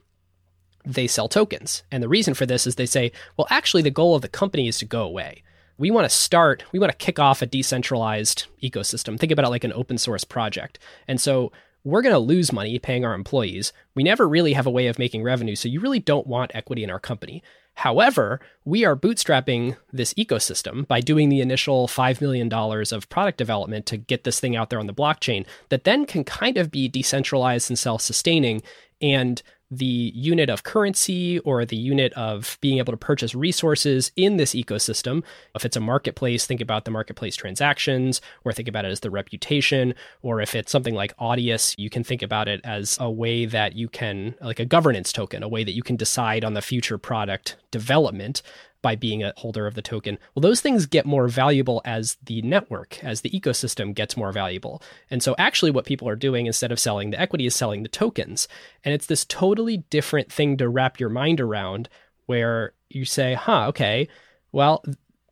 they 0.85 1.07
sell 1.07 1.27
tokens. 1.27 1.83
And 1.91 2.03
the 2.03 2.09
reason 2.09 2.33
for 2.33 2.45
this 2.45 2.67
is 2.67 2.75
they 2.75 2.85
say, 2.85 3.11
well, 3.37 3.47
actually, 3.49 3.83
the 3.83 3.91
goal 3.91 4.15
of 4.15 4.21
the 4.21 4.27
company 4.27 4.67
is 4.67 4.77
to 4.79 4.85
go 4.85 5.03
away. 5.03 5.43
We 5.77 5.91
want 5.91 6.05
to 6.05 6.15
start, 6.15 6.63
we 6.71 6.79
want 6.79 6.91
to 6.91 7.05
kick 7.05 7.19
off 7.19 7.41
a 7.41 7.45
decentralized 7.45 8.45
ecosystem. 8.61 9.19
Think 9.19 9.31
about 9.31 9.45
it 9.45 9.49
like 9.49 9.63
an 9.63 9.73
open 9.73 9.97
source 9.97 10.23
project. 10.23 10.77
And 11.07 11.19
so 11.19 11.51
we're 11.83 12.01
going 12.01 12.13
to 12.13 12.19
lose 12.19 12.53
money 12.53 12.79
paying 12.79 13.03
our 13.03 13.13
employees. 13.13 13.73
We 13.95 14.03
never 14.03 14.27
really 14.27 14.53
have 14.53 14.65
a 14.67 14.71
way 14.71 14.87
of 14.87 14.99
making 14.99 15.23
revenue. 15.23 15.55
So 15.55 15.67
you 15.67 15.81
really 15.81 15.99
don't 15.99 16.27
want 16.27 16.51
equity 16.53 16.83
in 16.83 16.89
our 16.89 16.99
company. 16.99 17.43
However, 17.75 18.39
we 18.65 18.85
are 18.85 18.95
bootstrapping 18.95 19.77
this 19.91 20.13
ecosystem 20.13 20.87
by 20.87 21.01
doing 21.01 21.29
the 21.29 21.41
initial 21.41 21.87
$5 21.87 22.21
million 22.21 22.51
of 22.53 23.09
product 23.09 23.37
development 23.37 23.85
to 23.87 23.97
get 23.97 24.23
this 24.23 24.39
thing 24.39 24.55
out 24.55 24.69
there 24.69 24.79
on 24.79 24.87
the 24.87 24.93
blockchain 24.93 25.45
that 25.69 25.83
then 25.83 26.05
can 26.05 26.23
kind 26.23 26.57
of 26.57 26.71
be 26.71 26.87
decentralized 26.87 27.69
and 27.69 27.79
self 27.79 28.01
sustaining. 28.01 28.61
And 29.01 29.41
the 29.77 30.11
unit 30.15 30.49
of 30.49 30.63
currency 30.63 31.39
or 31.39 31.65
the 31.65 31.75
unit 31.75 32.13
of 32.13 32.57
being 32.61 32.77
able 32.77 32.93
to 32.93 32.97
purchase 32.97 33.35
resources 33.35 34.11
in 34.15 34.37
this 34.37 34.53
ecosystem. 34.53 35.23
If 35.55 35.65
it's 35.65 35.77
a 35.77 35.81
marketplace, 35.81 36.45
think 36.45 36.61
about 36.61 36.85
the 36.85 36.91
marketplace 36.91 37.35
transactions, 37.35 38.21
or 38.43 38.53
think 38.53 38.67
about 38.67 38.85
it 38.85 38.91
as 38.91 38.99
the 39.01 39.11
reputation. 39.11 39.93
Or 40.21 40.41
if 40.41 40.55
it's 40.55 40.71
something 40.71 40.95
like 40.95 41.15
Audius, 41.17 41.75
you 41.77 41.89
can 41.89 42.03
think 42.03 42.21
about 42.21 42.47
it 42.47 42.61
as 42.63 42.97
a 42.99 43.09
way 43.09 43.45
that 43.45 43.75
you 43.75 43.89
can, 43.89 44.35
like 44.41 44.59
a 44.59 44.65
governance 44.65 45.11
token, 45.11 45.43
a 45.43 45.47
way 45.47 45.63
that 45.63 45.75
you 45.75 45.83
can 45.83 45.95
decide 45.95 46.43
on 46.43 46.53
the 46.53 46.61
future 46.61 46.97
product 46.97 47.57
development 47.71 48.41
by 48.83 48.95
being 48.95 49.23
a 49.23 49.33
holder 49.37 49.65
of 49.65 49.73
the 49.73 49.81
token. 49.81 50.19
Well, 50.35 50.41
those 50.41 50.61
things 50.61 50.85
get 50.85 51.07
more 51.07 51.27
valuable 51.27 51.81
as 51.85 52.17
the 52.23 52.43
network, 52.43 53.03
as 53.03 53.21
the 53.21 53.31
ecosystem 53.31 53.95
gets 53.95 54.15
more 54.15 54.31
valuable. 54.31 54.83
And 55.09 55.23
so, 55.23 55.33
actually, 55.39 55.71
what 55.71 55.85
people 55.85 56.07
are 56.07 56.15
doing 56.15 56.45
instead 56.45 56.71
of 56.71 56.79
selling 56.79 57.09
the 57.09 57.19
equity 57.19 57.47
is 57.47 57.55
selling 57.55 57.81
the 57.81 57.89
tokens. 57.89 58.47
And 58.83 58.93
it's 58.93 59.07
this 59.07 59.25
totally 59.25 59.77
different 59.77 60.31
thing 60.31 60.57
to 60.57 60.69
wrap 60.69 60.99
your 60.99 61.09
mind 61.09 61.41
around 61.41 61.89
where 62.27 62.73
you 62.89 63.05
say, 63.05 63.33
huh, 63.33 63.67
okay, 63.69 64.07
well, 64.51 64.83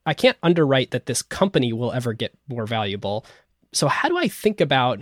I 0.06 0.14
can't 0.14 0.38
underwrite 0.41 0.91
that 0.91 1.06
this 1.06 1.22
company 1.22 1.74
will 1.74 1.91
ever 1.91 2.14
get 2.14 2.36
more 2.47 2.66
valuable. 2.66 3.26
So, 3.74 3.88
how 3.88 4.10
do 4.10 4.18
I 4.18 4.28
think 4.28 4.62
about 4.62 5.02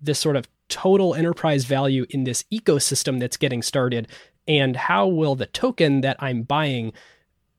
this 0.00 0.18
sort 0.18 0.36
of 0.36 0.48
total 0.68 1.14
enterprise 1.14 1.64
value 1.64 2.06
in 2.10 2.24
this 2.24 2.44
ecosystem 2.52 3.20
that's 3.20 3.36
getting 3.36 3.62
started? 3.62 4.08
And 4.46 4.76
how 4.76 5.06
will 5.06 5.36
the 5.36 5.46
token 5.46 6.02
that 6.02 6.16
I'm 6.18 6.42
buying 6.42 6.92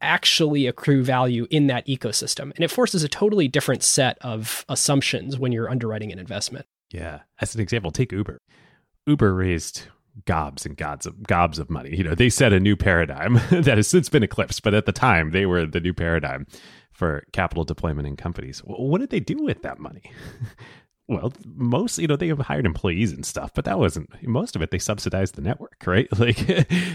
actually 0.02 0.68
accrue 0.68 1.04
value 1.04 1.48
in 1.50 1.68
that 1.68 1.88
ecosystem. 1.88 2.54
And 2.56 2.60
it 2.64 2.72
forces 2.72 3.04
a 3.04 3.10
totally 3.10 3.48
different 3.48 3.84
set 3.84 4.18
of 4.22 4.66
assumptions 4.70 5.38
when 5.40 5.52
you're 5.52 5.70
underwriting 5.70 6.12
an 6.12 6.20
investment. 6.20 6.66
Yeah. 6.92 7.22
As 7.42 7.56
an 7.56 7.62
example, 7.62 7.92
take 7.92 8.12
Uber. 8.12 8.42
Uber 9.08 9.34
raised 9.34 9.84
gobs 10.26 10.66
and 10.66 10.78
gobs 10.78 11.06
of 11.06 11.24
gobs 11.24 11.60
of 11.60 11.70
money. 11.70 11.96
You 11.96 12.04
know, 12.04 12.16
they 12.16 12.30
set 12.30 12.54
a 12.54 12.60
new 12.60 12.76
paradigm 12.76 13.34
that 13.52 13.78
has 13.78 13.88
since 13.88 14.10
been 14.10 14.24
eclipsed, 14.24 14.64
but 14.64 14.74
at 14.74 14.86
the 14.86 14.92
time 14.92 15.32
they 15.32 15.46
were 15.46 15.66
the 15.66 15.82
new 15.82 15.94
paradigm 15.94 16.48
for 16.92 17.26
capital 17.34 17.66
deployment 17.66 18.08
in 18.08 18.16
companies. 18.16 18.60
What 18.60 19.00
did 19.02 19.10
they 19.10 19.20
do 19.20 19.38
with 19.44 19.62
that 19.64 19.80
money? 19.80 20.04
well, 21.08 21.32
most 21.46 22.00
you 22.00 22.08
know 22.08 22.16
they 22.16 22.30
have 22.30 22.40
hired 22.40 22.66
employees 22.66 23.12
and 23.12 23.26
stuff, 23.26 23.52
but 23.54 23.66
that 23.66 23.78
wasn't 23.78 24.10
most 24.24 24.56
of 24.56 24.62
it. 24.62 24.72
They 24.72 24.80
subsidized 24.80 25.36
the 25.36 25.42
network, 25.42 25.82
right? 25.86 26.08
Like 26.18 26.38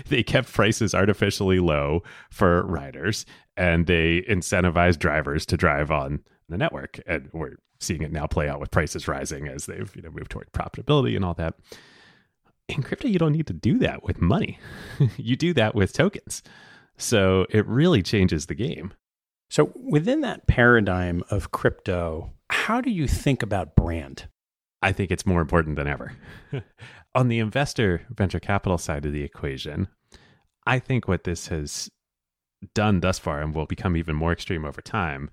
they 0.09 0.23
kept 0.23 0.53
prices 0.53 0.95
artificially 0.95 1.61
low 1.61 2.03
for 2.31 2.67
riders, 2.67 3.25
and 3.57 3.87
they 3.87 4.23
incentivized 4.23 4.99
drivers 4.99 5.47
to 5.47 5.57
drive 5.57 5.91
on 5.91 6.21
the 6.49 6.59
network. 6.59 7.01
And 7.07 7.31
we're 7.33 7.57
seeing 7.79 8.03
it 8.03 8.13
now 8.13 8.27
play 8.27 8.49
out 8.49 8.61
with 8.61 8.71
prices 8.71 9.07
rising 9.07 9.49
as 9.49 9.67
they've 9.67 9.95
you 9.95 10.03
know 10.03 10.11
moved 10.11 10.31
toward 10.31 10.51
profitability 10.53 11.15
and 11.15 11.25
all 11.25 11.35
that. 11.35 11.55
In 12.69 12.83
crypto, 12.83 13.09
you 13.09 13.19
don't 13.19 13.33
need 13.33 13.47
to 13.49 13.53
do 13.53 13.79
that 13.79 14.03
with 14.03 14.21
money; 14.21 14.59
you 15.17 15.37
do 15.37 15.55
that 15.55 15.75
with 15.75 15.93
tokens. 15.93 16.43
So 16.97 17.47
it 17.49 17.67
really 17.67 18.03
changes 18.03 18.47
the 18.47 18.55
game. 18.55 18.93
So 19.51 19.73
within 19.75 20.23
that 20.23 20.47
paradigm 20.47 21.23
of 21.31 21.51
crypto 21.51 22.33
how 22.51 22.81
do 22.81 22.91
you 22.91 23.07
think 23.07 23.43
about 23.43 23.77
brand? 23.77 24.29
I 24.83 24.93
think 24.93 25.11
it's 25.11 25.27
more 25.27 25.41
important 25.41 25.77
than 25.77 25.87
ever. 25.87 26.13
On 27.15 27.29
the 27.29 27.39
investor 27.39 28.07
venture 28.11 28.41
capital 28.41 28.79
side 28.79 29.07
of 29.07 29.13
the 29.13 29.23
equation, 29.23 29.89
I 30.67 30.79
think 30.79 31.07
what 31.07 31.25
this 31.25 31.49
has 31.49 31.91
done 32.75 33.01
thus 33.01 33.19
far 33.19 33.41
and 33.41 33.55
will 33.55 33.67
become 33.67 33.97
even 33.97 34.17
more 34.17 34.33
extreme 34.33 34.65
over 34.65 34.81
time, 34.81 35.31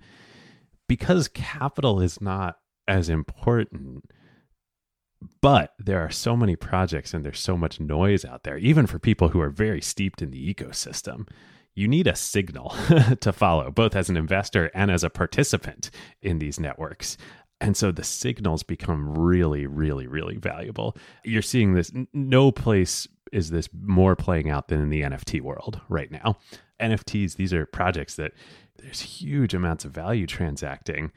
because 0.88 1.28
capital 1.28 2.00
is 2.00 2.20
not 2.20 2.56
as 2.86 3.08
important, 3.08 4.04
but 5.42 5.74
there 5.78 6.00
are 6.00 6.10
so 6.10 6.36
many 6.36 6.56
projects 6.56 7.12
and 7.14 7.24
there's 7.24 7.40
so 7.40 7.56
much 7.56 7.80
noise 7.80 8.24
out 8.24 8.44
there, 8.44 8.58
even 8.58 8.86
for 8.86 8.98
people 8.98 9.28
who 9.28 9.40
are 9.40 9.50
very 9.50 9.80
steeped 9.80 10.22
in 10.22 10.30
the 10.30 10.54
ecosystem 10.54 11.28
you 11.78 11.86
need 11.86 12.08
a 12.08 12.16
signal 12.16 12.74
to 13.20 13.32
follow, 13.32 13.70
both 13.70 13.94
as 13.94 14.10
an 14.10 14.16
investor 14.16 14.68
and 14.74 14.90
as 14.90 15.04
a 15.04 15.10
participant 15.10 15.90
in 16.20 16.40
these 16.40 16.58
networks. 16.58 17.16
And 17.60 17.76
so 17.76 17.92
the 17.92 18.02
signals 18.02 18.64
become 18.64 19.16
really, 19.16 19.66
really, 19.66 20.08
really 20.08 20.36
valuable. 20.36 20.96
You're 21.24 21.40
seeing 21.40 21.74
this, 21.74 21.92
no 22.12 22.50
place 22.50 23.06
is 23.30 23.50
this 23.50 23.68
more 23.80 24.16
playing 24.16 24.50
out 24.50 24.68
than 24.68 24.80
in 24.80 24.90
the 24.90 25.02
NFT 25.02 25.40
world 25.40 25.80
right 25.88 26.10
now. 26.10 26.38
NFTs, 26.80 27.36
these 27.36 27.52
are 27.52 27.64
projects 27.64 28.16
that 28.16 28.32
there's 28.78 29.00
huge 29.00 29.54
amounts 29.54 29.84
of 29.84 29.92
value 29.92 30.26
transacting, 30.26 31.12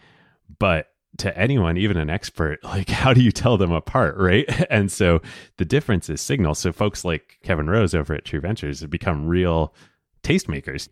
but 0.60 0.90
to 1.18 1.36
anyone, 1.38 1.78
even 1.78 1.98
an 1.98 2.10
expert, 2.10 2.60
like 2.64 2.90
how 2.90 3.14
do 3.14 3.22
you 3.22 3.32
tell 3.32 3.58
them 3.58 3.72
apart, 3.72 4.16
right? 4.18 4.46
And 4.70 4.92
so 4.92 5.22
the 5.58 5.66
difference 5.66 6.10
is 6.10 6.22
signal. 6.22 6.54
So 6.54 6.72
folks 6.72 7.04
like 7.04 7.40
Kevin 7.44 7.70
Rose 7.70 7.96
over 7.96 8.14
at 8.14 8.26
True 8.26 8.40
Ventures 8.40 8.82
have 8.82 8.90
become 8.90 9.28
real 9.28 9.74
tastemakers. 10.24 10.88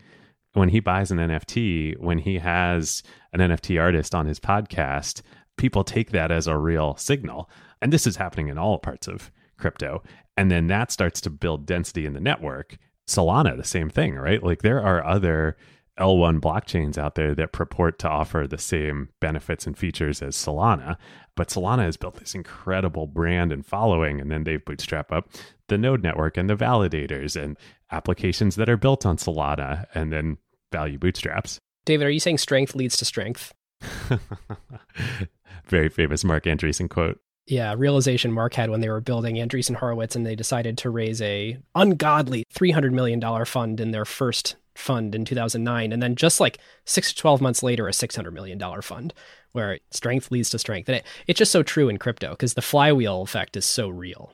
When 0.53 0.69
he 0.69 0.79
buys 0.79 1.11
an 1.11 1.19
NFT, 1.19 1.99
when 1.99 2.19
he 2.19 2.39
has 2.39 3.03
an 3.33 3.39
NFT 3.39 3.79
artist 3.79 4.15
on 4.15 4.25
his 4.25 4.39
podcast, 4.39 5.21
people 5.57 5.83
take 5.83 6.11
that 6.11 6.31
as 6.31 6.47
a 6.47 6.57
real 6.57 6.95
signal. 6.97 7.49
And 7.81 7.93
this 7.93 8.07
is 8.07 8.15
happening 8.15 8.47
in 8.47 8.57
all 8.57 8.79
parts 8.79 9.07
of 9.07 9.31
crypto. 9.57 10.01
And 10.35 10.49
then 10.49 10.67
that 10.67 10.91
starts 10.91 11.21
to 11.21 11.29
build 11.29 11.65
density 11.65 12.05
in 12.05 12.13
the 12.13 12.19
network. 12.19 12.77
Solana, 13.07 13.57
the 13.57 13.63
same 13.63 13.89
thing, 13.89 14.15
right? 14.15 14.41
Like 14.41 14.61
there 14.61 14.81
are 14.81 15.05
other 15.05 15.57
L1 15.99 16.39
blockchains 16.39 16.97
out 16.97 17.15
there 17.15 17.35
that 17.35 17.51
purport 17.51 17.99
to 17.99 18.09
offer 18.09 18.47
the 18.47 18.57
same 18.57 19.09
benefits 19.19 19.67
and 19.67 19.77
features 19.77 20.21
as 20.21 20.35
Solana. 20.35 20.95
But 21.35 21.49
Solana 21.49 21.83
has 21.83 21.97
built 21.97 22.15
this 22.15 22.35
incredible 22.35 23.05
brand 23.05 23.51
and 23.51 23.65
following, 23.65 24.21
and 24.21 24.31
then 24.31 24.45
they 24.45 24.57
bootstrap 24.57 25.11
up 25.11 25.29
the 25.67 25.77
node 25.77 26.01
network 26.01 26.37
and 26.37 26.49
the 26.49 26.55
validators 26.55 27.41
and 27.41 27.57
applications 27.91 28.55
that 28.55 28.69
are 28.69 28.77
built 28.77 29.05
on 29.05 29.17
Solana 29.17 29.85
and 29.93 30.11
then 30.11 30.37
value 30.71 30.97
bootstraps. 30.97 31.59
David, 31.85 32.05
are 32.05 32.11
you 32.11 32.19
saying 32.19 32.37
strength 32.37 32.75
leads 32.75 32.97
to 32.97 33.05
strength? 33.05 33.53
Very 35.65 35.89
famous 35.89 36.23
Marc 36.23 36.43
Andreessen 36.43 36.89
quote. 36.89 37.19
Yeah, 37.47 37.73
realization 37.75 38.31
Marc 38.31 38.53
had 38.53 38.69
when 38.69 38.81
they 38.81 38.89
were 38.89 39.01
building 39.01 39.35
Andreessen 39.37 39.75
Horowitz 39.75 40.15
and 40.15 40.23
they 40.23 40.35
decided 40.35 40.77
to 40.79 40.91
raise 40.91 41.19
a 41.21 41.57
ungodly 41.73 42.43
$300 42.53 42.91
million 42.91 43.45
fund 43.45 43.79
in 43.79 43.89
their 43.89 44.05
first 44.05 44.55
fund 44.75 45.15
in 45.15 45.25
2009 45.25 45.91
and 45.91 46.01
then 46.01 46.15
just 46.15 46.39
like 46.39 46.59
6 46.85 47.13
to 47.13 47.19
12 47.19 47.41
months 47.41 47.63
later 47.63 47.87
a 47.87 47.91
$600 47.91 48.31
million 48.31 48.59
fund 48.81 49.13
where 49.51 49.79
strength 49.89 50.31
leads 50.31 50.51
to 50.51 50.59
strength. 50.59 50.87
And 50.89 50.97
it, 50.97 51.05
it's 51.25 51.39
just 51.39 51.51
so 51.51 51.63
true 51.63 51.89
in 51.89 51.97
crypto 51.97 52.31
because 52.31 52.53
the 52.53 52.61
flywheel 52.61 53.23
effect 53.23 53.57
is 53.57 53.65
so 53.65 53.89
real. 53.89 54.31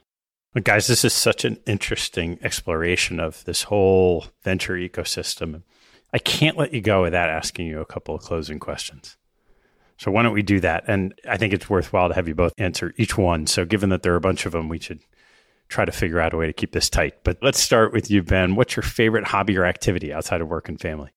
But 0.55 0.63
guys, 0.63 0.87
this 0.87 1.03
is 1.03 1.11
such 1.11 1.43
an 1.43 1.57
interesting 1.67 2.39
exploration 2.41 3.19
of 3.19 3.43
this 3.43 3.63
whole 3.63 4.27
venture 4.41 4.75
ecosystem. 4.75 5.63
I 6.13 6.17
can't 6.17 6.55
let 6.55 6.73
you 6.73 6.79
go 6.79 7.01
without 7.01 7.29
asking 7.29 7.67
you 7.67 7.81
a 7.81 7.85
couple 7.85 8.15
of 8.15 8.21
closing 8.21 8.57
questions. 8.57 9.17
So 9.97 10.11
why 10.11 10.23
don't 10.23 10.33
we 10.33 10.43
do 10.43 10.61
that? 10.61 10.85
And 10.87 11.13
I 11.29 11.35
think 11.35 11.51
it's 11.51 11.69
worthwhile 11.69 12.07
to 12.07 12.15
have 12.15 12.29
you 12.29 12.35
both 12.35 12.53
answer 12.57 12.93
each 12.95 13.17
one. 13.17 13.47
So 13.47 13.65
given 13.65 13.89
that 13.89 14.01
there 14.01 14.13
are 14.13 14.15
a 14.15 14.21
bunch 14.21 14.45
of 14.45 14.53
them, 14.53 14.69
we 14.69 14.79
should 14.79 15.01
try 15.67 15.83
to 15.83 15.91
figure 15.91 16.21
out 16.21 16.33
a 16.33 16.37
way 16.37 16.45
to 16.45 16.53
keep 16.53 16.71
this 16.71 16.89
tight. 16.89 17.25
But 17.25 17.37
let's 17.41 17.59
start 17.59 17.91
with 17.91 18.09
you, 18.09 18.23
Ben. 18.23 18.55
What's 18.55 18.77
your 18.77 18.83
favorite 18.83 19.25
hobby 19.25 19.57
or 19.57 19.65
activity 19.65 20.13
outside 20.13 20.39
of 20.39 20.47
work 20.47 20.69
and 20.69 20.79
family? 20.79 21.11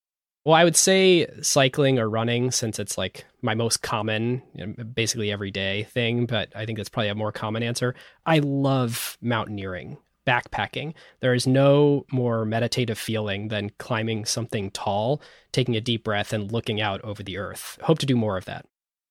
Well, 0.49 0.57
I 0.57 0.65
would 0.65 0.77
say 0.77 1.27
cycling 1.43 1.99
or 1.99 2.09
running 2.09 2.53
since 2.53 2.79
it's 2.79 2.97
like 2.97 3.27
my 3.43 3.55
most 3.55 3.83
common, 3.83 4.41
you 4.55 4.67
know, 4.67 4.83
basically 4.83 5.31
everyday 5.31 5.83
thing, 5.83 6.25
but 6.25 6.49
I 6.57 6.65
think 6.65 6.79
that's 6.79 6.89
probably 6.89 7.11
a 7.11 7.15
more 7.15 7.33
common 7.33 7.63
answer. 7.63 7.95
I 8.25 8.39
love 8.39 9.19
mountaineering, 9.21 9.99
backpacking. 10.27 10.95
There 11.21 11.35
is 11.35 11.47
no 11.47 12.07
more 12.11 12.47
meditative 12.47 12.99
feeling 12.99 13.49
than 13.49 13.73
climbing 13.77 14.25
something 14.25 14.71
tall, 14.71 15.21
taking 15.53 15.77
a 15.77 15.83
deep 15.83 16.03
breath, 16.03 16.33
and 16.33 16.51
looking 16.51 16.81
out 16.81 17.03
over 17.03 17.23
the 17.23 17.37
earth. 17.37 17.77
Hope 17.83 17.99
to 17.99 18.07
do 18.07 18.17
more 18.17 18.39
of 18.39 18.47
that. 18.47 18.65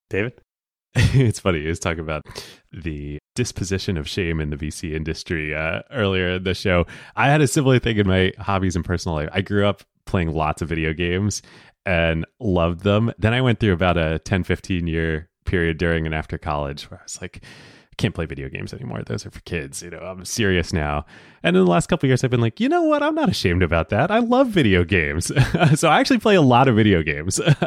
David? 0.09 0.41
it's 0.95 1.39
funny. 1.39 1.61
He 1.61 1.67
was 1.67 1.77
talking 1.77 1.99
about 1.99 2.23
the 2.71 3.19
disposition 3.35 3.95
of 3.97 4.09
shame 4.09 4.39
in 4.39 4.49
the 4.49 4.57
VC 4.57 4.95
industry 4.95 5.53
uh, 5.53 5.83
earlier 5.91 6.29
in 6.29 6.45
the 6.45 6.55
show. 6.55 6.87
I 7.15 7.29
had 7.29 7.41
a 7.41 7.47
similar 7.47 7.77
thing 7.77 7.97
in 7.97 8.07
my 8.07 8.33
hobbies 8.39 8.75
and 8.75 8.83
personal 8.83 9.17
life. 9.17 9.29
I 9.31 9.41
grew 9.41 9.67
up 9.67 9.83
playing 10.07 10.33
lots 10.33 10.61
of 10.61 10.69
video 10.69 10.93
games 10.93 11.41
and 11.85 12.25
loved 12.39 12.81
them. 12.81 13.11
Then 13.17 13.33
I 13.33 13.41
went 13.41 13.59
through 13.59 13.73
about 13.73 13.97
a 13.97 14.19
10, 14.19 14.43
15 14.43 14.87
year 14.87 15.29
period 15.45 15.77
during 15.77 16.05
and 16.05 16.13
after 16.13 16.37
college 16.37 16.89
where 16.89 16.99
I 16.99 17.03
was 17.03 17.21
like, 17.21 17.41
I 17.43 17.95
can't 17.97 18.13
play 18.13 18.25
video 18.25 18.49
games 18.49 18.73
anymore. 18.73 19.01
Those 19.03 19.25
are 19.25 19.31
for 19.31 19.39
kids. 19.41 19.81
You 19.81 19.91
know, 19.91 19.99
I'm 19.99 20.25
serious 20.25 20.73
now. 20.73 21.05
And 21.43 21.55
in 21.55 21.63
the 21.63 21.71
last 21.71 21.87
couple 21.87 22.07
years, 22.07 22.23
I've 22.23 22.31
been 22.31 22.41
like, 22.41 22.59
you 22.59 22.69
know 22.69 22.83
what? 22.83 23.01
I'm 23.01 23.15
not 23.15 23.29
ashamed 23.29 23.63
about 23.63 23.89
that. 23.89 24.11
I 24.11 24.19
love 24.19 24.49
video 24.49 24.83
games. 24.83 25.31
so 25.75 25.89
I 25.89 25.99
actually 25.99 26.19
play 26.19 26.35
a 26.35 26.41
lot 26.41 26.67
of 26.67 26.75
video 26.75 27.01
games. 27.01 27.39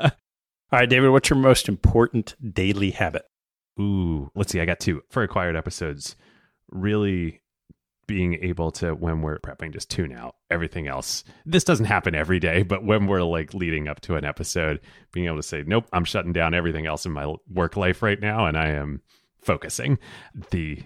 All 0.73 0.79
right, 0.79 0.89
David, 0.89 1.11
what's 1.11 1.31
your 1.31 1.39
most 1.39 1.69
important 1.69 2.37
daily 2.53 2.91
habit? 2.93 3.23
Ooh, 3.81 4.31
let's 4.35 4.53
see. 4.53 4.61
I 4.61 4.67
got 4.67 4.79
two 4.79 5.03
for 5.09 5.23
acquired 5.23 5.57
episodes. 5.57 6.15
Really 6.71 7.41
being 8.11 8.35
able 8.43 8.73
to, 8.73 8.93
when 8.93 9.23
we're 9.23 9.39
prepping, 9.39 9.73
just 9.73 9.89
tune 9.89 10.13
out 10.13 10.35
everything 10.51 10.89
else. 10.89 11.23
This 11.47 11.63
doesn't 11.63 11.87
happen 11.87 12.13
every 12.13 12.41
day, 12.41 12.65
but 12.65 12.85
when 12.85 13.07
we're 13.07 13.23
like 13.23 13.55
leading 13.55 13.87
up 13.87 14.01
to 14.01 14.17
an 14.17 14.25
episode, 14.25 14.81
being 15.13 15.27
able 15.27 15.37
to 15.37 15.45
say, 15.45 15.63
nope, 15.65 15.87
I'm 15.93 16.05
shutting 16.05 16.33
down 16.33 16.53
everything 16.53 16.87
else 16.87 17.07
in 17.07 17.13
my 17.13 17.33
work 17.49 17.77
life 17.77 18.03
right 18.03 18.21
now 18.21 18.47
and 18.47 18.59
I 18.59 18.71
am 18.71 19.01
focusing. 19.41 19.97
The 20.51 20.83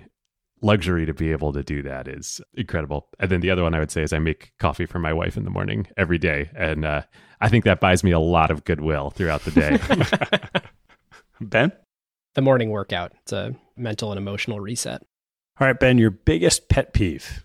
luxury 0.60 1.06
to 1.06 1.14
be 1.14 1.32
able 1.32 1.54
to 1.54 1.62
do 1.62 1.82
that 1.84 2.08
is 2.08 2.42
incredible. 2.52 3.08
And 3.18 3.30
then 3.30 3.40
the 3.40 3.50
other 3.50 3.62
one 3.62 3.72
I 3.72 3.78
would 3.78 3.90
say 3.90 4.02
is 4.02 4.12
I 4.12 4.18
make 4.18 4.52
coffee 4.58 4.84
for 4.84 4.98
my 4.98 5.14
wife 5.14 5.38
in 5.38 5.44
the 5.44 5.50
morning 5.50 5.86
every 5.96 6.18
day. 6.18 6.50
And 6.54 6.84
uh, 6.84 7.04
I 7.40 7.48
think 7.48 7.64
that 7.64 7.80
buys 7.80 8.04
me 8.04 8.10
a 8.10 8.20
lot 8.20 8.50
of 8.50 8.64
goodwill 8.64 9.08
throughout 9.08 9.46
the 9.46 9.50
day. 9.50 10.60
ben? 11.40 11.72
The 12.34 12.42
morning 12.42 12.68
workout. 12.68 13.12
It's 13.22 13.32
a 13.32 13.54
mental 13.78 14.12
and 14.12 14.18
emotional 14.18 14.60
reset. 14.60 15.02
All 15.61 15.66
right, 15.66 15.78
Ben, 15.78 15.98
your 15.98 16.11
biggest 16.11 16.68
pet 16.68 16.92
peeve. 16.92 17.44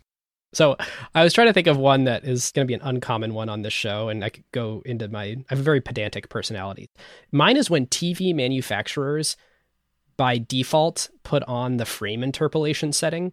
So 0.52 0.76
I 1.14 1.24
was 1.24 1.32
trying 1.32 1.48
to 1.48 1.54
think 1.54 1.68
of 1.68 1.78
one 1.78 2.06
that 2.06 2.24
is 2.24 2.52
going 2.52 2.66
to 2.66 2.68
be 2.68 2.74
an 2.74 2.82
uncommon 2.82 3.36
one 3.36 3.50
on 3.50 3.62
this 3.62 3.74
show, 3.74 4.10
and 4.10 4.24
I 4.24 4.30
could 4.30 4.46
go 4.52 4.82
into 4.84 5.08
my. 5.08 5.24
I 5.24 5.46
have 5.50 5.60
a 5.60 5.64
very 5.64 5.80
pedantic 5.80 6.30
personality. 6.30 6.90
Mine 7.32 7.56
is 7.56 7.70
when 7.70 7.86
TV 7.86 8.34
manufacturers, 8.34 9.38
by 10.18 10.40
default, 10.40 11.10
put 11.24 11.44
on 11.44 11.78
the 11.78 11.86
frame 11.86 12.24
interpolation 12.24 12.92
setting. 12.94 13.32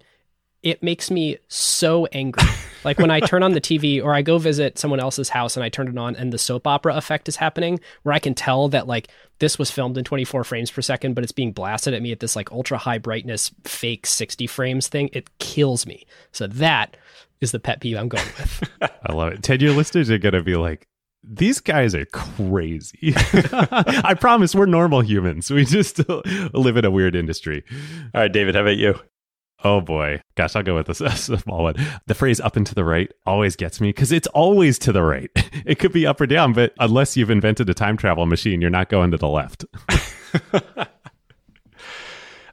It 0.66 0.82
makes 0.82 1.12
me 1.12 1.38
so 1.46 2.06
angry. 2.06 2.42
like 2.84 2.98
when 2.98 3.12
I 3.12 3.20
turn 3.20 3.44
on 3.44 3.52
the 3.52 3.60
TV 3.60 4.02
or 4.02 4.12
I 4.12 4.22
go 4.22 4.36
visit 4.36 4.78
someone 4.78 4.98
else's 4.98 5.28
house 5.28 5.56
and 5.56 5.62
I 5.62 5.68
turn 5.68 5.86
it 5.86 5.96
on 5.96 6.16
and 6.16 6.32
the 6.32 6.38
soap 6.38 6.66
opera 6.66 6.96
effect 6.96 7.28
is 7.28 7.36
happening, 7.36 7.78
where 8.02 8.12
I 8.12 8.18
can 8.18 8.34
tell 8.34 8.66
that 8.70 8.88
like 8.88 9.06
this 9.38 9.60
was 9.60 9.70
filmed 9.70 9.96
in 9.96 10.02
24 10.02 10.42
frames 10.42 10.72
per 10.72 10.82
second, 10.82 11.14
but 11.14 11.22
it's 11.22 11.30
being 11.30 11.52
blasted 11.52 11.94
at 11.94 12.02
me 12.02 12.10
at 12.10 12.18
this 12.18 12.34
like 12.34 12.50
ultra 12.50 12.78
high 12.78 12.98
brightness 12.98 13.52
fake 13.62 14.08
60 14.08 14.48
frames 14.48 14.88
thing. 14.88 15.08
It 15.12 15.30
kills 15.38 15.86
me. 15.86 16.04
So 16.32 16.48
that 16.48 16.96
is 17.40 17.52
the 17.52 17.60
pet 17.60 17.80
peeve 17.80 17.96
I'm 17.96 18.08
going 18.08 18.26
with. 18.36 18.68
I 18.82 19.12
love 19.12 19.34
it. 19.34 19.44
10 19.44 19.60
year 19.60 19.70
listeners 19.70 20.10
are 20.10 20.18
going 20.18 20.34
to 20.34 20.42
be 20.42 20.56
like, 20.56 20.88
these 21.22 21.60
guys 21.60 21.94
are 21.94 22.06
crazy. 22.06 23.14
I 23.52 24.14
promise 24.18 24.52
we're 24.52 24.66
normal 24.66 25.02
humans. 25.02 25.48
We 25.48 25.64
just 25.64 26.00
live 26.08 26.76
in 26.76 26.84
a 26.84 26.90
weird 26.90 27.14
industry. 27.14 27.62
All 28.16 28.22
right, 28.22 28.32
David, 28.32 28.56
how 28.56 28.62
about 28.62 28.78
you? 28.78 28.98
Oh 29.64 29.80
boy. 29.80 30.20
Gosh, 30.36 30.54
I'll 30.54 30.62
go 30.62 30.76
with 30.76 30.88
a, 31.00 31.04
a 31.06 31.16
small 31.16 31.64
one. 31.64 31.74
The 32.06 32.14
phrase 32.14 32.40
up 32.40 32.56
and 32.56 32.66
to 32.66 32.74
the 32.74 32.84
right 32.84 33.10
always 33.24 33.56
gets 33.56 33.80
me 33.80 33.88
because 33.88 34.12
it's 34.12 34.28
always 34.28 34.78
to 34.80 34.92
the 34.92 35.02
right. 35.02 35.30
It 35.64 35.80
could 35.80 35.92
be 35.92 36.06
up 36.06 36.20
or 36.20 36.26
down, 36.26 36.52
but 36.52 36.74
unless 36.78 37.16
you've 37.16 37.30
invented 37.30 37.68
a 37.68 37.74
time 37.74 37.96
travel 37.96 38.24
machine, 38.26 38.60
you're 38.60 38.70
not 38.70 38.88
going 38.88 39.10
to 39.10 39.16
the 39.16 39.26
left. 39.26 39.64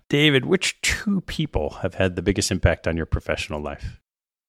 David, 0.09 0.45
which 0.45 0.81
two 0.81 1.21
people 1.21 1.71
have 1.81 1.93
had 1.95 2.15
the 2.15 2.23
biggest 2.23 2.49
impact 2.49 2.87
on 2.87 2.97
your 2.97 3.05
professional 3.05 3.61
life? 3.61 3.99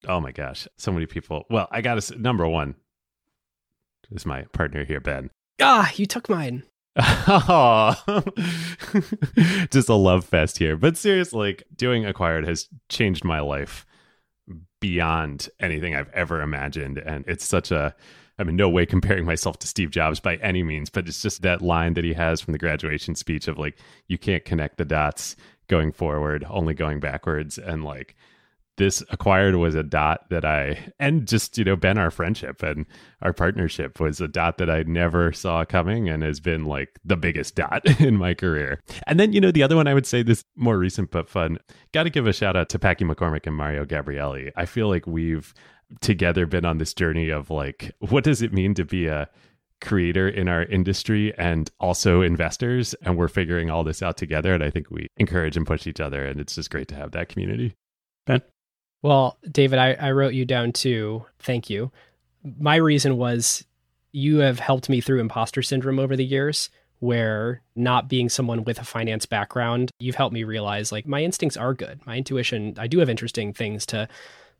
Oh 0.06 0.20
my 0.20 0.32
gosh, 0.32 0.66
so 0.78 0.92
many 0.92 1.04
people. 1.04 1.44
Well, 1.50 1.68
I 1.70 1.82
got 1.82 2.00
to 2.00 2.18
number 2.18 2.48
one 2.48 2.76
is 4.10 4.24
my 4.24 4.44
partner 4.52 4.84
here, 4.84 5.00
Ben. 5.00 5.30
Ah, 5.60 5.92
you 5.94 6.06
took 6.06 6.28
mine. 6.28 6.62
just 9.70 9.88
a 9.88 9.94
love 9.94 10.24
fest 10.24 10.58
here. 10.58 10.76
But 10.76 10.96
seriously, 10.96 11.48
like, 11.48 11.64
doing 11.74 12.06
acquired 12.06 12.46
has 12.46 12.68
changed 12.88 13.24
my 13.24 13.40
life 13.40 13.84
beyond 14.80 15.48
anything 15.60 15.96
I've 15.96 16.10
ever 16.10 16.40
imagined, 16.40 16.98
and 16.98 17.24
it's 17.26 17.44
such 17.44 17.70
a 17.70 17.94
I 18.38 18.42
mean, 18.42 18.56
no 18.56 18.68
way 18.68 18.84
comparing 18.84 19.24
myself 19.24 19.58
to 19.60 19.68
Steve 19.68 19.90
Jobs 19.90 20.18
by 20.18 20.36
any 20.36 20.62
means, 20.62 20.90
but 20.90 21.06
it's 21.06 21.22
just 21.22 21.42
that 21.42 21.62
line 21.62 21.94
that 21.94 22.04
he 22.04 22.14
has 22.14 22.40
from 22.40 22.52
the 22.52 22.58
graduation 22.58 23.14
speech 23.14 23.46
of 23.46 23.58
like, 23.58 23.78
you 24.08 24.18
can't 24.18 24.44
connect 24.44 24.76
the 24.76 24.84
dots 24.84 25.36
going 25.68 25.92
forward, 25.92 26.44
only 26.50 26.74
going 26.74 26.98
backwards. 26.98 27.58
And 27.58 27.84
like, 27.84 28.16
this 28.76 29.02
acquired 29.10 29.54
was 29.56 29.74
a 29.74 29.82
dot 29.82 30.28
that 30.30 30.44
I, 30.44 30.92
and 30.98 31.26
just, 31.28 31.56
you 31.58 31.64
know, 31.64 31.76
Ben, 31.76 31.98
our 31.98 32.10
friendship 32.10 32.62
and 32.62 32.86
our 33.22 33.32
partnership 33.32 34.00
was 34.00 34.20
a 34.20 34.28
dot 34.28 34.58
that 34.58 34.68
I 34.68 34.82
never 34.82 35.32
saw 35.32 35.64
coming 35.64 36.08
and 36.08 36.22
has 36.22 36.40
been 36.40 36.64
like 36.64 36.98
the 37.04 37.16
biggest 37.16 37.54
dot 37.54 37.82
in 38.00 38.16
my 38.16 38.34
career. 38.34 38.80
And 39.06 39.20
then, 39.20 39.32
you 39.32 39.40
know, 39.40 39.52
the 39.52 39.62
other 39.62 39.76
one 39.76 39.86
I 39.86 39.94
would 39.94 40.06
say 40.06 40.22
this 40.22 40.44
more 40.56 40.78
recent 40.78 41.10
but 41.10 41.28
fun, 41.28 41.58
got 41.92 42.04
to 42.04 42.10
give 42.10 42.26
a 42.26 42.32
shout 42.32 42.56
out 42.56 42.68
to 42.70 42.78
Packy 42.78 43.04
McCormick 43.04 43.46
and 43.46 43.56
Mario 43.56 43.84
Gabriele. 43.84 44.50
I 44.56 44.66
feel 44.66 44.88
like 44.88 45.06
we've 45.06 45.54
together 46.00 46.46
been 46.46 46.64
on 46.64 46.78
this 46.78 46.94
journey 46.94 47.30
of 47.30 47.50
like, 47.50 47.92
what 48.00 48.24
does 48.24 48.42
it 48.42 48.52
mean 48.52 48.74
to 48.74 48.84
be 48.84 49.06
a, 49.06 49.28
creator 49.80 50.28
in 50.28 50.48
our 50.48 50.62
industry 50.64 51.36
and 51.36 51.70
also 51.78 52.22
investors 52.22 52.94
and 53.02 53.18
we're 53.18 53.28
figuring 53.28 53.70
all 53.70 53.84
this 53.84 54.02
out 54.02 54.16
together 54.16 54.54
and 54.54 54.64
i 54.64 54.70
think 54.70 54.90
we 54.90 55.08
encourage 55.18 55.56
and 55.56 55.66
push 55.66 55.86
each 55.86 56.00
other 56.00 56.24
and 56.24 56.40
it's 56.40 56.54
just 56.54 56.70
great 56.70 56.88
to 56.88 56.94
have 56.94 57.10
that 57.12 57.28
community 57.28 57.74
ben 58.26 58.40
well, 59.04 59.36
David, 59.50 59.78
I, 59.78 59.92
I 59.92 60.12
wrote 60.12 60.32
you 60.32 60.46
down 60.46 60.72
too. 60.72 61.26
Thank 61.38 61.68
you. 61.68 61.92
My 62.58 62.76
reason 62.76 63.18
was 63.18 63.62
you 64.12 64.38
have 64.38 64.58
helped 64.58 64.88
me 64.88 65.02
through 65.02 65.20
imposter 65.20 65.60
syndrome 65.60 65.98
over 65.98 66.16
the 66.16 66.24
years, 66.24 66.70
where 67.00 67.60
not 67.76 68.08
being 68.08 68.30
someone 68.30 68.64
with 68.64 68.80
a 68.80 68.84
finance 68.84 69.26
background, 69.26 69.90
you've 69.98 70.14
helped 70.14 70.32
me 70.32 70.42
realize 70.42 70.90
like 70.90 71.06
my 71.06 71.22
instincts 71.22 71.58
are 71.58 71.74
good. 71.74 72.00
My 72.06 72.16
intuition, 72.16 72.76
I 72.78 72.86
do 72.86 72.98
have 73.00 73.10
interesting 73.10 73.52
things 73.52 73.84
to 73.86 74.08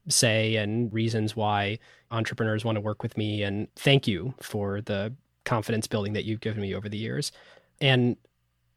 say 0.09 0.57
and 0.57 0.93
reasons 0.93 1.35
why 1.35 1.79
entrepreneurs 2.11 2.67
want 2.67 2.77
to 2.77 2.83
work 2.83 3.03
with 3.03 3.17
me. 3.17 3.43
And 3.43 3.75
thank 3.77 4.07
you 4.07 4.35
for 4.43 4.83
the 4.83 5.15
confidence 5.47 5.87
building 5.87 6.13
that 6.13 6.27
you've 6.27 6.43
given 6.43 6.61
me 6.61 6.75
over 6.75 6.91
the 6.91 6.99
years. 6.99 7.33
And 7.81 8.19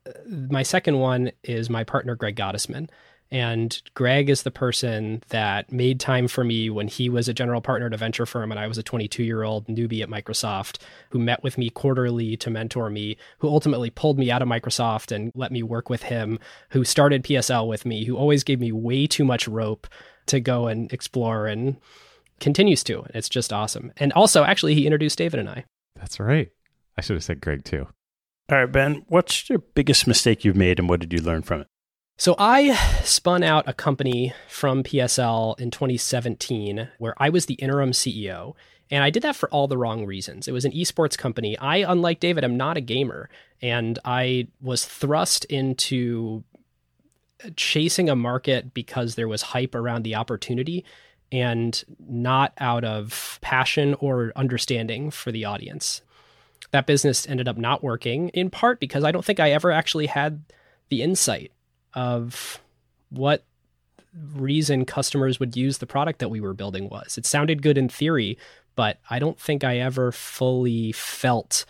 uh, 0.07 0.11
my 0.49 0.63
second 0.63 0.99
one 0.99 1.31
is 1.43 1.69
my 1.69 1.83
partner, 1.83 2.15
Greg 2.15 2.37
Gottesman. 2.37 2.87
And 3.29 3.81
Greg 3.93 4.29
is 4.29 4.43
the 4.43 4.51
person 4.51 5.21
that 5.29 5.71
made 5.71 5.99
time 5.99 6.27
for 6.27 6.43
me 6.43 6.69
when 6.69 6.87
he 6.87 7.09
was 7.09 7.27
a 7.27 7.33
general 7.33 7.59
partner 7.59 7.87
at 7.87 7.93
a 7.93 7.97
venture 7.97 8.25
firm 8.25 8.51
and 8.51 8.59
I 8.59 8.67
was 8.67 8.77
a 8.77 8.83
22 8.83 9.23
year 9.23 9.43
old 9.43 9.67
newbie 9.67 10.01
at 10.01 10.09
Microsoft, 10.09 10.77
who 11.09 11.19
met 11.19 11.43
with 11.43 11.57
me 11.57 11.69
quarterly 11.69 12.37
to 12.37 12.49
mentor 12.49 12.89
me, 12.89 13.17
who 13.39 13.49
ultimately 13.49 13.89
pulled 13.89 14.17
me 14.17 14.31
out 14.31 14.41
of 14.41 14.47
Microsoft 14.47 15.11
and 15.13 15.31
let 15.35 15.51
me 15.51 15.61
work 15.61 15.89
with 15.89 16.03
him, 16.03 16.39
who 16.69 16.83
started 16.83 17.23
PSL 17.23 17.67
with 17.67 17.85
me, 17.85 18.05
who 18.05 18.15
always 18.15 18.43
gave 18.43 18.59
me 18.59 18.71
way 18.71 19.07
too 19.07 19.25
much 19.25 19.47
rope 19.47 19.87
to 20.27 20.39
go 20.39 20.67
and 20.67 20.91
explore 20.93 21.47
and 21.47 21.77
continues 22.39 22.83
to. 22.85 23.05
It's 23.13 23.29
just 23.29 23.51
awesome. 23.51 23.91
And 23.97 24.13
also, 24.13 24.43
actually, 24.43 24.75
he 24.75 24.85
introduced 24.85 25.17
David 25.17 25.39
and 25.39 25.49
I. 25.49 25.65
That's 25.95 26.19
right. 26.19 26.49
I 26.97 27.01
should 27.01 27.15
have 27.15 27.23
said 27.23 27.41
Greg 27.41 27.63
too. 27.63 27.87
All 28.49 28.57
right, 28.57 28.71
Ben, 28.71 29.03
what's 29.07 29.49
your 29.49 29.59
biggest 29.59 30.07
mistake 30.07 30.45
you've 30.45 30.55
made 30.55 30.79
and 30.79 30.87
what 30.87 31.01
did 31.01 31.11
you 31.11 31.19
learn 31.19 31.41
from 31.41 31.61
it? 31.61 31.67
So 32.19 32.33
I 32.39 32.73
spun 33.03 33.43
out 33.43 33.67
a 33.67 33.73
company 33.73 34.33
from 34.49 34.81
PSL 34.81 35.59
in 35.59 35.69
2017 35.69 36.89
where 36.97 37.13
I 37.17 37.29
was 37.29 37.45
the 37.45 37.53
interim 37.55 37.91
CEO. 37.91 38.55
And 38.89 39.03
I 39.03 39.11
did 39.11 39.21
that 39.21 39.35
for 39.35 39.49
all 39.49 39.67
the 39.67 39.77
wrong 39.77 40.03
reasons. 40.03 40.47
It 40.47 40.51
was 40.51 40.65
an 40.65 40.71
esports 40.71 41.15
company. 41.15 41.55
I, 41.59 41.77
unlike 41.77 42.19
David, 42.19 42.43
am 42.43 42.57
not 42.57 42.75
a 42.75 42.81
gamer. 42.81 43.29
And 43.61 43.99
I 44.03 44.47
was 44.61 44.83
thrust 44.83 45.45
into 45.45 46.43
chasing 47.55 48.09
a 48.09 48.15
market 48.15 48.73
because 48.73 49.13
there 49.13 49.27
was 49.27 49.41
hype 49.43 49.75
around 49.75 50.01
the 50.01 50.15
opportunity 50.15 50.83
and 51.31 51.83
not 51.99 52.53
out 52.57 52.83
of 52.83 53.37
passion 53.41 53.93
or 53.99 54.31
understanding 54.35 55.11
for 55.11 55.31
the 55.31 55.45
audience. 55.45 56.01
That 56.71 56.87
business 56.87 57.27
ended 57.27 57.47
up 57.47 57.57
not 57.57 57.83
working 57.83 58.29
in 58.29 58.49
part 58.49 58.79
because 58.79 59.03
I 59.03 59.11
don't 59.11 59.23
think 59.23 59.39
I 59.39 59.51
ever 59.51 59.71
actually 59.71 60.07
had 60.07 60.41
the 60.89 61.03
insight 61.03 61.51
of 61.97 62.61
what 63.09 63.43
reason 64.35 64.85
customers 64.85 65.39
would 65.39 65.57
use 65.57 65.79
the 65.79 65.87
product 65.87 66.19
that 66.19 66.29
we 66.29 66.39
were 66.39 66.53
building 66.53 66.89
was. 66.89 67.17
It 67.17 67.25
sounded 67.25 67.63
good 67.63 67.77
in 67.77 67.89
theory, 67.89 68.37
but 68.75 68.99
I 69.09 69.17
don't 69.17 69.39
think 69.39 69.63
I 69.63 69.79
ever 69.79 70.11
fully 70.11 70.91
felt 70.91 71.65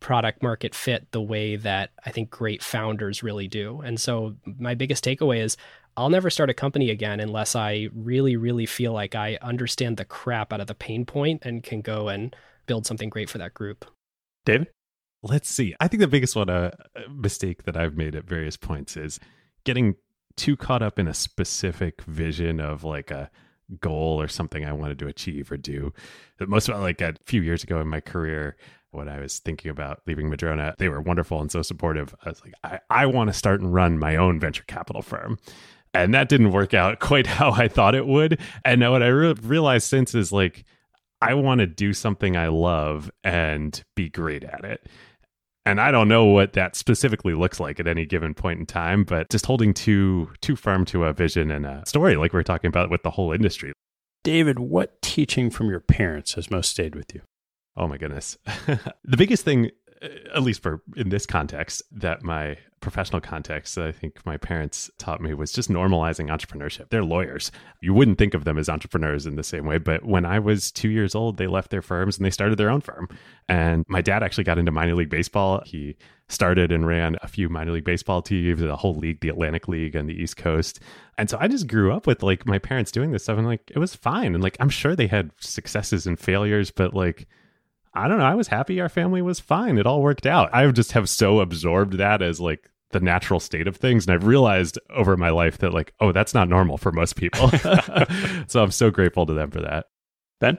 product 0.00 0.42
market 0.42 0.74
fit 0.74 1.06
the 1.10 1.20
way 1.20 1.56
that 1.56 1.90
I 2.06 2.10
think 2.10 2.30
great 2.30 2.62
founders 2.62 3.22
really 3.22 3.48
do. 3.48 3.82
And 3.82 4.00
so 4.00 4.36
my 4.58 4.74
biggest 4.74 5.04
takeaway 5.04 5.40
is 5.40 5.58
I'll 5.94 6.10
never 6.10 6.30
start 6.30 6.48
a 6.48 6.54
company 6.54 6.90
again 6.90 7.20
unless 7.20 7.54
I 7.54 7.88
really, 7.94 8.36
really 8.36 8.66
feel 8.66 8.92
like 8.92 9.14
I 9.14 9.38
understand 9.42 9.98
the 9.98 10.04
crap 10.06 10.54
out 10.54 10.60
of 10.60 10.68
the 10.68 10.74
pain 10.74 11.04
point 11.04 11.42
and 11.44 11.62
can 11.62 11.82
go 11.82 12.08
and 12.08 12.34
build 12.66 12.86
something 12.86 13.10
great 13.10 13.28
for 13.28 13.38
that 13.38 13.52
group. 13.52 13.84
David? 14.46 14.68
Let's 15.22 15.50
see. 15.50 15.74
I 15.80 15.88
think 15.88 16.00
the 16.00 16.08
biggest 16.08 16.36
one, 16.36 16.48
uh, 16.48 16.70
mistake 17.10 17.64
that 17.64 17.76
I've 17.76 17.96
made 17.96 18.14
at 18.14 18.24
various 18.24 18.56
points 18.56 18.96
is 18.96 19.18
getting 19.66 19.96
too 20.36 20.56
caught 20.56 20.82
up 20.82 20.98
in 20.98 21.08
a 21.08 21.14
specific 21.14 22.00
vision 22.02 22.60
of 22.60 22.84
like 22.84 23.10
a 23.10 23.30
goal 23.80 24.20
or 24.20 24.28
something 24.28 24.64
I 24.64 24.72
wanted 24.72 24.98
to 25.00 25.08
achieve 25.08 25.50
or 25.50 25.56
do. 25.56 25.92
Most 26.40 26.68
of 26.68 26.80
like 26.80 27.00
a 27.00 27.16
few 27.24 27.42
years 27.42 27.62
ago 27.62 27.80
in 27.80 27.88
my 27.88 28.00
career, 28.00 28.56
when 28.92 29.08
I 29.08 29.20
was 29.20 29.40
thinking 29.40 29.70
about 29.70 30.00
leaving 30.06 30.30
Madrona, 30.30 30.74
they 30.78 30.88
were 30.88 31.00
wonderful 31.00 31.40
and 31.40 31.50
so 31.50 31.62
supportive. 31.62 32.14
I 32.24 32.28
was 32.30 32.40
like, 32.42 32.54
I, 32.64 32.80
I 32.88 33.06
want 33.06 33.28
to 33.28 33.34
start 33.34 33.60
and 33.60 33.74
run 33.74 33.98
my 33.98 34.16
own 34.16 34.40
venture 34.40 34.64
capital 34.66 35.02
firm. 35.02 35.38
And 35.92 36.14
that 36.14 36.28
didn't 36.28 36.52
work 36.52 36.72
out 36.72 37.00
quite 37.00 37.26
how 37.26 37.50
I 37.50 37.68
thought 37.68 37.94
it 37.94 38.06
would. 38.06 38.40
And 38.64 38.80
now 38.80 38.92
what 38.92 39.02
I 39.02 39.08
re- 39.08 39.34
realized 39.42 39.88
since 39.88 40.14
is 40.14 40.32
like, 40.32 40.64
I 41.20 41.34
want 41.34 41.60
to 41.60 41.66
do 41.66 41.92
something 41.92 42.36
I 42.36 42.48
love 42.48 43.10
and 43.24 43.82
be 43.94 44.08
great 44.08 44.44
at 44.44 44.64
it. 44.64 44.86
And 45.66 45.80
I 45.80 45.90
don't 45.90 46.06
know 46.06 46.24
what 46.26 46.52
that 46.52 46.76
specifically 46.76 47.34
looks 47.34 47.58
like 47.58 47.80
at 47.80 47.88
any 47.88 48.06
given 48.06 48.34
point 48.34 48.60
in 48.60 48.66
time, 48.66 49.02
but 49.02 49.28
just 49.30 49.46
holding 49.46 49.74
too 49.74 50.30
too 50.40 50.54
firm 50.54 50.84
to 50.86 51.04
a 51.04 51.12
vision 51.12 51.50
and 51.50 51.66
a 51.66 51.82
story 51.84 52.14
like 52.14 52.32
we 52.32 52.38
are 52.38 52.44
talking 52.44 52.68
about 52.68 52.88
with 52.88 53.02
the 53.02 53.10
whole 53.10 53.32
industry. 53.32 53.72
David, 54.22 54.60
what 54.60 55.02
teaching 55.02 55.50
from 55.50 55.68
your 55.68 55.80
parents 55.80 56.34
has 56.34 56.52
most 56.52 56.70
stayed 56.70 56.94
with 56.94 57.12
you? 57.12 57.22
Oh 57.76 57.88
my 57.88 57.98
goodness. 57.98 58.38
the 59.04 59.16
biggest 59.16 59.44
thing 59.44 59.72
at 60.02 60.42
least 60.42 60.62
for 60.62 60.82
in 60.96 61.08
this 61.08 61.26
context, 61.26 61.82
that 61.92 62.22
my 62.22 62.58
professional 62.80 63.20
context 63.20 63.74
that 63.74 63.86
I 63.86 63.92
think 63.92 64.24
my 64.24 64.36
parents 64.36 64.90
taught 64.98 65.20
me 65.20 65.34
was 65.34 65.50
just 65.50 65.68
normalizing 65.70 66.28
entrepreneurship. 66.28 66.90
They're 66.90 67.02
lawyers. 67.02 67.50
You 67.80 67.94
wouldn't 67.94 68.18
think 68.18 68.34
of 68.34 68.44
them 68.44 68.58
as 68.58 68.68
entrepreneurs 68.68 69.26
in 69.26 69.36
the 69.36 69.42
same 69.42 69.64
way, 69.64 69.78
but 69.78 70.04
when 70.04 70.24
I 70.24 70.38
was 70.38 70.70
two 70.70 70.90
years 70.90 71.14
old, 71.14 71.36
they 71.36 71.46
left 71.46 71.70
their 71.70 71.82
firms 71.82 72.16
and 72.16 72.24
they 72.24 72.30
started 72.30 72.58
their 72.58 72.70
own 72.70 72.82
firm. 72.82 73.08
And 73.48 73.84
my 73.88 74.02
dad 74.02 74.22
actually 74.22 74.44
got 74.44 74.58
into 74.58 74.70
minor 74.70 74.94
league 74.94 75.10
baseball. 75.10 75.62
He 75.64 75.96
started 76.28 76.70
and 76.70 76.86
ran 76.86 77.16
a 77.22 77.28
few 77.28 77.48
minor 77.48 77.72
league 77.72 77.84
baseball 77.84 78.22
teams, 78.22 78.60
the 78.60 78.76
whole 78.76 78.96
league, 78.96 79.20
the 79.20 79.30
Atlantic 79.30 79.68
League 79.68 79.96
and 79.96 80.08
the 80.08 80.14
East 80.14 80.36
Coast. 80.36 80.80
And 81.18 81.30
so 81.30 81.38
I 81.40 81.48
just 81.48 81.66
grew 81.66 81.92
up 81.92 82.06
with 82.06 82.22
like 82.22 82.46
my 82.46 82.58
parents 82.58 82.92
doing 82.92 83.10
this 83.10 83.24
stuff 83.24 83.38
and 83.38 83.46
like 83.46 83.70
it 83.74 83.78
was 83.78 83.94
fine. 83.94 84.34
And 84.34 84.42
like 84.42 84.56
I'm 84.60 84.68
sure 84.68 84.94
they 84.94 85.06
had 85.06 85.30
successes 85.40 86.06
and 86.06 86.18
failures, 86.18 86.70
but 86.70 86.94
like 86.94 87.26
I 87.96 88.08
don't 88.08 88.18
know. 88.18 88.24
I 88.24 88.34
was 88.34 88.48
happy 88.48 88.80
our 88.80 88.88
family 88.88 89.22
was 89.22 89.40
fine. 89.40 89.78
It 89.78 89.86
all 89.86 90.02
worked 90.02 90.26
out. 90.26 90.50
I 90.52 90.70
just 90.70 90.92
have 90.92 91.08
so 91.08 91.40
absorbed 91.40 91.94
that 91.94 92.22
as 92.22 92.40
like 92.40 92.70
the 92.90 93.00
natural 93.00 93.40
state 93.40 93.66
of 93.66 93.76
things. 93.76 94.06
And 94.06 94.14
I've 94.14 94.26
realized 94.26 94.78
over 94.90 95.16
my 95.16 95.30
life 95.30 95.58
that, 95.58 95.74
like, 95.74 95.92
oh, 96.00 96.12
that's 96.12 96.34
not 96.34 96.48
normal 96.48 96.78
for 96.78 96.92
most 96.92 97.16
people. 97.16 97.50
so 98.46 98.62
I'm 98.62 98.70
so 98.70 98.90
grateful 98.90 99.26
to 99.26 99.34
them 99.34 99.50
for 99.50 99.60
that. 99.62 99.86
Ben? 100.40 100.58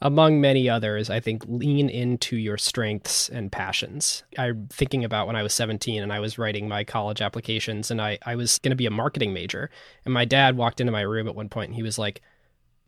Among 0.00 0.40
many 0.40 0.70
others, 0.70 1.10
I 1.10 1.18
think 1.18 1.44
lean 1.48 1.88
into 1.88 2.36
your 2.36 2.56
strengths 2.56 3.28
and 3.28 3.50
passions. 3.50 4.22
I'm 4.38 4.68
thinking 4.70 5.04
about 5.04 5.26
when 5.26 5.34
I 5.34 5.42
was 5.42 5.52
17 5.54 6.00
and 6.00 6.12
I 6.12 6.20
was 6.20 6.38
writing 6.38 6.68
my 6.68 6.84
college 6.84 7.20
applications 7.20 7.90
and 7.90 8.00
I, 8.00 8.16
I 8.24 8.36
was 8.36 8.58
going 8.60 8.70
to 8.70 8.76
be 8.76 8.86
a 8.86 8.92
marketing 8.92 9.32
major. 9.32 9.70
And 10.04 10.14
my 10.14 10.24
dad 10.24 10.56
walked 10.56 10.80
into 10.80 10.92
my 10.92 11.00
room 11.00 11.26
at 11.26 11.34
one 11.34 11.48
point 11.48 11.70
and 11.70 11.74
he 11.74 11.82
was 11.82 11.98
like, 11.98 12.22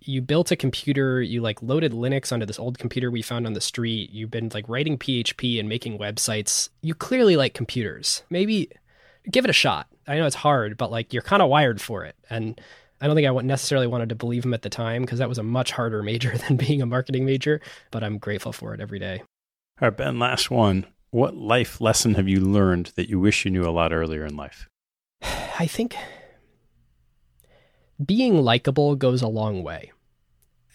you 0.01 0.23
built 0.23 0.51
a 0.51 0.57
computer, 0.57 1.21
you 1.21 1.41
like 1.41 1.63
loaded 1.63 1.93
Linux 1.93 2.33
onto 2.33 2.47
this 2.47 2.59
old 2.59 2.79
computer 2.79 3.11
we 3.11 3.23
found 3.23 3.47
on 3.47 3.53
the 3.53 3.61
street. 3.61 4.11
You've 4.11 4.31
been 4.31 4.51
like 4.53 4.69
writing 4.69 4.99
PHP 4.99 5.61
and 5.61 5.69
making 5.69 5.99
websites. 5.99 6.71
You 6.83 6.95
clearly 6.95 7.37
like 7.37 7.55
computers. 7.55 8.23
Maybe 8.31 8.71
give 9.31 9.45
it 9.45 9.51
a 9.51 9.55
shot. 9.55 9.89
I 10.07 10.17
know 10.17 10.27
it's 10.27 10.37
hard, 10.37 10.77
but 10.77 10.91
like 10.91 11.13
you're 11.13 11.23
kind 11.23 11.43
of 11.43 11.49
wired 11.49 11.81
for 11.81 12.05
it. 12.05 12.17
And 12.29 12.61
I 13.01 13.07
don't 13.07 13.17
think 13.17 13.29
I 13.29 13.33
necessarily 13.43 13.87
wanted 13.87 14.09
to 14.11 14.15
believe 14.15 14.45
him 14.45 14.55
at 14.55 14.63
the 14.63 14.69
time 14.69 15.03
because 15.03 15.19
that 15.19 15.29
was 15.29 15.39
a 15.39 15.43
much 15.43 15.73
harder 15.73 16.03
major 16.03 16.37
than 16.49 16.57
being 16.57 16.83
a 16.83 16.87
marketing 16.87 17.25
major, 17.25 17.61
but 17.91 18.03
I'm 18.03 18.19
grateful 18.19 18.53
for 18.53 18.75
it 18.75 18.81
every 18.81 18.99
day. 18.99 19.23
All 19.81 19.89
right, 19.89 19.97
Ben, 19.97 20.19
last 20.19 20.51
one. 20.51 20.87
What 21.11 21.35
life 21.35 21.81
lesson 21.81 22.15
have 22.15 22.29
you 22.29 22.41
learned 22.41 22.93
that 22.97 23.09
you 23.09 23.19
wish 23.19 23.45
you 23.45 23.51
knew 23.51 23.65
a 23.65 23.73
lot 23.73 23.93
earlier 23.93 24.25
in 24.25 24.37
life? 24.37 24.69
I 25.23 25.67
think 25.67 25.97
being 28.05 28.43
likable 28.43 28.97
goes 28.97 29.23
a 29.23 29.29
long 29.29 29.63
way. 29.63 29.93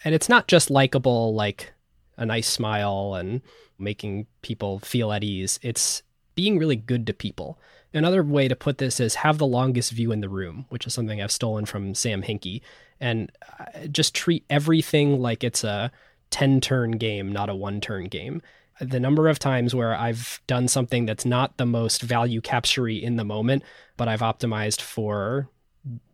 And 0.04 0.14
it's 0.14 0.28
not 0.28 0.48
just 0.48 0.70
likable 0.70 1.34
like 1.34 1.72
a 2.16 2.26
nice 2.26 2.48
smile 2.48 3.14
and 3.14 3.42
making 3.78 4.26
people 4.42 4.78
feel 4.80 5.12
at 5.12 5.24
ease. 5.24 5.58
It's 5.62 6.02
being 6.34 6.58
really 6.58 6.76
good 6.76 7.06
to 7.06 7.12
people. 7.12 7.58
Another 7.92 8.22
way 8.22 8.46
to 8.46 8.56
put 8.56 8.78
this 8.78 9.00
is 9.00 9.16
have 9.16 9.38
the 9.38 9.46
longest 9.46 9.92
view 9.92 10.12
in 10.12 10.20
the 10.20 10.28
room, 10.28 10.66
which 10.68 10.86
is 10.86 10.94
something 10.94 11.20
I've 11.20 11.32
stolen 11.32 11.64
from 11.64 11.94
Sam 11.94 12.22
Hinkie, 12.22 12.60
and 13.00 13.32
uh, 13.58 13.86
just 13.86 14.14
treat 14.14 14.44
everything 14.50 15.20
like 15.20 15.42
it's 15.42 15.64
a 15.64 15.90
10 16.30 16.60
turn 16.60 16.92
game, 16.92 17.32
not 17.32 17.48
a 17.48 17.54
one 17.54 17.80
turn 17.80 18.04
game. 18.04 18.42
The 18.80 19.00
number 19.00 19.28
of 19.28 19.38
times 19.38 19.74
where 19.74 19.94
I've 19.94 20.40
done 20.46 20.68
something 20.68 21.06
that's 21.06 21.24
not 21.24 21.56
the 21.56 21.64
most 21.64 22.02
value 22.02 22.42
captury 22.42 23.02
in 23.02 23.16
the 23.16 23.24
moment, 23.24 23.62
but 23.96 24.08
I've 24.08 24.20
optimized 24.20 24.82
for 24.82 25.48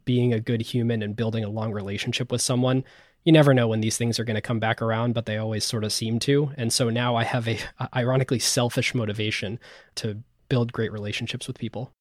being 0.05 0.33
a 0.33 0.41
good 0.41 0.63
human 0.63 1.03
and 1.03 1.17
building 1.17 1.45
a 1.45 1.49
long 1.49 1.73
relationship 1.73 2.31
with 2.33 2.41
someone 2.41 2.85
you 3.25 3.33
never 3.33 3.55
know 3.55 3.69
when 3.69 3.81
these 3.81 3.97
things 3.97 4.19
are 4.19 4.25
going 4.25 4.35
to 4.35 4.41
come 4.41 4.59
back 4.59 4.83
around 4.83 5.15
but 5.15 5.27
they 5.27 5.37
always 5.37 5.65
sort 5.65 5.85
of 5.85 5.93
seem 5.93 6.19
to 6.19 6.51
and 6.57 6.73
so 6.73 6.91
now 6.91 7.17
i 7.17 7.25
have 7.25 7.49
a 7.49 7.59
ironically 7.95 8.39
selfish 8.39 8.95
motivation 8.95 9.59
to 9.95 10.23
build 10.49 10.73
great 10.73 10.93
relationships 10.93 11.47
with 11.47 11.59
people 11.59 11.93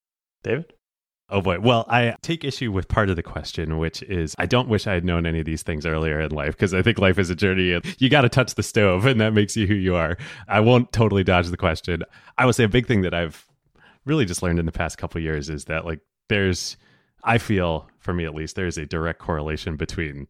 david 0.44 0.74
Oh 1.34 1.42
boy. 1.42 1.62
Well, 1.62 1.86
I 1.88 2.18
take 2.22 2.44
issue 2.44 2.74
with 2.74 2.90
part 2.90 3.10
of 3.10 3.16
the 3.16 3.24
question, 3.24 3.78
which 3.78 4.04
is 4.04 4.36
I 4.38 4.46
don't 4.46 4.68
wish 4.68 4.86
I 4.86 4.94
had 4.94 5.06
known 5.06 5.26
any 5.26 5.40
of 5.40 5.46
these 5.46 5.64
things 5.64 5.86
earlier 5.86 6.20
in 6.20 6.32
life 6.32 6.58
because 6.58 6.74
I 6.74 6.82
think 6.82 7.00
life 7.00 7.18
is 7.18 7.30
a 7.30 7.36
journey 7.36 7.72
and 7.72 7.86
you 8.00 8.10
got 8.10 8.22
to 8.22 8.30
touch 8.30 8.56
the 8.56 8.64
stove 8.64 9.06
and 9.06 9.22
that 9.22 9.34
makes 9.34 9.56
you 9.56 9.66
who 9.66 9.74
you 9.74 9.96
are. 9.96 10.18
I 10.50 10.60
won't 10.60 10.92
totally 10.92 11.24
dodge 11.24 11.48
the 11.48 11.56
question. 11.56 12.04
I 12.38 12.46
will 12.46 12.52
say 12.52 12.66
a 12.66 12.70
big 12.70 12.86
thing 12.86 13.04
that 13.04 13.14
I've 13.14 13.48
really 14.04 14.26
just 14.26 14.44
learned 14.44 14.60
in 14.60 14.66
the 14.66 14.74
past 14.74 14.98
couple 14.98 15.22
years 15.22 15.50
is 15.50 15.66
that 15.66 15.86
like 15.86 16.02
there's 16.28 16.76
I 17.24 17.38
feel, 17.38 17.90
for 18.00 18.14
me 18.14 18.26
at 18.26 18.36
least, 18.36 18.56
there's 18.56 18.78
a 18.78 18.86
direct 18.86 19.20
correlation 19.20 19.76
between 19.76 20.28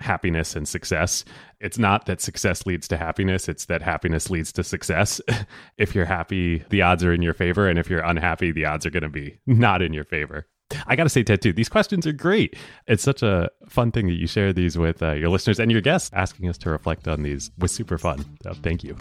happiness 0.00 0.54
and 0.54 0.68
success. 0.68 1.24
It's 1.60 1.78
not 1.78 2.06
that 2.06 2.20
success 2.20 2.66
leads 2.66 2.86
to 2.88 2.96
happiness, 2.96 3.48
it's 3.48 3.66
that 3.66 3.82
happiness 3.82 4.30
leads 4.30 4.52
to 4.52 4.64
success. 4.64 5.20
if 5.78 5.94
you're 5.94 6.04
happy, 6.04 6.64
the 6.70 6.82
odds 6.82 7.04
are 7.04 7.12
in 7.12 7.22
your 7.22 7.34
favor. 7.34 7.68
And 7.68 7.78
if 7.78 7.90
you're 7.90 8.00
unhappy, 8.00 8.52
the 8.52 8.64
odds 8.64 8.86
are 8.86 8.90
going 8.90 9.02
to 9.02 9.08
be 9.08 9.38
not 9.46 9.82
in 9.82 9.92
your 9.92 10.04
favor. 10.04 10.46
I 10.86 10.96
got 10.96 11.04
to 11.04 11.08
say, 11.08 11.22
Ted, 11.22 11.40
too, 11.40 11.52
these 11.52 11.68
questions 11.68 12.06
are 12.06 12.12
great. 12.12 12.54
It's 12.86 13.02
such 13.02 13.22
a 13.22 13.50
fun 13.68 13.90
thing 13.90 14.06
that 14.08 14.14
you 14.14 14.26
share 14.26 14.52
these 14.52 14.76
with 14.76 15.02
uh, 15.02 15.12
your 15.12 15.30
listeners 15.30 15.58
and 15.58 15.72
your 15.72 15.80
guests. 15.80 16.10
Asking 16.12 16.48
us 16.48 16.58
to 16.58 16.70
reflect 16.70 17.08
on 17.08 17.22
these 17.22 17.50
was 17.58 17.72
super 17.72 17.96
fun. 17.96 18.24
So 18.42 18.52
thank 18.52 18.84
you. 18.84 18.96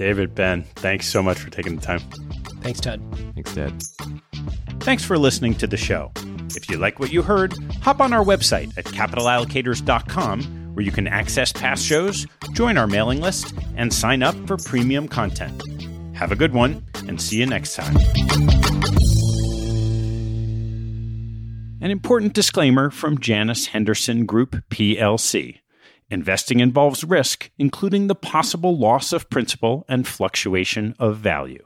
David, 0.00 0.34
Ben, 0.34 0.62
thanks 0.76 1.06
so 1.06 1.22
much 1.22 1.36
for 1.38 1.50
taking 1.50 1.76
the 1.76 1.82
time. 1.82 2.00
Thanks, 2.62 2.80
Ted. 2.80 3.02
Thanks, 3.34 3.52
Ted. 3.52 3.82
Thanks 4.80 5.04
for 5.04 5.18
listening 5.18 5.54
to 5.56 5.66
the 5.66 5.76
show. 5.76 6.10
If 6.56 6.70
you 6.70 6.78
like 6.78 6.98
what 6.98 7.12
you 7.12 7.20
heard, 7.20 7.52
hop 7.82 8.00
on 8.00 8.14
our 8.14 8.24
website 8.24 8.72
at 8.78 8.86
capitalallocators.com 8.86 10.42
where 10.74 10.82
you 10.82 10.90
can 10.90 11.06
access 11.06 11.52
past 11.52 11.84
shows, 11.84 12.26
join 12.54 12.78
our 12.78 12.86
mailing 12.86 13.20
list, 13.20 13.52
and 13.76 13.92
sign 13.92 14.22
up 14.22 14.34
for 14.46 14.56
premium 14.56 15.06
content. 15.06 15.62
Have 16.16 16.32
a 16.32 16.36
good 16.36 16.54
one, 16.54 16.82
and 17.06 17.20
see 17.20 17.36
you 17.36 17.44
next 17.44 17.74
time. 17.74 17.94
An 21.82 21.90
important 21.90 22.32
disclaimer 22.32 22.88
from 22.88 23.20
Janus 23.20 23.66
Henderson 23.66 24.24
Group, 24.24 24.56
PLC. 24.70 25.58
Investing 26.10 26.58
involves 26.58 27.04
risk, 27.04 27.50
including 27.56 28.08
the 28.08 28.16
possible 28.16 28.76
loss 28.76 29.12
of 29.12 29.30
principal 29.30 29.84
and 29.88 30.08
fluctuation 30.08 30.96
of 30.98 31.18
value. 31.18 31.64